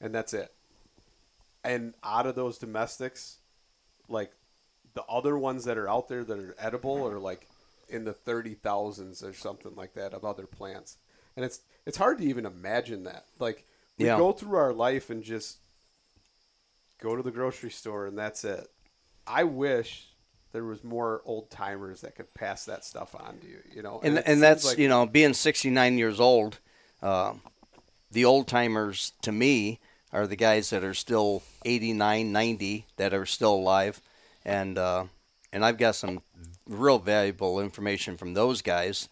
and 0.00 0.14
that's 0.14 0.34
it. 0.34 0.52
And 1.64 1.94
out 2.04 2.26
of 2.26 2.34
those 2.34 2.58
domestics, 2.58 3.38
like 4.08 4.32
the 4.94 5.02
other 5.04 5.36
ones 5.36 5.64
that 5.64 5.78
are 5.78 5.88
out 5.88 6.08
there 6.08 6.24
that 6.24 6.38
are 6.38 6.54
edible 6.58 7.06
are 7.06 7.18
like 7.18 7.46
in 7.88 8.04
the 8.04 8.12
thirty 8.12 8.54
thousands 8.54 9.22
or 9.22 9.32
something 9.32 9.74
like 9.74 9.94
that 9.94 10.12
of 10.12 10.24
other 10.24 10.46
plants, 10.46 10.98
and 11.38 11.44
it's 11.44 11.60
it's 11.86 11.96
hard 11.96 12.18
to 12.18 12.24
even 12.24 12.44
imagine 12.46 13.04
that. 13.04 13.24
Like 13.38 13.64
we 13.96 14.06
Yeah. 14.06 14.16
go 14.18 14.32
through 14.32 14.58
our 14.58 14.72
life 14.72 15.08
and 15.08 15.22
just 15.22 15.58
go 17.00 17.14
to 17.14 17.22
the 17.22 17.30
grocery 17.30 17.70
store 17.70 18.06
and 18.06 18.18
that's 18.18 18.44
it. 18.44 18.66
I 19.24 19.44
wish 19.44 20.08
there 20.52 20.64
was 20.64 20.82
more 20.82 21.22
old 21.24 21.48
timers 21.50 22.00
that 22.00 22.16
could 22.16 22.34
pass 22.34 22.64
that 22.64 22.84
stuff 22.84 23.14
on 23.14 23.38
to 23.38 23.46
you. 23.46 23.60
You 23.72 23.82
know, 23.82 24.00
and 24.02 24.18
it 24.18 24.24
and 24.26 24.42
that's 24.42 24.64
like- 24.64 24.78
you 24.78 24.88
know 24.88 25.06
being 25.06 25.32
69 25.32 25.96
years 25.96 26.18
old. 26.18 26.58
Uh, 27.00 27.34
the 28.10 28.24
old 28.24 28.48
timers 28.48 29.12
to 29.22 29.30
me 29.30 29.78
are 30.12 30.26
the 30.26 30.34
guys 30.34 30.70
that 30.70 30.82
are 30.82 30.94
still 30.94 31.42
89, 31.64 32.32
90 32.32 32.86
that 32.96 33.14
are 33.14 33.26
still 33.26 33.54
alive, 33.54 34.00
and 34.44 34.76
uh, 34.76 35.04
and 35.52 35.64
I've 35.64 35.78
got 35.78 35.94
some 35.94 36.22
real 36.66 36.98
valuable 36.98 37.60
information 37.60 38.16
from 38.16 38.34
those 38.34 38.60
guys. 38.60 39.08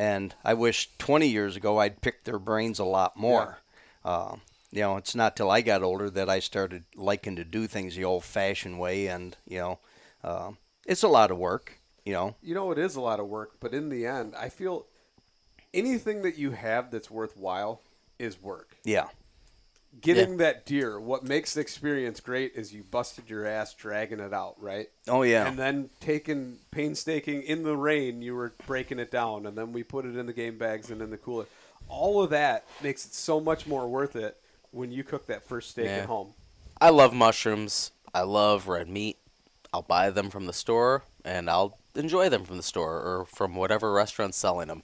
And 0.00 0.34
I 0.42 0.54
wish 0.54 0.88
20 0.96 1.28
years 1.28 1.56
ago 1.56 1.76
I'd 1.76 2.00
picked 2.00 2.24
their 2.24 2.38
brains 2.38 2.78
a 2.78 2.84
lot 2.84 3.18
more. 3.18 3.58
Uh, 4.02 4.36
you 4.70 4.80
know, 4.80 4.96
it's 4.96 5.14
not 5.14 5.36
till 5.36 5.50
I 5.50 5.60
got 5.60 5.82
older 5.82 6.08
that 6.08 6.30
I 6.30 6.40
started 6.40 6.84
liking 6.96 7.36
to 7.36 7.44
do 7.44 7.66
things 7.66 7.96
the 7.96 8.04
old-fashioned 8.04 8.80
way, 8.80 9.08
and 9.08 9.36
you 9.46 9.58
know, 9.58 9.78
uh, 10.24 10.52
it's 10.86 11.02
a 11.02 11.08
lot 11.08 11.30
of 11.30 11.36
work. 11.36 11.80
You 12.06 12.14
know, 12.14 12.36
you 12.42 12.54
know, 12.54 12.72
it 12.72 12.78
is 12.78 12.96
a 12.96 13.00
lot 13.02 13.20
of 13.20 13.26
work, 13.26 13.60
but 13.60 13.74
in 13.74 13.90
the 13.90 14.06
end, 14.06 14.34
I 14.34 14.48
feel 14.48 14.86
anything 15.74 16.22
that 16.22 16.38
you 16.38 16.52
have 16.52 16.90
that's 16.90 17.10
worthwhile 17.10 17.82
is 18.18 18.40
work. 18.40 18.76
yeah, 18.84 19.08
getting 20.00 20.36
that 20.38 20.66
deer, 20.66 20.98
what 21.00 21.24
makes 21.24 21.54
the 21.54 21.60
experience 21.60 22.20
great 22.20 22.52
is 22.54 22.72
you 22.72 22.82
busted 22.82 23.28
your 23.28 23.46
ass 23.46 23.74
dragging 23.74 24.20
it 24.20 24.32
out, 24.32 24.54
right? 24.60 24.88
Oh 25.08 25.22
yeah. 25.22 25.46
And 25.48 25.58
then 25.58 25.90
taking 26.00 26.58
painstaking 26.70 27.42
in 27.42 27.62
the 27.62 27.76
rain, 27.76 28.22
you 28.22 28.34
were 28.34 28.52
breaking 28.66 28.98
it 28.98 29.10
down, 29.10 29.46
and 29.46 29.56
then 29.56 29.72
we 29.72 29.82
put 29.82 30.04
it 30.04 30.16
in 30.16 30.26
the 30.26 30.32
game 30.32 30.58
bags 30.58 30.90
and 30.90 31.02
in 31.02 31.10
the 31.10 31.16
cooler. 31.18 31.46
All 31.88 32.22
of 32.22 32.30
that 32.30 32.64
makes 32.82 33.04
it 33.04 33.14
so 33.14 33.40
much 33.40 33.66
more 33.66 33.88
worth 33.88 34.14
it 34.16 34.36
when 34.70 34.92
you 34.92 35.02
cook 35.02 35.26
that 35.26 35.42
first 35.46 35.70
steak 35.70 35.86
Yeah. 35.86 35.96
at 35.98 36.06
home. 36.06 36.34
I 36.80 36.90
love 36.90 37.12
mushrooms. 37.12 37.90
I 38.14 38.22
love 38.22 38.68
red 38.68 38.88
meat. 38.88 39.18
I'll 39.72 39.82
buy 39.82 40.10
them 40.10 40.30
from 40.30 40.46
the 40.46 40.52
store 40.52 41.04
and 41.24 41.50
I'll 41.50 41.78
enjoy 41.94 42.28
them 42.28 42.44
from 42.44 42.56
the 42.56 42.62
store 42.62 42.94
or 43.00 43.26
from 43.26 43.54
whatever 43.54 43.92
restaurant's 43.92 44.38
selling 44.38 44.68
them. 44.68 44.82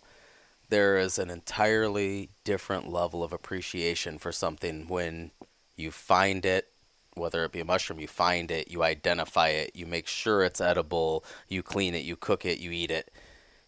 There 0.68 0.96
is 0.96 1.18
an 1.18 1.31
entirely 1.31 2.31
different 2.44 2.90
level 2.90 3.22
of 3.22 3.33
appreciation 3.33 4.18
for 4.18 4.33
something 4.33 4.88
when 4.88 5.31
you 5.76 5.90
find 5.90 6.44
it, 6.44 6.68
whether 7.14 7.44
it 7.44 7.52
be 7.52 7.61
a 7.61 7.64
mushroom, 7.64 8.00
you 8.00 8.09
find 8.09 8.50
it, 8.50 8.70
you 8.70 8.83
identify 8.83 9.48
it, 9.48 9.72
you 9.74 9.87
make 9.87 10.07
sure 10.07 10.42
it's 10.42 10.61
edible, 10.61 11.24
you 11.48 11.62
clean 11.62 11.94
it, 11.94 12.05
you 12.05 12.16
cook 12.16 12.44
it, 12.44 12.59
you 12.59 12.70
eat 12.70 12.90
it. 12.90 13.11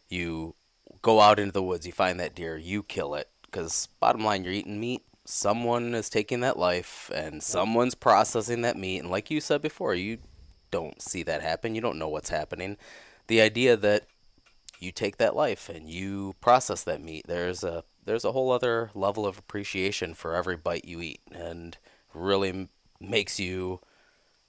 You 0.09 0.55
go 1.03 1.21
out 1.21 1.39
into 1.39 1.53
the 1.53 1.63
woods, 1.63 1.87
you 1.87 1.93
find 1.93 2.19
that 2.21 2.35
deer, 2.35 2.57
you 2.57 2.83
kill 2.83 3.15
it. 3.15 3.29
Because 3.43 3.89
bottom 4.01 4.25
line, 4.25 4.45
you're 4.45 4.53
eating 4.53 4.81
meat. 4.81 5.05
Someone 5.25 5.95
is 5.95 6.11
taking 6.11 6.41
that 6.41 6.59
life, 6.59 7.11
and 7.15 7.43
someone's 7.43 7.95
processing 7.95 8.63
that 8.63 8.77
meat. 8.77 8.99
And 8.99 9.11
like 9.11 9.31
you 9.31 9.41
said 9.41 9.63
before, 9.63 9.95
you 9.95 10.19
don't 10.71 11.01
see 11.01 11.23
that 11.23 11.43
happen. 11.43 11.75
You 11.75 11.81
don't 11.81 11.99
know 11.99 12.09
what's 12.09 12.31
happening. 12.31 12.77
The 13.27 13.41
idea 13.41 13.77
that 13.77 14.07
you 14.83 14.93
take 14.93 15.17
that 15.19 15.37
life 15.37 15.69
and 15.69 15.89
you 15.89 16.35
process 16.41 16.83
that 16.85 17.03
meat, 17.03 17.27
there's 17.27 17.65
a 17.65 17.85
there's 18.05 18.25
a 18.25 18.33
whole 18.33 18.51
other 18.51 18.91
level 18.95 19.27
of 19.27 19.39
appreciation 19.39 20.15
for 20.15 20.35
every 20.35 20.57
bite 20.57 20.87
you 20.87 21.01
eat, 21.03 21.21
and 21.31 21.77
really 22.15 22.49
m- 22.49 22.69
makes 23.01 23.39
you 23.39 23.81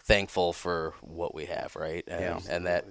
thankful 0.01 0.53
for 0.53 0.93
what 1.01 1.35
we 1.35 1.45
have, 1.45 1.75
right? 1.75 2.03
And, 2.07 2.41
Yeah. 2.45 2.55
and 2.55 2.65
that 2.65 2.85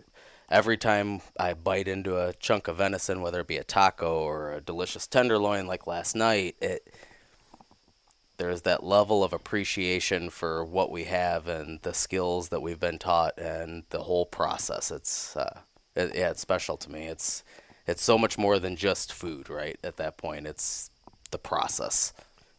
every 0.50 0.76
time 0.76 1.22
I 1.40 1.54
bite 1.54 1.88
into 1.88 2.18
a 2.18 2.34
chunk 2.34 2.68
of 2.68 2.76
venison, 2.76 3.22
whether 3.22 3.40
it 3.40 3.46
be 3.46 3.56
a 3.56 3.64
taco 3.64 4.20
or 4.22 4.52
a 4.52 4.60
delicious 4.60 5.06
tenderloin 5.06 5.66
like 5.66 5.86
last 5.86 6.14
night, 6.14 6.56
it 6.60 6.92
there's 8.36 8.62
that 8.62 8.84
level 8.84 9.24
of 9.24 9.32
appreciation 9.32 10.30
for 10.30 10.64
what 10.64 10.92
we 10.92 11.04
have 11.04 11.48
and 11.48 11.80
the 11.82 11.92
skills 11.92 12.50
that 12.50 12.60
we've 12.62 12.78
been 12.78 12.98
taught 12.98 13.36
and 13.36 13.82
the 13.90 14.04
whole 14.04 14.26
process. 14.26 14.90
It's 14.92 15.36
uh, 15.36 15.60
it, 15.94 16.14
yeah, 16.14 16.30
it's 16.30 16.40
special 16.40 16.76
to 16.78 16.90
me. 16.90 17.06
It's 17.06 17.42
it's 17.86 18.02
so 18.02 18.18
much 18.18 18.36
more 18.36 18.58
than 18.58 18.76
just 18.76 19.12
food, 19.12 19.48
right? 19.48 19.78
At 19.82 19.96
that 19.96 20.18
point, 20.18 20.46
it's 20.46 20.90
the 21.30 21.38
process. 21.38 22.12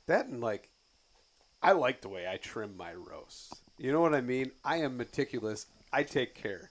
That 0.08 0.26
and 0.26 0.42
like, 0.42 0.70
I 1.62 1.74
like 1.74 2.02
the 2.02 2.10
way 2.10 2.28
I 2.28 2.38
trim 2.38 2.76
my 2.76 2.94
roasts. 2.94 3.54
You 3.78 3.92
know 3.92 4.02
what 4.02 4.16
I 4.16 4.22
mean? 4.22 4.52
I 4.66 4.78
am 4.78 4.98
meticulous. 4.98 5.68
I 5.94 6.04
take 6.04 6.36
care. 6.36 6.70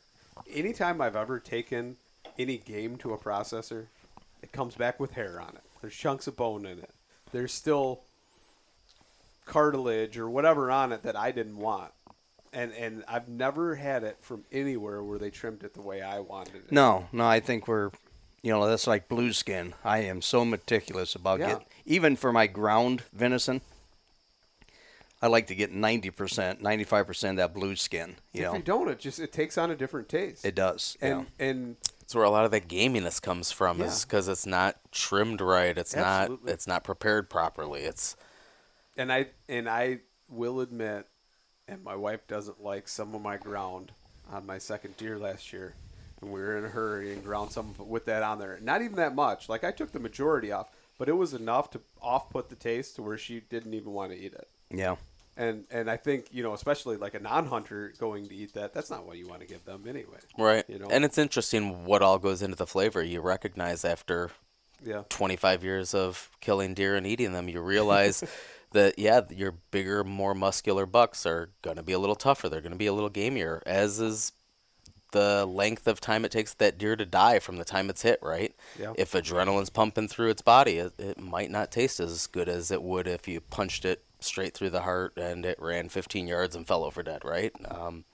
Anytime 0.53 1.01
I've 1.01 1.17
ever 1.17 1.39
taken 1.39 1.97
any 2.39 2.59
game 2.59 2.97
to 2.99 3.13
a 3.13 3.19
processor, 3.19 3.87
it 4.43 4.53
comes 4.53 4.75
back 4.75 5.01
with 5.01 5.13
hair 5.13 5.41
on 5.41 5.51
it. 5.51 5.63
There's 5.81 5.95
chunks 5.95 6.27
of 6.27 6.37
bone 6.37 6.67
in 6.67 6.79
it. 6.79 6.91
There's 7.33 7.53
still 7.53 8.03
cartilage 9.45 10.19
or 10.19 10.29
whatever 10.29 10.71
on 10.71 10.93
it 10.93 11.03
that 11.03 11.17
I 11.17 11.31
didn't 11.33 11.59
want. 11.59 11.93
And 12.53 12.73
and 12.73 13.05
I've 13.09 13.29
never 13.29 13.75
had 13.75 14.05
it 14.05 14.17
from 14.21 14.45
anywhere 14.51 15.03
where 15.03 15.19
they 15.19 15.31
trimmed 15.31 15.63
it 15.65 15.75
the 15.75 15.83
way 15.83 16.03
I 16.03 16.21
wanted 16.21 16.57
it. 16.57 16.73
No, 16.73 17.09
no, 17.13 17.27
I 17.27 17.41
think 17.41 17.69
we're, 17.69 17.91
you 18.43 18.51
know, 18.53 18.67
that's 18.67 18.87
like 18.87 19.09
blue 19.09 19.33
skin. 19.33 19.75
I 19.85 19.99
am 19.99 20.23
so 20.23 20.45
meticulous 20.45 21.15
about 21.15 21.41
Yeah. 21.41 21.49
get 21.55 21.67
even 21.85 22.17
for 22.17 22.33
my 22.33 22.47
ground 22.47 23.03
venison. 23.13 23.61
I 25.21 25.27
like 25.27 25.49
to 25.49 25.55
get 25.55 25.73
ninety 25.73 26.11
percent, 26.11 26.63
ninety 26.63 26.85
five 26.85 27.07
percent 27.07 27.39
that 27.39 27.53
blue 27.53 27.75
skin. 27.77 28.17
You 28.33 28.43
if 28.45 28.47
know, 28.53 28.57
you 28.57 28.63
don't, 28.63 28.89
it 28.89 28.99
just 29.01 29.19
it 29.19 29.33
takes 29.33 29.59
on 29.59 29.71
a 29.71 29.75
different 29.77 30.09
taste. 30.09 30.45
it 30.45 30.55
does. 30.55 30.97
and 31.01 31.27
and 31.41 31.77
It's 32.03 32.15
where 32.15 32.25
a 32.25 32.31
lot 32.31 32.45
of 32.45 32.53
that 32.53 32.69
gaminess 32.69 33.21
comes 33.21 33.51
from, 33.51 33.83
is 33.83 34.05
because 34.05 34.29
it's 34.29 34.47
not 34.47 34.77
trimmed 34.93 35.41
right. 35.41 35.77
It's 35.77 35.95
Absolutely. 35.95 36.47
not 36.47 36.53
it's 36.53 36.67
not 36.69 36.85
prepared 36.85 37.29
properly. 37.29 37.83
It's 37.83 38.17
and 38.97 39.13
I 39.13 39.27
and 39.49 39.69
I 39.69 39.99
will 40.29 40.61
admit, 40.61 41.07
and 41.69 41.85
my 41.85 41.95
wife 41.95 42.27
doesn't 42.27 42.63
like 42.63 42.89
some 42.89 43.15
of 43.15 43.21
my 43.23 43.37
ground 43.37 43.93
on 44.33 44.47
my 44.47 44.59
second 44.59 44.97
deer 44.97 45.19
last 45.19 45.53
year, 45.53 45.75
and 46.21 46.31
we 46.33 46.41
were 46.41 46.57
in 46.59 46.65
a 46.65 46.69
hurry 46.69 47.13
and 47.13 47.25
ground 47.25 47.53
some 47.53 47.75
with 47.79 48.07
that 48.07 48.23
on 48.23 48.39
there. 48.39 48.59
Not 48.63 48.83
even 48.83 48.97
that 48.97 49.15
much. 49.15 49.49
Like 49.49 49.65
I 49.65 49.71
took 49.71 49.93
the 49.93 50.01
majority 50.01 50.51
off, 50.53 50.69
but 50.99 51.09
it 51.09 51.13
was 51.17 51.35
enough 51.35 51.71
to 51.73 51.81
off 52.03 52.31
put 52.31 52.49
the 52.49 52.57
taste 52.57 52.97
to 52.97 53.03
where 53.03 53.19
she 53.19 53.41
didn't 53.41 53.75
even 53.75 53.93
want 53.93 54.11
to 54.13 54.19
eat 54.19 54.33
it. 54.35 54.49
yeah, 54.71 54.97
And 55.37 55.65
and 55.71 55.91
I 55.91 55.97
think 55.97 56.27
you 56.33 56.43
know, 56.43 56.53
especially 56.55 56.97
like 56.97 57.15
a 57.15 57.21
non-hunter 57.21 57.93
going 57.99 58.29
to 58.29 58.35
eat 58.35 58.55
that, 58.55 58.75
that's 58.75 58.91
not 58.91 59.07
what 59.07 59.17
you 59.19 59.29
want 59.29 59.41
to 59.43 59.47
give 59.47 59.65
them 59.65 59.85
anyway. 59.89 60.19
right. 60.37 60.65
You 60.69 60.79
know? 60.79 60.89
And 60.91 61.05
it's 61.05 61.19
interesting 61.19 61.85
what 61.85 62.03
all 62.03 62.19
goes 62.19 62.43
into 62.43 62.57
the 62.57 62.67
flavor. 62.67 63.03
You 63.03 63.21
recognize 63.21 63.85
after 63.85 64.31
Yeah. 64.85 65.03
25 65.09 65.65
years 65.65 65.95
of 65.95 66.31
killing 66.41 66.75
deer 66.75 66.97
and 66.97 67.07
eating 67.07 67.33
them, 67.33 67.49
you 67.49 67.61
realize 67.61 68.23
that 68.73 68.99
yeah, 68.99 69.23
your 69.31 69.53
bigger, 69.71 70.05
more 70.05 70.35
muscular 70.35 70.87
bucks 70.87 71.25
are 71.27 71.51
going 71.63 71.77
to 71.77 71.83
be 71.83 71.93
a 71.93 71.99
little 71.99 72.17
tougher. 72.17 72.49
They're 72.49 72.61
going 72.61 72.73
to 72.73 72.79
be 72.79 72.87
a 72.87 72.93
little 72.93 73.11
gamier, 73.11 73.63
as 73.67 74.01
is 74.01 74.33
the 75.13 75.47
length 75.47 75.87
of 75.87 76.01
time 76.01 76.25
it 76.27 76.31
takes 76.31 76.53
that 76.55 76.77
deer 76.77 76.95
to 76.95 77.07
die 77.07 77.39
from 77.39 77.57
the 77.57 77.65
time 77.65 77.89
it's 77.89 78.03
hit, 78.03 78.19
right? 78.23 78.55
Yeah. 78.79 78.93
If 78.97 79.13
adrenaline's 79.13 79.71
pumping 79.71 80.07
through 80.09 80.29
its 80.29 80.43
body, 80.43 80.77
it, 80.77 80.93
it 80.99 81.19
might 81.19 81.51
not 81.51 81.71
taste 81.73 81.99
as 81.99 82.27
good 82.27 82.47
as 82.47 82.71
it 82.71 82.83
would 82.83 83.07
if 83.09 83.27
you 83.27 83.41
punched 83.41 83.87
it 83.87 84.05
straight 84.21 84.53
through 84.53 84.69
the 84.71 84.83
heart 84.83 85.15
and 85.17 85.47
it 85.47 85.59
ran 85.63 85.89
15 85.89 86.27
yards 86.29 86.55
and 86.55 86.67
fell 86.67 86.85
over 86.85 87.03
dead, 87.03 87.25
right? 87.25 87.53
Um, 87.71 88.05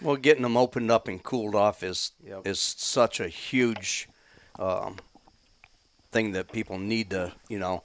Well, 0.00 0.14
getting 0.14 0.42
them 0.44 0.56
opened 0.56 0.92
up 0.92 1.08
and 1.08 1.20
cooled 1.20 1.56
off 1.56 1.82
is 1.82 2.12
Yep. 2.24 2.46
is 2.46 2.60
such 2.60 3.18
a 3.18 3.26
huge 3.26 4.08
um, 4.56 4.98
thing 6.12 6.32
that 6.32 6.52
people 6.52 6.78
need 6.78 7.10
to, 7.10 7.32
you 7.48 7.58
know. 7.58 7.82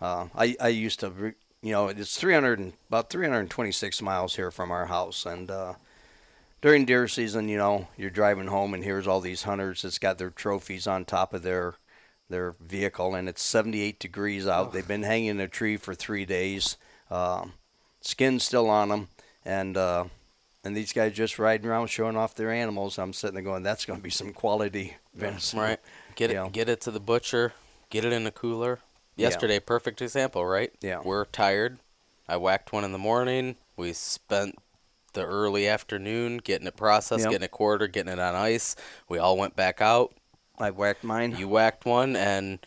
Uh, 0.00 0.28
I 0.34 0.56
I 0.60 0.68
used 0.68 1.00
to, 1.00 1.10
re- 1.10 1.34
you 1.62 1.72
know, 1.72 1.88
it's 1.88 2.18
300 2.18 2.58
and, 2.58 2.72
about 2.88 3.08
326 3.10 4.02
miles 4.02 4.36
here 4.36 4.50
from 4.50 4.70
our 4.70 4.86
house, 4.86 5.24
and 5.24 5.50
uh, 5.50 5.74
during 6.60 6.84
deer 6.84 7.08
season, 7.08 7.48
you 7.48 7.56
know, 7.56 7.88
you're 7.96 8.10
driving 8.10 8.48
home 8.48 8.74
and 8.74 8.84
here's 8.84 9.06
all 9.06 9.20
these 9.20 9.44
hunters 9.44 9.82
that's 9.82 9.98
got 9.98 10.18
their 10.18 10.30
trophies 10.30 10.86
on 10.86 11.04
top 11.04 11.32
of 11.34 11.42
their 11.42 11.74
their 12.28 12.54
vehicle, 12.60 13.14
and 13.14 13.28
it's 13.28 13.42
78 13.42 13.98
degrees 13.98 14.46
out. 14.46 14.72
They've 14.72 14.86
been 14.86 15.02
hanging 15.02 15.28
in 15.28 15.40
a 15.40 15.48
tree 15.48 15.76
for 15.76 15.94
three 15.94 16.24
days. 16.24 16.78
Um, 17.10 17.52
skin's 18.00 18.42
still 18.42 18.70
on 18.70 18.88
them, 18.88 19.08
and 19.44 19.76
uh, 19.76 20.04
and 20.64 20.76
these 20.76 20.92
guys 20.92 21.12
just 21.12 21.38
riding 21.38 21.66
around 21.66 21.88
showing 21.88 22.16
off 22.16 22.34
their 22.34 22.50
animals. 22.50 22.98
I'm 22.98 23.12
sitting 23.12 23.34
there 23.34 23.44
going, 23.44 23.62
"That's 23.62 23.84
going 23.84 23.98
to 23.98 24.02
be 24.02 24.10
some 24.10 24.32
quality 24.32 24.96
venison." 25.14 25.60
right. 25.60 25.80
Get 26.16 26.30
it 26.30 26.52
get 26.52 26.68
it 26.68 26.80
to 26.82 26.90
the 26.90 27.00
butcher, 27.00 27.52
get 27.90 28.04
it 28.04 28.12
in 28.12 28.24
the 28.24 28.30
cooler. 28.30 28.80
Yeah. 29.16 29.28
Yesterday, 29.28 29.60
perfect 29.60 30.00
example, 30.02 30.44
right? 30.46 30.72
Yeah. 30.80 31.00
We're 31.04 31.24
tired. 31.26 31.78
I 32.28 32.36
whacked 32.36 32.72
one 32.72 32.84
in 32.84 32.92
the 32.92 32.98
morning. 32.98 33.56
We 33.76 33.92
spent 33.92 34.56
the 35.12 35.24
early 35.26 35.68
afternoon 35.68 36.38
getting 36.38 36.66
it 36.66 36.76
processed, 36.76 37.24
Yep. 37.24 37.30
getting 37.30 37.44
it 37.44 37.50
quartered, 37.50 37.92
getting 37.92 38.12
it 38.12 38.18
on 38.18 38.34
ice. 38.34 38.74
We 39.08 39.18
all 39.18 39.36
went 39.36 39.54
back 39.54 39.80
out. 39.82 40.14
I 40.58 40.70
whacked 40.70 41.04
mine. 41.04 41.36
You 41.36 41.48
whacked 41.48 41.84
one, 41.84 42.16
and 42.16 42.58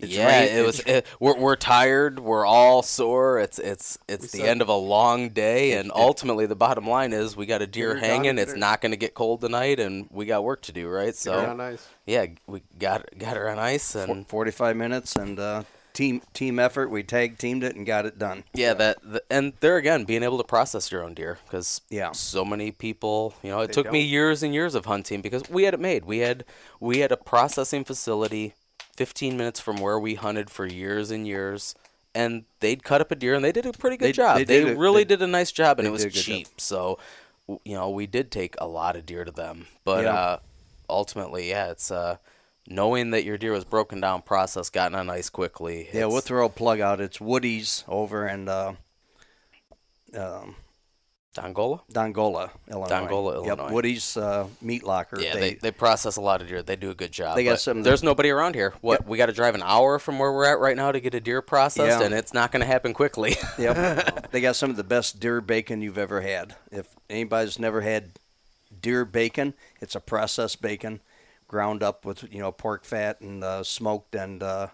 It's 0.00 0.12
yeah, 0.12 0.26
rain- 0.40 0.56
it 0.58 0.66
was. 0.66 0.80
It, 0.80 1.06
we're 1.20 1.38
we're 1.38 1.54
tired. 1.56 2.18
We're 2.18 2.44
all 2.44 2.82
sore. 2.82 3.38
It's 3.38 3.58
it's 3.60 3.96
it's 4.08 4.22
We 4.22 4.26
the 4.26 4.38
said- 4.38 4.48
end 4.48 4.62
of 4.62 4.68
a 4.68 4.74
long 4.76 5.28
day, 5.30 5.72
and 5.74 5.90
ultimately 5.94 6.46
the 6.46 6.56
bottom 6.56 6.86
line 6.88 7.12
is 7.12 7.36
we 7.36 7.46
got 7.46 7.62
a 7.62 7.66
deer 7.66 7.94
hanging. 7.96 8.36
It's 8.38 8.56
not 8.56 8.80
going 8.80 8.90
to 8.90 8.96
get 8.98 9.14
cold 9.14 9.40
tonight, 9.40 9.78
and 9.78 10.08
we 10.10 10.26
got 10.26 10.42
work 10.42 10.62
to 10.62 10.72
do, 10.72 10.88
right? 10.88 11.14
So 11.14 11.32
on 11.38 11.60
ice. 11.60 11.86
yeah, 12.06 12.26
we 12.48 12.62
got 12.78 13.06
got 13.16 13.36
her 13.36 13.48
on 13.48 13.58
ice, 13.60 13.92
Fo- 13.92 14.00
and 14.10 14.26
45 14.26 14.76
minutes 14.76 15.14
and 15.16 15.38
uh, 15.38 15.62
team 15.94 16.20
team 16.34 16.58
effort. 16.58 16.90
We 16.90 17.02
tag 17.02 17.38
teamed 17.38 17.64
it 17.64 17.74
and 17.76 17.86
got 17.86 18.04
it 18.04 18.18
done. 18.18 18.44
yeah, 18.52 18.74
that 18.74 18.98
the, 19.02 19.22
and 19.30 19.54
there 19.60 19.76
again, 19.78 20.04
being 20.04 20.22
able 20.22 20.36
to 20.38 20.44
process 20.44 20.92
your 20.92 21.02
own 21.02 21.14
deer 21.14 21.38
because 21.46 21.80
Yeah. 21.88 22.12
so 22.12 22.44
many 22.44 22.70
people, 22.72 23.34
you 23.42 23.48
know, 23.50 23.60
it 23.60 23.68
They 23.68 23.72
took 23.72 23.90
me 23.92 24.00
don't. 24.02 24.10
years 24.10 24.42
and 24.42 24.52
years 24.52 24.74
of 24.74 24.84
hunting 24.84 25.22
because 25.22 25.48
we 25.48 25.62
had 25.62 25.72
it 25.72 25.80
made. 25.80 26.04
We 26.04 26.18
had 26.18 26.44
we 26.80 26.98
had 26.98 27.10
a 27.12 27.16
processing 27.16 27.84
facility, 27.84 28.52
15 28.96 29.36
minutes 29.38 29.60
from 29.60 29.76
where 29.76 29.98
we 29.98 30.14
hunted 30.16 30.50
for 30.50 30.66
years 30.66 31.10
and 31.10 31.26
years. 31.26 31.74
And 32.16 32.44
they'd 32.60 32.84
cut 32.84 33.00
up 33.00 33.10
a 33.10 33.16
deer, 33.16 33.34
and 33.34 33.44
they 33.44 33.50
did 33.50 33.66
a 33.66 33.72
pretty 33.72 33.96
good 33.96 34.06
They- 34.06 34.12
job. 34.12 34.36
they 34.36 34.44
They, 34.44 34.60
did 34.64 34.76
a- 34.76 34.78
really 34.78 35.02
they- 35.02 35.16
did 35.16 35.22
a 35.22 35.26
nice 35.26 35.50
job, 35.50 35.80
and 35.80 35.88
it 35.88 35.90
was 35.90 36.04
a 36.04 36.10
good 36.10 36.12
job. 36.14 36.24
cheap. 36.24 36.48
So, 36.58 36.96
you 37.64 37.74
know, 37.74 37.90
we 37.90 38.06
did 38.06 38.30
take 38.30 38.54
a 38.58 38.68
lot 38.68 38.94
of 38.94 39.04
deer 39.04 39.24
to 39.24 39.32
them. 39.32 39.66
But 39.84 40.04
Yeah. 40.04 40.14
uh, 40.14 40.38
ultimately, 40.88 41.48
yeah, 41.50 41.70
it's 41.72 41.90
uh, 41.90 42.18
knowing 42.66 43.10
that 43.10 43.24
your 43.24 43.36
deer 43.38 43.52
was 43.52 43.64
broken 43.64 44.00
down, 44.00 44.22
processed, 44.22 44.72
gotten 44.72 44.94
on 44.94 45.10
ice 45.10 45.30
quickly. 45.30 45.88
Yeah, 45.92 46.06
we'll 46.06 46.20
throw 46.20 46.46
a 46.46 46.50
plug 46.50 46.80
out. 46.80 47.00
It's 47.00 47.20
Woody's 47.20 47.84
over 47.88 48.26
and 48.26 48.48
uh, 48.48 48.72
um, 50.16 50.56
Dongola? 51.34 51.80
Dongola, 51.92 52.50
Illinois. 52.70 52.88
Dongola, 52.88 53.46
Yep, 53.46 53.58
Illinois. 53.58 53.72
Woody's 53.74 54.16
uh, 54.16 54.46
Meat 54.62 54.84
Locker. 54.84 55.20
Yeah, 55.20 55.34
they, 55.34 55.54
they 55.54 55.72
process 55.72 56.16
a 56.16 56.20
lot 56.20 56.40
of 56.40 56.46
deer. 56.48 56.62
They 56.62 56.76
do 56.76 56.90
a 56.90 56.94
good 56.94 57.10
job. 57.10 57.34
They 57.34 57.42
got 57.42 57.58
some 57.60 57.82
There's 57.82 58.04
nobody 58.04 58.30
around 58.30 58.54
here. 58.54 58.72
What 58.80 59.06
we 59.06 59.18
got 59.18 59.26
to 59.26 59.32
drive 59.32 59.56
an 59.56 59.62
hour 59.64 59.98
from 59.98 60.18
where 60.20 60.32
we're 60.32 60.44
at 60.44 60.60
right 60.60 60.76
now 60.76 60.92
to 60.92 61.00
get 61.00 61.12
a 61.14 61.20
deer 61.20 61.42
processed, 61.42 62.00
Yeah. 62.00 62.06
and 62.06 62.14
it's 62.14 62.32
not 62.32 62.52
going 62.52 62.60
to 62.60 62.66
happen 62.66 62.94
quickly. 62.94 63.36
Yep. 63.58 64.30
they 64.32 64.40
got 64.40 64.56
some 64.56 64.70
of 64.70 64.76
the 64.76 64.84
best 64.84 65.20
deer 65.20 65.40
bacon 65.40 65.80
you've 65.80 65.98
ever 65.98 66.20
had. 66.20 66.54
If 66.70 66.88
anybody's 67.08 67.58
never 67.58 67.80
had 67.82 68.10
deer 68.80 69.04
bacon, 69.04 69.54
it's 69.80 69.94
a 69.94 70.00
processed 70.00 70.60
bacon, 70.60 71.00
ground 71.48 71.82
up 71.82 72.04
with 72.04 72.24
you 72.32 72.40
know 72.40 72.52
pork 72.52 72.84
fat 72.84 73.20
and 73.20 73.42
uh, 73.44 73.62
smoked 73.62 74.14
and 74.14 74.42
uh, 74.42 74.68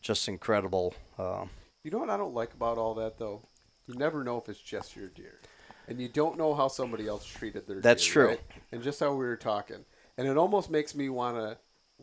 just 0.00 0.28
incredible. 0.28 0.94
Uh, 1.18 1.46
You 1.84 1.90
know 1.90 1.98
what 1.98 2.10
I 2.10 2.16
don't 2.16 2.34
like 2.34 2.52
about 2.54 2.78
all 2.78 2.94
that 2.94 3.18
though? 3.18 3.42
You 3.86 3.94
never 3.94 4.22
know 4.22 4.38
if 4.38 4.48
it's 4.48 4.60
just 4.60 4.94
your 4.96 5.08
deer, 5.08 5.40
and 5.88 6.00
you 6.00 6.08
don't 6.08 6.38
know 6.38 6.54
how 6.54 6.68
somebody 6.68 7.08
else 7.08 7.24
treated 7.24 7.66
their. 7.66 7.80
That's 7.80 8.04
deer, 8.04 8.12
true. 8.12 8.28
right? 8.28 8.40
And 8.70 8.82
just 8.82 9.00
how 9.00 9.10
we 9.10 9.24
were 9.24 9.36
talking, 9.36 9.84
and 10.16 10.28
it 10.28 10.36
almost 10.36 10.70
makes 10.70 10.94
me 10.94 11.08
want 11.08 11.36
to 11.36 11.58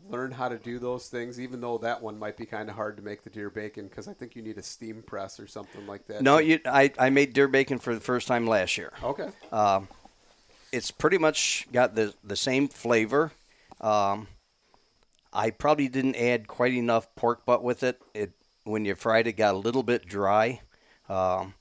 learn 0.08 0.32
how 0.32 0.48
to 0.48 0.58
do 0.58 0.78
those 0.78 1.08
things, 1.08 1.38
even 1.40 1.60
though 1.60 1.78
that 1.78 2.02
one 2.02 2.18
might 2.18 2.36
be 2.36 2.46
kind 2.46 2.68
of 2.68 2.74
hard 2.74 2.96
to 2.96 3.02
make 3.02 3.22
the 3.22 3.30
deer 3.30 3.50
bacon 3.50 3.86
because 3.86 4.08
I 4.08 4.12
think 4.12 4.34
you 4.34 4.42
need 4.42 4.58
a 4.58 4.62
steam 4.62 5.02
press 5.02 5.38
or 5.38 5.46
something 5.46 5.86
like 5.86 6.06
that. 6.06 6.22
no, 6.22 6.38
you, 6.38 6.60
I 6.66 6.92
I 6.98 7.10
made 7.10 7.32
deer 7.32 7.48
bacon 7.48 7.78
for 7.78 7.94
the 7.94 8.00
first 8.00 8.26
time 8.26 8.46
last 8.46 8.76
year. 8.78 8.92
Okay. 9.02 9.28
it's 10.72 10.90
pretty 10.90 11.18
much 11.18 11.66
got 11.72 11.94
the 11.94 12.14
the 12.24 12.36
same 12.36 12.68
flavor. 12.68 13.32
Um, 13.80 14.28
I 15.32 15.50
probably 15.50 15.88
didn't 15.88 16.16
add 16.16 16.48
quite 16.48 16.74
enough 16.74 17.14
pork 17.14 17.44
butt 17.46 17.62
with 17.62 17.82
it. 17.82 18.00
It 18.14 18.32
when 18.64 18.84
you 18.84 18.94
fried 18.94 19.26
it 19.26 19.32
got 19.34 19.54
a 19.54 19.58
little 19.58 19.82
bit 19.82 20.06
dry. 20.06 20.60
Um, 21.08 21.54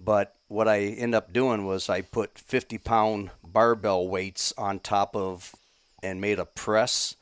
but 0.00 0.36
what 0.48 0.66
I 0.68 0.80
end 0.80 1.14
up 1.14 1.32
doing 1.32 1.66
was 1.66 1.88
I 1.88 2.00
put 2.00 2.38
50 2.38 2.78
pound 2.78 3.30
barbell 3.44 4.08
weights 4.08 4.52
on 4.56 4.80
top 4.80 5.14
of 5.14 5.54
and 6.02 6.20
made 6.20 6.38
a 6.38 6.46
press 6.46 7.16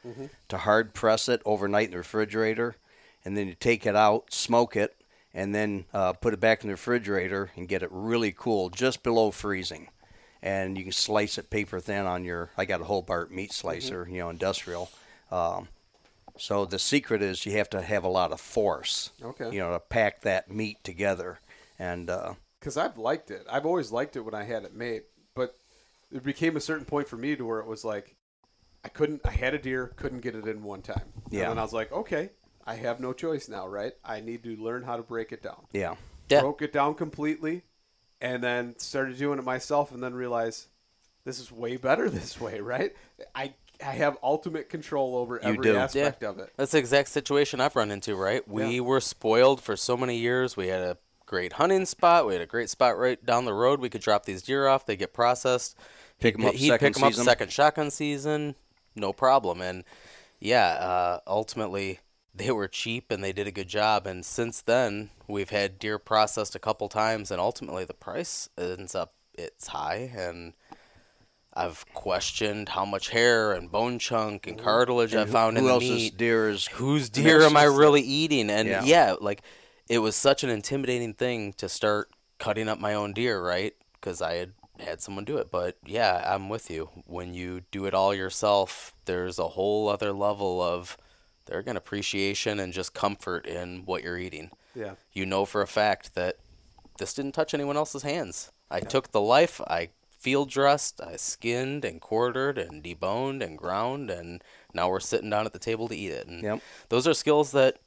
to 0.49 0.59
hard 0.59 0.95
press 0.95 1.29
it 1.29 1.43
overnight 1.45 1.87
in 1.87 1.91
the 1.91 1.99
refrigerator, 1.99 2.77
and 3.25 3.37
then 3.37 3.49
you 3.49 3.55
take 3.55 3.85
it 3.85 3.97
out, 3.97 4.33
smoke 4.33 4.77
it, 4.77 4.95
and 5.35 5.53
then 5.53 5.85
uh, 5.93 6.13
put 6.13 6.33
it 6.33 6.39
back 6.41 6.63
in 6.63 6.69
the 6.69 6.75
refrigerator 6.75 7.51
and 7.57 7.67
get 7.69 7.83
it 7.83 7.89
really 7.91 8.31
cool, 8.31 8.71
just 8.71 9.03
below 9.03 9.33
freezing 9.33 9.89
and 10.43 10.77
you 10.79 10.85
can 10.85 10.93
slice 10.93 11.39
it 11.39 11.51
paper 11.51 11.81
thin 11.81 12.07
on 12.07 12.25
your. 12.25 12.51
I 12.57 12.65
got 12.65 12.81
a 12.81 12.85
Hobart 12.85 13.31
meat 13.33 13.53
slicer, 13.53 14.07
you 14.11 14.19
know, 14.19 14.31
industrial. 14.31 14.91
Um, 15.31 15.69
so 16.37 16.65
the 16.65 16.79
secret 16.79 17.21
is 17.23 17.45
you 17.45 17.53
have 17.59 17.71
to 17.71 17.83
have 17.83 18.05
a 18.05 18.09
lot 18.09 18.31
of 18.33 18.41
force, 18.41 19.11
Okay. 19.23 19.51
you 19.51 19.59
know, 19.59 19.73
to 19.73 19.81
pack 19.81 20.21
that 20.23 20.51
meat 20.51 20.83
together. 20.85 21.41
And 21.79 22.09
uh, 22.11 22.35
because 22.61 22.77
I've 22.77 22.97
liked 22.99 23.31
it. 23.31 23.47
I've 23.51 23.67
always 23.67 23.91
liked 23.93 24.17
it 24.17 24.21
when 24.21 24.35
I 24.35 24.45
had 24.45 24.65
it 24.65 24.75
made, 24.75 25.03
but 25.35 25.57
it 26.13 26.23
became 26.25 26.57
a 26.57 26.61
certain 26.61 26.85
point 26.85 27.09
for 27.09 27.17
me 27.17 27.35
to 27.37 27.45
where 27.45 27.59
it 27.61 27.67
was 27.67 27.85
like 27.85 28.15
I 28.85 28.89
couldn't. 28.89 29.21
I 29.25 29.31
had 29.31 29.55
a 29.55 29.59
deer, 29.59 29.93
couldn't 29.97 30.21
get 30.21 30.35
it 30.37 30.47
in 30.47 30.63
one 30.63 30.83
time. 30.83 31.13
Yeah. 31.31 31.51
And 31.51 31.59
I 31.59 31.63
was 31.65 31.73
like, 31.73 31.91
okay, 31.93 32.31
I 32.65 32.77
have 32.77 33.01
no 33.01 33.13
choice 33.13 33.49
now, 33.49 33.67
right? 33.67 33.93
I 34.05 34.21
need 34.21 34.45
to 34.45 34.57
learn 34.57 34.85
how 34.85 34.97
to 34.97 35.03
break 35.03 35.33
it 35.33 35.43
down. 35.43 35.67
yeah, 35.73 35.97
Yeah. 36.31 36.41
Broke 36.43 36.63
it 36.63 36.73
down 36.73 36.95
completely, 36.95 37.63
and 38.21 38.43
then 38.43 38.79
started 38.79 39.17
doing 39.19 39.39
it 39.39 39.45
myself, 39.45 39.93
and 39.93 40.03
then 40.03 40.15
realized 40.15 40.67
this 41.25 41.39
is 41.39 41.51
way 41.53 41.77
better 41.77 42.09
this 42.11 42.41
way, 42.41 42.61
right? 42.61 42.95
I 43.35 43.53
I 43.85 43.93
have 43.93 44.19
ultimate 44.25 44.69
control 44.69 45.15
over 45.17 45.35
You 45.37 45.41
every 45.51 45.63
do. 45.63 45.77
aspect 45.77 46.25
of 46.25 46.39
it. 46.41 46.53
That's 46.57 46.73
the 46.73 46.79
exact 46.79 47.11
situation 47.11 47.61
I've 47.61 47.77
run 47.77 47.93
into, 47.93 48.17
right? 48.17 48.47
We 48.49 48.77
Yeah. 48.77 48.81
were 48.81 49.01
spoiled 49.01 49.61
for 49.63 49.77
so 49.77 49.97
many 49.97 50.17
years. 50.17 50.57
We 50.57 50.67
had 50.67 50.81
a 50.83 50.99
great 51.27 51.53
hunting 51.55 51.87
spot. 51.87 52.27
We 52.27 52.33
had 52.33 52.43
a 52.43 52.47
great 52.47 52.71
spot 52.71 52.99
right 52.99 53.25
down 53.25 53.45
the 53.45 53.53
road. 53.55 53.79
We 53.81 53.89
could 53.89 54.01
drop 54.01 54.25
these 54.25 54.43
deer 54.43 54.67
off. 54.67 54.85
They 54.85 54.97
get 54.97 55.13
processed. 55.13 55.77
Pick 56.19 56.35
'em 56.35 56.41
He'd- 56.41 56.49
up 56.49 56.55
He'd 56.57 56.69
second 56.71 56.87
pick 56.89 56.95
them 56.95 57.05
up 57.05 57.13
season. 57.13 57.25
second 57.25 57.53
shotgun 57.53 57.91
season, 57.93 58.57
no 58.97 59.13
problem. 59.13 59.61
And 59.63 59.85
yeah, 60.41 60.67
uh, 60.71 61.21
ultimately 61.29 62.01
they 62.39 62.51
were 62.51 62.69
cheap 62.69 63.11
and 63.11 63.23
they 63.23 63.33
did 63.33 63.47
a 63.47 63.51
good 63.53 63.69
job. 63.69 64.07
And 64.07 64.25
since 64.25 64.61
then, 64.63 65.11
we've 65.27 65.51
had 65.51 65.79
deer 65.79 65.99
processed 65.99 66.55
a 66.55 66.59
couple 66.59 66.89
times, 66.89 67.31
and 67.31 67.41
ultimately 67.41 67.85
the 67.85 67.95
price 67.95 68.49
ends 68.57 68.95
up 68.95 69.15
it's 69.35 69.69
high 69.69 70.11
and. 70.17 70.55
I've 71.55 71.85
questioned 71.93 72.69
how 72.69 72.85
much 72.85 73.09
hair 73.09 73.53
and 73.53 73.69
bone 73.73 73.99
chunk 73.99 74.47
and 74.47 74.57
cartilage 74.57 75.13
I 75.15 75.25
who- 75.25 75.33
found 75.33 75.57
who 75.57 75.63
in 75.63 75.67
the 75.67 75.73
else's 75.73 75.91
meat 75.91 76.17
deer 76.17 76.49
is 76.51 76.67
whose 76.69 77.09
deer 77.11 77.43
am 77.43 77.57
I 77.57 77.65
really 77.65 78.03
eating? 78.03 78.49
And 78.49 78.69
Yeah. 78.69 78.85
yeah. 78.85 79.15
like 79.21 79.43
it 79.89 79.99
was 79.99 80.15
such 80.15 80.45
an 80.45 80.51
intimidating 80.51 81.15
thing 81.15 81.53
to 81.55 81.69
start 81.69 82.11
cutting 82.39 82.69
up 82.69 82.79
my 82.79 82.95
own 82.95 83.13
deer, 83.13 83.43
right? 83.43 83.75
Because 83.95 84.23
I 84.23 84.35
had 84.35 84.53
had 84.79 85.01
someone 85.01 85.25
do 85.25 85.39
it. 85.39 85.51
But 85.51 85.79
yeah, 85.85 86.23
I'm 86.33 86.49
with 86.49 86.71
you. 86.71 86.91
When 87.07 87.35
you 87.35 87.63
do 87.73 87.87
it 87.87 87.95
all 87.95 88.15
yourself, 88.15 88.95
there's 89.07 89.41
a 89.41 89.49
whole 89.49 89.89
other 89.89 90.13
level 90.13 90.63
of 90.63 90.97
there 91.49 91.59
again 91.59 91.77
appreciation 91.77 92.61
and 92.61 92.73
just 92.73 92.95
comfort 92.95 93.47
in 93.47 93.83
what 93.85 94.03
you're 94.03 94.19
eating. 94.19 94.51
Yeah. 94.75 94.95
You 95.13 95.27
know 95.27 95.45
for 95.45 95.61
a 95.63 95.67
fact 95.67 96.15
that 96.15 96.37
this 96.99 97.15
didn't 97.15 97.33
touch 97.33 97.55
anyone 97.55 97.77
else's 97.77 98.03
hands. 98.03 98.53
I 98.71 98.81
took 98.81 99.11
the 99.13 99.21
life, 99.21 99.61
I 99.67 99.89
field 100.19 100.51
dressed, 100.51 101.01
I 101.01 101.17
skinned 101.17 101.85
and 101.85 102.01
quartered 102.01 102.59
and 102.59 102.83
deboned 102.83 103.43
and 103.43 103.57
ground, 103.57 104.11
and 104.11 104.43
now 104.75 104.91
we're 104.91 105.01
sitting 105.01 105.31
down 105.31 105.47
at 105.47 105.53
the 105.53 105.59
table 105.59 105.89
to 105.89 105.97
eat 105.97 106.11
it. 106.11 106.27
And 106.27 106.43
Yep. 106.43 106.61
those 106.89 107.07
are 107.07 107.15
skills 107.15 107.53
that, 107.53 107.79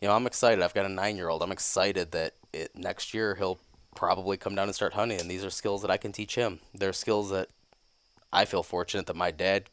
you 0.00 0.08
know, 0.08 0.14
I'm 0.14 0.26
excited. 0.26 0.62
I've 0.62 0.74
got 0.74 0.86
a 0.86 0.88
nine 0.88 1.16
year 1.16 1.28
old. 1.28 1.42
I'm 1.42 1.52
excited 1.52 2.12
that 2.12 2.34
it, 2.52 2.74
next 2.74 3.12
year 3.12 3.34
he'll 3.34 3.58
probably 3.94 4.36
come 4.36 4.54
down 4.54 4.68
and 4.68 4.74
start 4.74 4.94
hunting, 4.94 5.20
and 5.20 5.30
these 5.30 5.44
are 5.44 5.50
skills 5.50 5.82
that 5.82 5.90
I 5.90 5.96
can 5.96 6.12
teach 6.12 6.36
him. 6.36 6.60
They're 6.72 6.92
skills 6.92 7.30
that 7.30 7.48
I 8.32 8.44
feel 8.44 8.62
fortunate 8.62 9.06
that 9.06 9.16
my 9.16 9.30
dad 9.30 9.64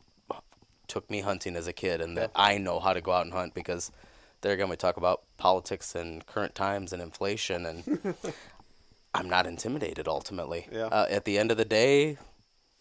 took 0.92 1.10
me 1.10 1.22
hunting 1.22 1.56
as 1.56 1.68
a 1.68 1.74
kid 1.74 2.02
and 2.02 2.18
that 2.18 2.32
I 2.36 2.58
know 2.58 2.80
how 2.82 2.92
to 2.92 3.00
go 3.00 3.14
out 3.14 3.24
and 3.24 3.34
hunt 3.34 3.54
because 3.54 3.92
there 4.42 4.52
again 4.52 4.68
we 4.68 4.76
talk 4.76 4.98
about 4.98 5.22
politics 5.38 5.96
and 5.96 6.26
current 6.26 6.54
times 6.54 6.92
and 6.92 7.02
inflation 7.02 7.66
and 7.66 8.14
I'm 9.14 9.30
not 9.30 9.48
intimidated 9.48 10.08
ultimately. 10.08 10.68
Yeah. 10.70 10.88
Uh, 10.88 11.08
at 11.10 11.24
the 11.24 11.38
end 11.38 11.50
of 11.50 11.56
the 11.58 11.66
day, 11.66 12.18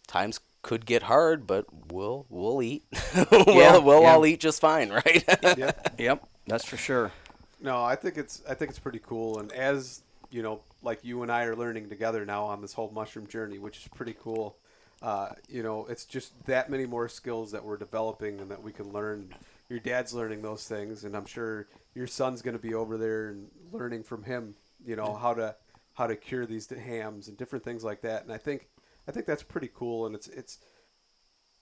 times 0.08 0.40
could 0.62 0.86
get 0.86 1.04
hard, 1.04 1.46
but 1.46 1.66
we'll 1.92 2.26
we'll 2.28 2.62
eat. 2.62 2.82
we'll 3.30 3.44
Yeah, 3.46 3.78
we'll 3.78 4.02
yeah. 4.02 4.12
all 4.12 4.26
eat 4.26 4.40
just 4.40 4.60
fine, 4.60 4.90
right? 5.02 5.24
Yeah. 5.56 5.72
Yep, 5.96 6.28
that's 6.48 6.64
for 6.64 6.76
sure. 6.76 7.12
No, 7.60 7.82
I 7.84 7.94
think 7.94 8.18
it's 8.18 8.42
I 8.48 8.54
think 8.54 8.70
it's 8.70 8.78
pretty 8.78 9.00
cool, 9.04 9.38
and 9.38 9.52
as 9.52 10.02
you 10.30 10.42
know, 10.42 10.60
like 10.82 11.04
you 11.04 11.22
and 11.22 11.30
I 11.30 11.44
are 11.44 11.56
learning 11.56 11.88
together 11.88 12.26
now 12.26 12.44
on 12.44 12.60
this 12.60 12.72
whole 12.72 12.90
mushroom 12.90 13.26
journey, 13.26 13.58
which 13.58 13.78
is 13.78 13.88
pretty 13.88 14.16
cool. 14.20 14.56
Uh, 15.02 15.30
you 15.48 15.62
know, 15.62 15.86
it's 15.86 16.04
just 16.04 16.44
that 16.44 16.68
many 16.70 16.84
more 16.86 17.08
skills 17.08 17.52
that 17.52 17.64
we're 17.64 17.78
developing 17.78 18.38
and 18.40 18.50
that 18.50 18.62
we 18.62 18.72
can 18.72 18.92
learn. 18.92 19.32
Your 19.68 19.78
dad's 19.78 20.12
learning 20.12 20.42
those 20.42 20.66
things, 20.66 21.04
and 21.04 21.16
I'm 21.16 21.26
sure 21.26 21.68
your 21.94 22.06
son's 22.06 22.42
going 22.42 22.56
to 22.56 22.62
be 22.62 22.74
over 22.74 22.98
there 22.98 23.28
and 23.28 23.48
learning 23.72 24.02
from 24.02 24.24
him. 24.24 24.54
You 24.84 24.96
know 24.96 25.14
how 25.14 25.32
to 25.34 25.54
how 25.94 26.06
to 26.06 26.16
cure 26.16 26.44
these 26.46 26.68
hams 26.68 27.28
and 27.28 27.36
different 27.36 27.64
things 27.64 27.84
like 27.84 28.02
that. 28.02 28.22
And 28.24 28.32
I 28.32 28.36
think 28.36 28.68
I 29.08 29.12
think 29.12 29.26
that's 29.26 29.42
pretty 29.42 29.70
cool, 29.74 30.06
and 30.06 30.14
it's 30.14 30.28
it's 30.28 30.58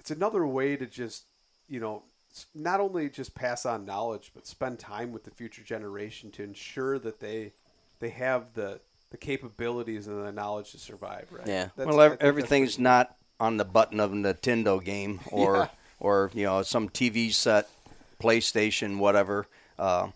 it's 0.01 0.11
another 0.11 0.47
way 0.47 0.76
to 0.76 0.86
just 0.86 1.24
you 1.68 1.80
know 1.80 2.03
not 2.55 2.80
only 2.80 3.09
just 3.09 3.34
pass 3.34 3.64
on 3.66 3.84
knowledge 3.84 4.32
but 4.34 4.47
spend 4.47 4.78
time 4.78 5.12
with 5.12 5.24
the 5.24 5.30
future 5.30 5.62
generation 5.62 6.30
to 6.30 6.43
ensure 6.43 6.99
that 6.99 7.20
they 7.20 7.53
they 8.01 8.11
have 8.11 8.53
the 8.55 8.80
the 9.11 9.16
capabilities 9.16 10.07
and 10.07 10.24
the 10.24 10.30
knowledge 10.32 10.70
to 10.72 10.78
survive 10.78 11.26
right 11.32 11.47
Yeah. 11.47 11.68
That's- 11.76 11.86
well, 11.86 12.01
I 12.01 12.05
ev- 12.05 12.11
think 12.12 12.20
that's 12.20 12.28
everything's 12.28 12.78
not 12.78 13.16
on 13.41 13.57
the 13.57 13.64
button 13.64 14.01
of 14.01 14.12
a 14.12 14.16
Nintendo 14.16 14.82
game 14.82 15.20
or 15.30 15.57
Yeah. 15.57 15.68
or 16.01 16.30
you 16.34 16.45
know 16.45 16.62
some 16.62 16.89
TV 16.89 17.32
set, 17.32 17.68
PlayStation, 18.22 18.99
whatever. 18.99 19.47
Uh, 19.78 20.09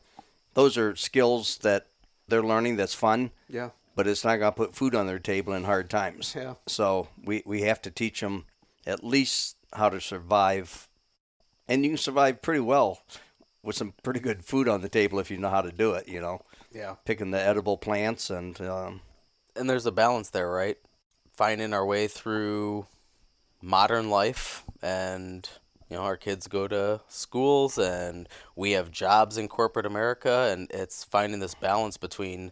those 0.55 0.77
are 0.77 0.95
skills 0.97 1.59
that 1.59 1.87
they're 2.29 2.43
learning. 2.43 2.77
That's 2.77 2.95
fun. 2.95 3.31
yeah 3.49 3.71
but 3.95 4.07
it's 4.07 4.25
not 4.25 4.37
going 4.39 4.51
to 4.51 4.57
put 4.57 4.75
food 4.75 4.95
on 4.95 5.07
their 5.07 5.19
table 5.19 5.53
in 5.53 5.65
hard 5.65 5.91
times. 5.91 6.33
Yeah. 6.35 6.55
So 6.67 7.09
we, 7.23 7.43
we 7.45 7.61
have 7.61 7.83
to 7.83 7.91
teach 7.91 8.21
them 8.23 8.47
at 8.87 9.05
least 9.05 9.57
how 9.75 9.91
to 9.91 10.01
survive. 10.01 10.89
And 11.69 11.85
you 11.85 11.91
can 11.91 11.99
survive 11.99 12.41
pretty 12.41 12.61
well 12.61 13.03
with 13.63 13.77
some 13.77 13.93
pretty 14.03 14.21
good 14.21 14.47
food 14.47 14.67
on 14.67 14.81
the 14.81 14.89
table 14.89 15.19
if 15.19 15.31
you 15.31 15.37
know 15.37 15.51
how 15.51 15.61
to 15.61 15.71
do 15.71 15.93
it, 15.93 16.09
you 16.09 16.23
know, 16.23 16.41
yeah 16.73 16.95
picking 17.05 17.33
the 17.33 17.39
edible 17.41 17.77
plants 17.77 18.31
and, 18.31 18.59
um, 18.63 19.03
and 19.55 19.69
there's 19.69 19.85
a 19.85 19.93
balance 19.93 20.31
there, 20.31 20.49
right? 20.51 20.79
Finding 21.37 21.75
our 21.75 21.85
way 21.85 22.09
through 22.09 22.87
modern 23.63 24.11
life 24.11 24.65
and 24.83 25.49
you 25.89 25.97
know 25.97 26.03
our 26.03 26.17
kids 26.17 26.49
go 26.49 26.67
to 26.67 27.01
schools 27.09 27.79
and 27.79 28.29
we 28.57 28.73
have 28.73 28.91
jobs 28.91 29.39
in 29.39 29.47
corporate 29.47 29.87
America 29.87 30.51
and 30.53 30.69
it's 30.71 31.05
finding 31.05 31.39
this 31.41 31.55
balance 31.55 31.97
between 31.97 32.51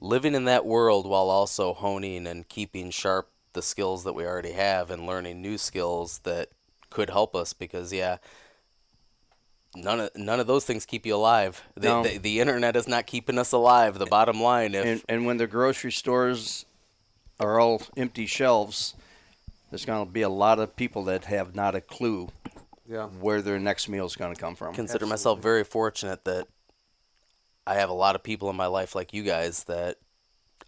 living 0.00 0.34
in 0.34 0.44
that 0.44 0.66
world 0.66 1.06
while 1.06 1.30
also 1.30 1.72
honing 1.72 2.26
and 2.26 2.48
keeping 2.48 2.90
sharp 2.90 3.30
the 3.52 3.62
skills 3.62 4.02
that 4.02 4.14
we 4.14 4.26
already 4.26 4.52
have 4.52 4.90
and 4.90 5.06
learning 5.06 5.40
new 5.40 5.56
skills 5.56 6.18
that 6.24 6.48
could 6.90 7.10
help 7.10 7.36
us 7.36 7.52
because 7.52 7.92
yeah 7.92 8.16
none 9.76 10.00
of 10.00 10.10
none 10.16 10.40
of 10.40 10.46
those 10.48 10.64
things 10.64 10.84
keep 10.84 11.06
you 11.06 11.14
alive 11.14 11.62
the, 11.76 11.88
No. 11.88 12.02
the, 12.02 12.18
the 12.18 12.40
internet 12.40 12.74
is 12.74 12.88
not 12.88 13.06
keeping 13.06 13.38
us 13.38 13.52
alive 13.52 13.98
the 13.98 14.06
bottom 14.06 14.40
line 14.42 14.74
if 14.74 14.84
and, 14.84 15.02
and 15.08 15.26
when 15.26 15.36
the 15.36 15.46
grocery 15.46 15.92
stores 15.92 16.64
are 17.40 17.58
all 17.58 17.82
empty 17.96 18.26
shelves, 18.26 18.94
there's 19.74 19.84
going 19.84 20.06
to 20.06 20.12
be 20.12 20.22
a 20.22 20.28
lot 20.28 20.60
of 20.60 20.76
people 20.76 21.02
that 21.02 21.24
have 21.24 21.56
not 21.56 21.74
a 21.74 21.80
clue 21.80 22.28
Yeah. 22.88 23.06
where 23.08 23.42
their 23.42 23.58
next 23.58 23.88
meal 23.88 24.06
is 24.06 24.14
going 24.14 24.32
to 24.32 24.40
come 24.40 24.54
from. 24.54 24.72
consider 24.72 25.04
myself 25.04 25.40
very 25.40 25.64
fortunate 25.64 26.24
that 26.26 26.46
I 27.66 27.74
have 27.74 27.90
a 27.90 27.94
lot 27.94 28.14
of 28.14 28.22
people 28.22 28.48
in 28.50 28.54
my 28.54 28.66
life 28.66 28.94
like 28.94 29.12
you 29.12 29.24
guys 29.24 29.64
that 29.64 29.96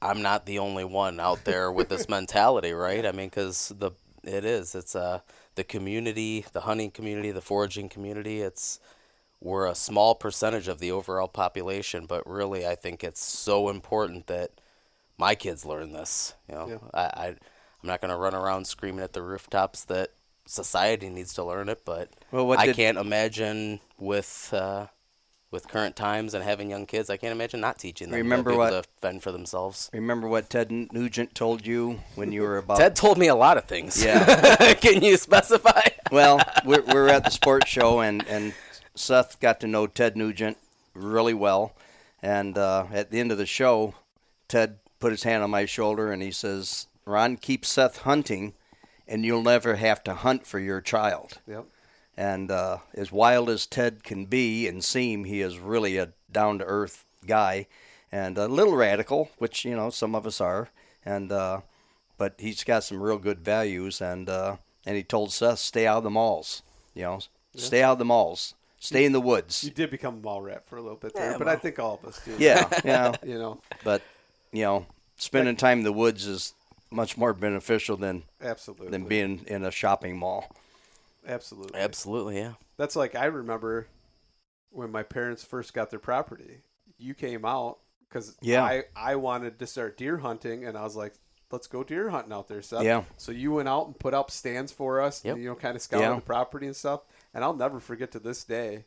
I'm 0.02 0.22
not 0.22 0.44
the 0.44 0.58
only 0.58 0.84
one 0.84 1.20
out 1.20 1.44
there 1.44 1.70
with 1.70 1.88
this 1.88 2.08
mentality, 2.18 2.72
right? 2.72 3.06
I 3.06 3.12
mean, 3.12 3.28
because 3.28 3.72
the 3.78 3.92
it 4.24 4.44
is 4.44 4.74
it's 4.74 4.96
uh 4.96 5.20
the 5.54 5.62
community, 5.62 6.44
the 6.52 6.62
hunting 6.62 6.90
community, 6.90 7.30
the 7.30 7.40
foraging 7.40 7.88
community. 7.88 8.40
It's 8.40 8.80
we're 9.40 9.66
a 9.66 9.74
small 9.76 10.16
percentage 10.16 10.66
of 10.66 10.80
the 10.80 10.90
overall 10.90 11.28
population, 11.28 12.06
but 12.06 12.26
really, 12.26 12.66
I 12.66 12.74
think 12.74 13.04
it's 13.04 13.22
so 13.24 13.68
important 13.68 14.26
that 14.26 14.50
my 15.16 15.36
kids 15.36 15.64
learn 15.64 15.92
this. 15.92 16.34
You 16.48 16.54
know, 16.56 16.68
Yeah. 16.68 16.78
I, 16.92 17.04
I 17.28 17.36
I'm 17.86 17.92
not 17.92 18.00
gonna 18.00 18.18
run 18.18 18.34
around 18.34 18.66
screaming 18.66 19.04
at 19.04 19.12
the 19.12 19.22
rooftops 19.22 19.84
that 19.84 20.10
society 20.44 21.08
needs 21.08 21.32
to 21.34 21.44
learn 21.44 21.68
it, 21.68 21.82
but 21.84 22.10
Well, 22.32 22.50
I 22.58 22.66
did- 22.66 22.74
can't 22.74 22.98
imagine 22.98 23.78
with 23.96 24.52
uh, 24.52 24.86
with 25.52 25.68
current 25.68 25.94
times 25.94 26.34
and 26.34 26.42
having 26.42 26.68
young 26.68 26.84
kids, 26.86 27.08
I 27.08 27.16
can't 27.16 27.30
imagine 27.30 27.60
not 27.60 27.78
teaching 27.78 28.10
them 28.10 28.18
Remember 28.18 28.50
to 28.50 28.56
what- 28.56 28.70
to 28.70 28.82
fend 29.00 29.22
for 29.22 29.30
themselves. 29.30 29.88
Remember 29.92 30.26
what 30.26 30.50
Ted 30.50 30.72
Nugent 30.72 31.36
told 31.36 31.64
you 31.64 32.00
when 32.16 32.32
you 32.32 32.42
were 32.42 32.58
about 32.58 32.78
Ted 32.78 32.96
told 32.96 33.18
me 33.18 33.28
a 33.28 33.36
lot 33.36 33.56
of 33.56 33.66
things. 33.66 34.04
Yeah. 34.04 34.74
Can 34.80 35.04
you 35.04 35.16
specify? 35.16 35.82
Well, 36.10 36.40
we're, 36.64 36.82
we're 36.82 37.06
at 37.08 37.22
the 37.24 37.30
sports 37.30 37.68
show, 37.68 38.00
and, 38.00 38.26
and 38.26 38.52
Seth 38.96 39.38
got 39.38 39.60
to 39.60 39.68
know 39.68 39.86
Ted 39.86 40.16
Nugent 40.16 40.56
really 40.92 41.34
well. 41.34 41.76
And 42.20 42.58
uh, 42.58 42.86
at 42.92 43.12
the 43.12 43.20
end 43.20 43.30
of 43.30 43.38
the 43.38 43.46
show, 43.46 43.94
Ted 44.48 44.80
put 44.98 45.12
his 45.12 45.22
hand 45.22 45.44
on 45.44 45.50
my 45.50 45.66
shoulder 45.66 46.10
and 46.10 46.20
he 46.20 46.32
says, 46.32 46.88
Ron, 47.06 47.36
keep 47.36 47.64
Seth 47.64 47.98
hunting, 47.98 48.52
and 49.06 49.24
you'll 49.24 49.42
never 49.42 49.76
have 49.76 50.02
to 50.04 50.14
hunt 50.14 50.46
for 50.46 50.58
your 50.58 50.80
child. 50.80 51.38
Yep. 51.46 51.66
And 52.16 52.50
uh, 52.50 52.78
as 52.94 53.12
wild 53.12 53.48
as 53.48 53.66
Ted 53.66 54.02
can 54.02 54.24
be 54.24 54.66
and 54.66 54.82
seem, 54.82 55.24
he 55.24 55.40
is 55.40 55.58
really 55.58 55.98
a 55.98 56.12
down 56.30 56.58
to 56.58 56.64
earth 56.64 57.04
guy 57.26 57.66
and 58.10 58.36
a 58.36 58.48
little 58.48 58.74
radical, 58.74 59.30
which, 59.38 59.64
you 59.64 59.76
know, 59.76 59.90
some 59.90 60.14
of 60.14 60.26
us 60.26 60.40
are. 60.40 60.70
And 61.04 61.30
uh, 61.30 61.60
but 62.18 62.34
he's 62.38 62.64
got 62.64 62.84
some 62.84 63.02
real 63.02 63.18
good 63.18 63.40
values. 63.40 64.00
And 64.00 64.28
uh, 64.28 64.56
and 64.84 64.96
he 64.96 65.02
told 65.04 65.32
Seth, 65.32 65.58
stay 65.60 65.86
out 65.86 65.98
of 65.98 66.04
the 66.04 66.10
malls, 66.10 66.62
you 66.94 67.02
know, 67.02 67.20
stay 67.54 67.82
out 67.82 67.92
of 67.92 67.98
the 67.98 68.04
malls, 68.04 68.54
stay 68.80 69.04
in 69.04 69.12
the 69.12 69.20
woods. 69.20 69.62
You 69.62 69.70
did 69.70 69.90
become 69.90 70.14
a 70.14 70.20
mall 70.20 70.42
rat 70.42 70.66
for 70.66 70.76
a 70.76 70.82
little 70.82 70.96
bit 70.96 71.14
there, 71.14 71.32
Yeah, 71.32 71.38
but 71.38 71.48
I 71.48 71.56
think 71.56 71.78
all 71.78 72.00
of 72.02 72.08
us 72.08 72.20
do. 72.24 72.34
Yeah, 72.38 72.68
yeah. 72.84 73.14
You 73.24 73.38
know, 73.38 73.60
But 73.84 74.02
you 74.52 74.62
know, 74.62 74.86
spending 75.16 75.56
time 75.56 75.78
in 75.78 75.84
the 75.84 75.92
woods 75.92 76.26
is 76.26 76.54
much 76.90 77.16
more 77.16 77.32
beneficial 77.32 77.96
than 77.96 78.22
absolutely. 78.40 78.88
than 78.88 79.04
being 79.06 79.44
in 79.46 79.64
a 79.64 79.70
shopping 79.70 80.16
mall. 80.16 80.50
absolutely. 81.26 81.78
Absolutely, 81.80 82.36
yeah. 82.38 82.52
That's 82.76 82.96
like 82.96 83.14
I 83.14 83.26
remember 83.26 83.88
when 84.70 84.90
my 84.92 85.02
parents 85.02 85.42
first 85.44 85.74
got 85.74 85.90
their 85.90 85.98
property. 85.98 86.58
You 86.98 87.14
came 87.14 87.44
out 87.44 87.78
because 88.08 88.36
Yeah. 88.40 88.62
I 88.62 88.84
I 88.94 89.16
wanted 89.16 89.58
to 89.58 89.66
start 89.66 89.96
deer 89.96 90.18
hunting, 90.18 90.64
and 90.64 90.76
I 90.78 90.82
was 90.84 90.94
like, 90.96 91.14
"Let's 91.50 91.66
go 91.66 91.82
deer 91.82 92.08
hunting 92.10 92.32
out 92.32 92.48
there, 92.48 92.62
Seth." 92.62 92.84
Yeah. 92.84 93.04
So 93.16 93.32
you 93.32 93.52
went 93.52 93.68
out 93.68 93.86
and 93.86 93.98
put 93.98 94.14
up 94.14 94.30
stands 94.30 94.72
for 94.72 95.00
us, 95.00 95.24
Yep. 95.24 95.34
and, 95.34 95.42
you 95.42 95.48
know, 95.50 95.54
kind 95.56 95.76
of 95.76 95.82
scouted 95.82 96.06
Yeah. 96.08 96.14
the 96.14 96.20
property 96.20 96.66
and 96.66 96.76
stuff. 96.76 97.00
And 97.34 97.42
I'll 97.42 97.54
never 97.56 97.80
forget 97.80 98.12
to 98.12 98.18
this 98.18 98.44
day. 98.44 98.84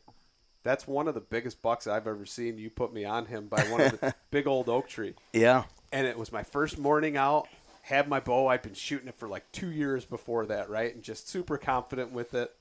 That's 0.62 0.86
one 0.86 1.08
of 1.08 1.14
the 1.14 1.20
biggest 1.20 1.62
bucks 1.62 1.86
I've 1.86 2.06
ever 2.06 2.26
seen. 2.26 2.58
You 2.58 2.68
put 2.70 2.92
me 2.92 3.04
on 3.04 3.26
him 3.26 3.48
by 3.48 3.62
one 3.64 3.80
of 3.80 4.00
the 4.00 4.14
big 4.30 4.46
old 4.46 4.68
oak 4.68 4.88
tree. 4.88 5.14
Yeah, 5.32 5.64
and 5.92 6.06
it 6.06 6.18
was 6.18 6.32
my 6.32 6.42
first 6.42 6.78
morning 6.78 7.16
out. 7.16 7.48
Had 7.90 8.08
my 8.08 8.20
bow. 8.20 8.46
I'd 8.46 8.62
been 8.62 8.74
shooting 8.74 9.08
it 9.08 9.16
for 9.16 9.28
like 9.28 9.50
two 9.50 9.68
years 9.68 10.04
before 10.04 10.46
that, 10.46 10.70
right? 10.70 10.94
And 10.94 11.02
just 11.02 11.28
super 11.28 11.58
confident 11.58 12.12
with 12.12 12.34
it. 12.34 12.54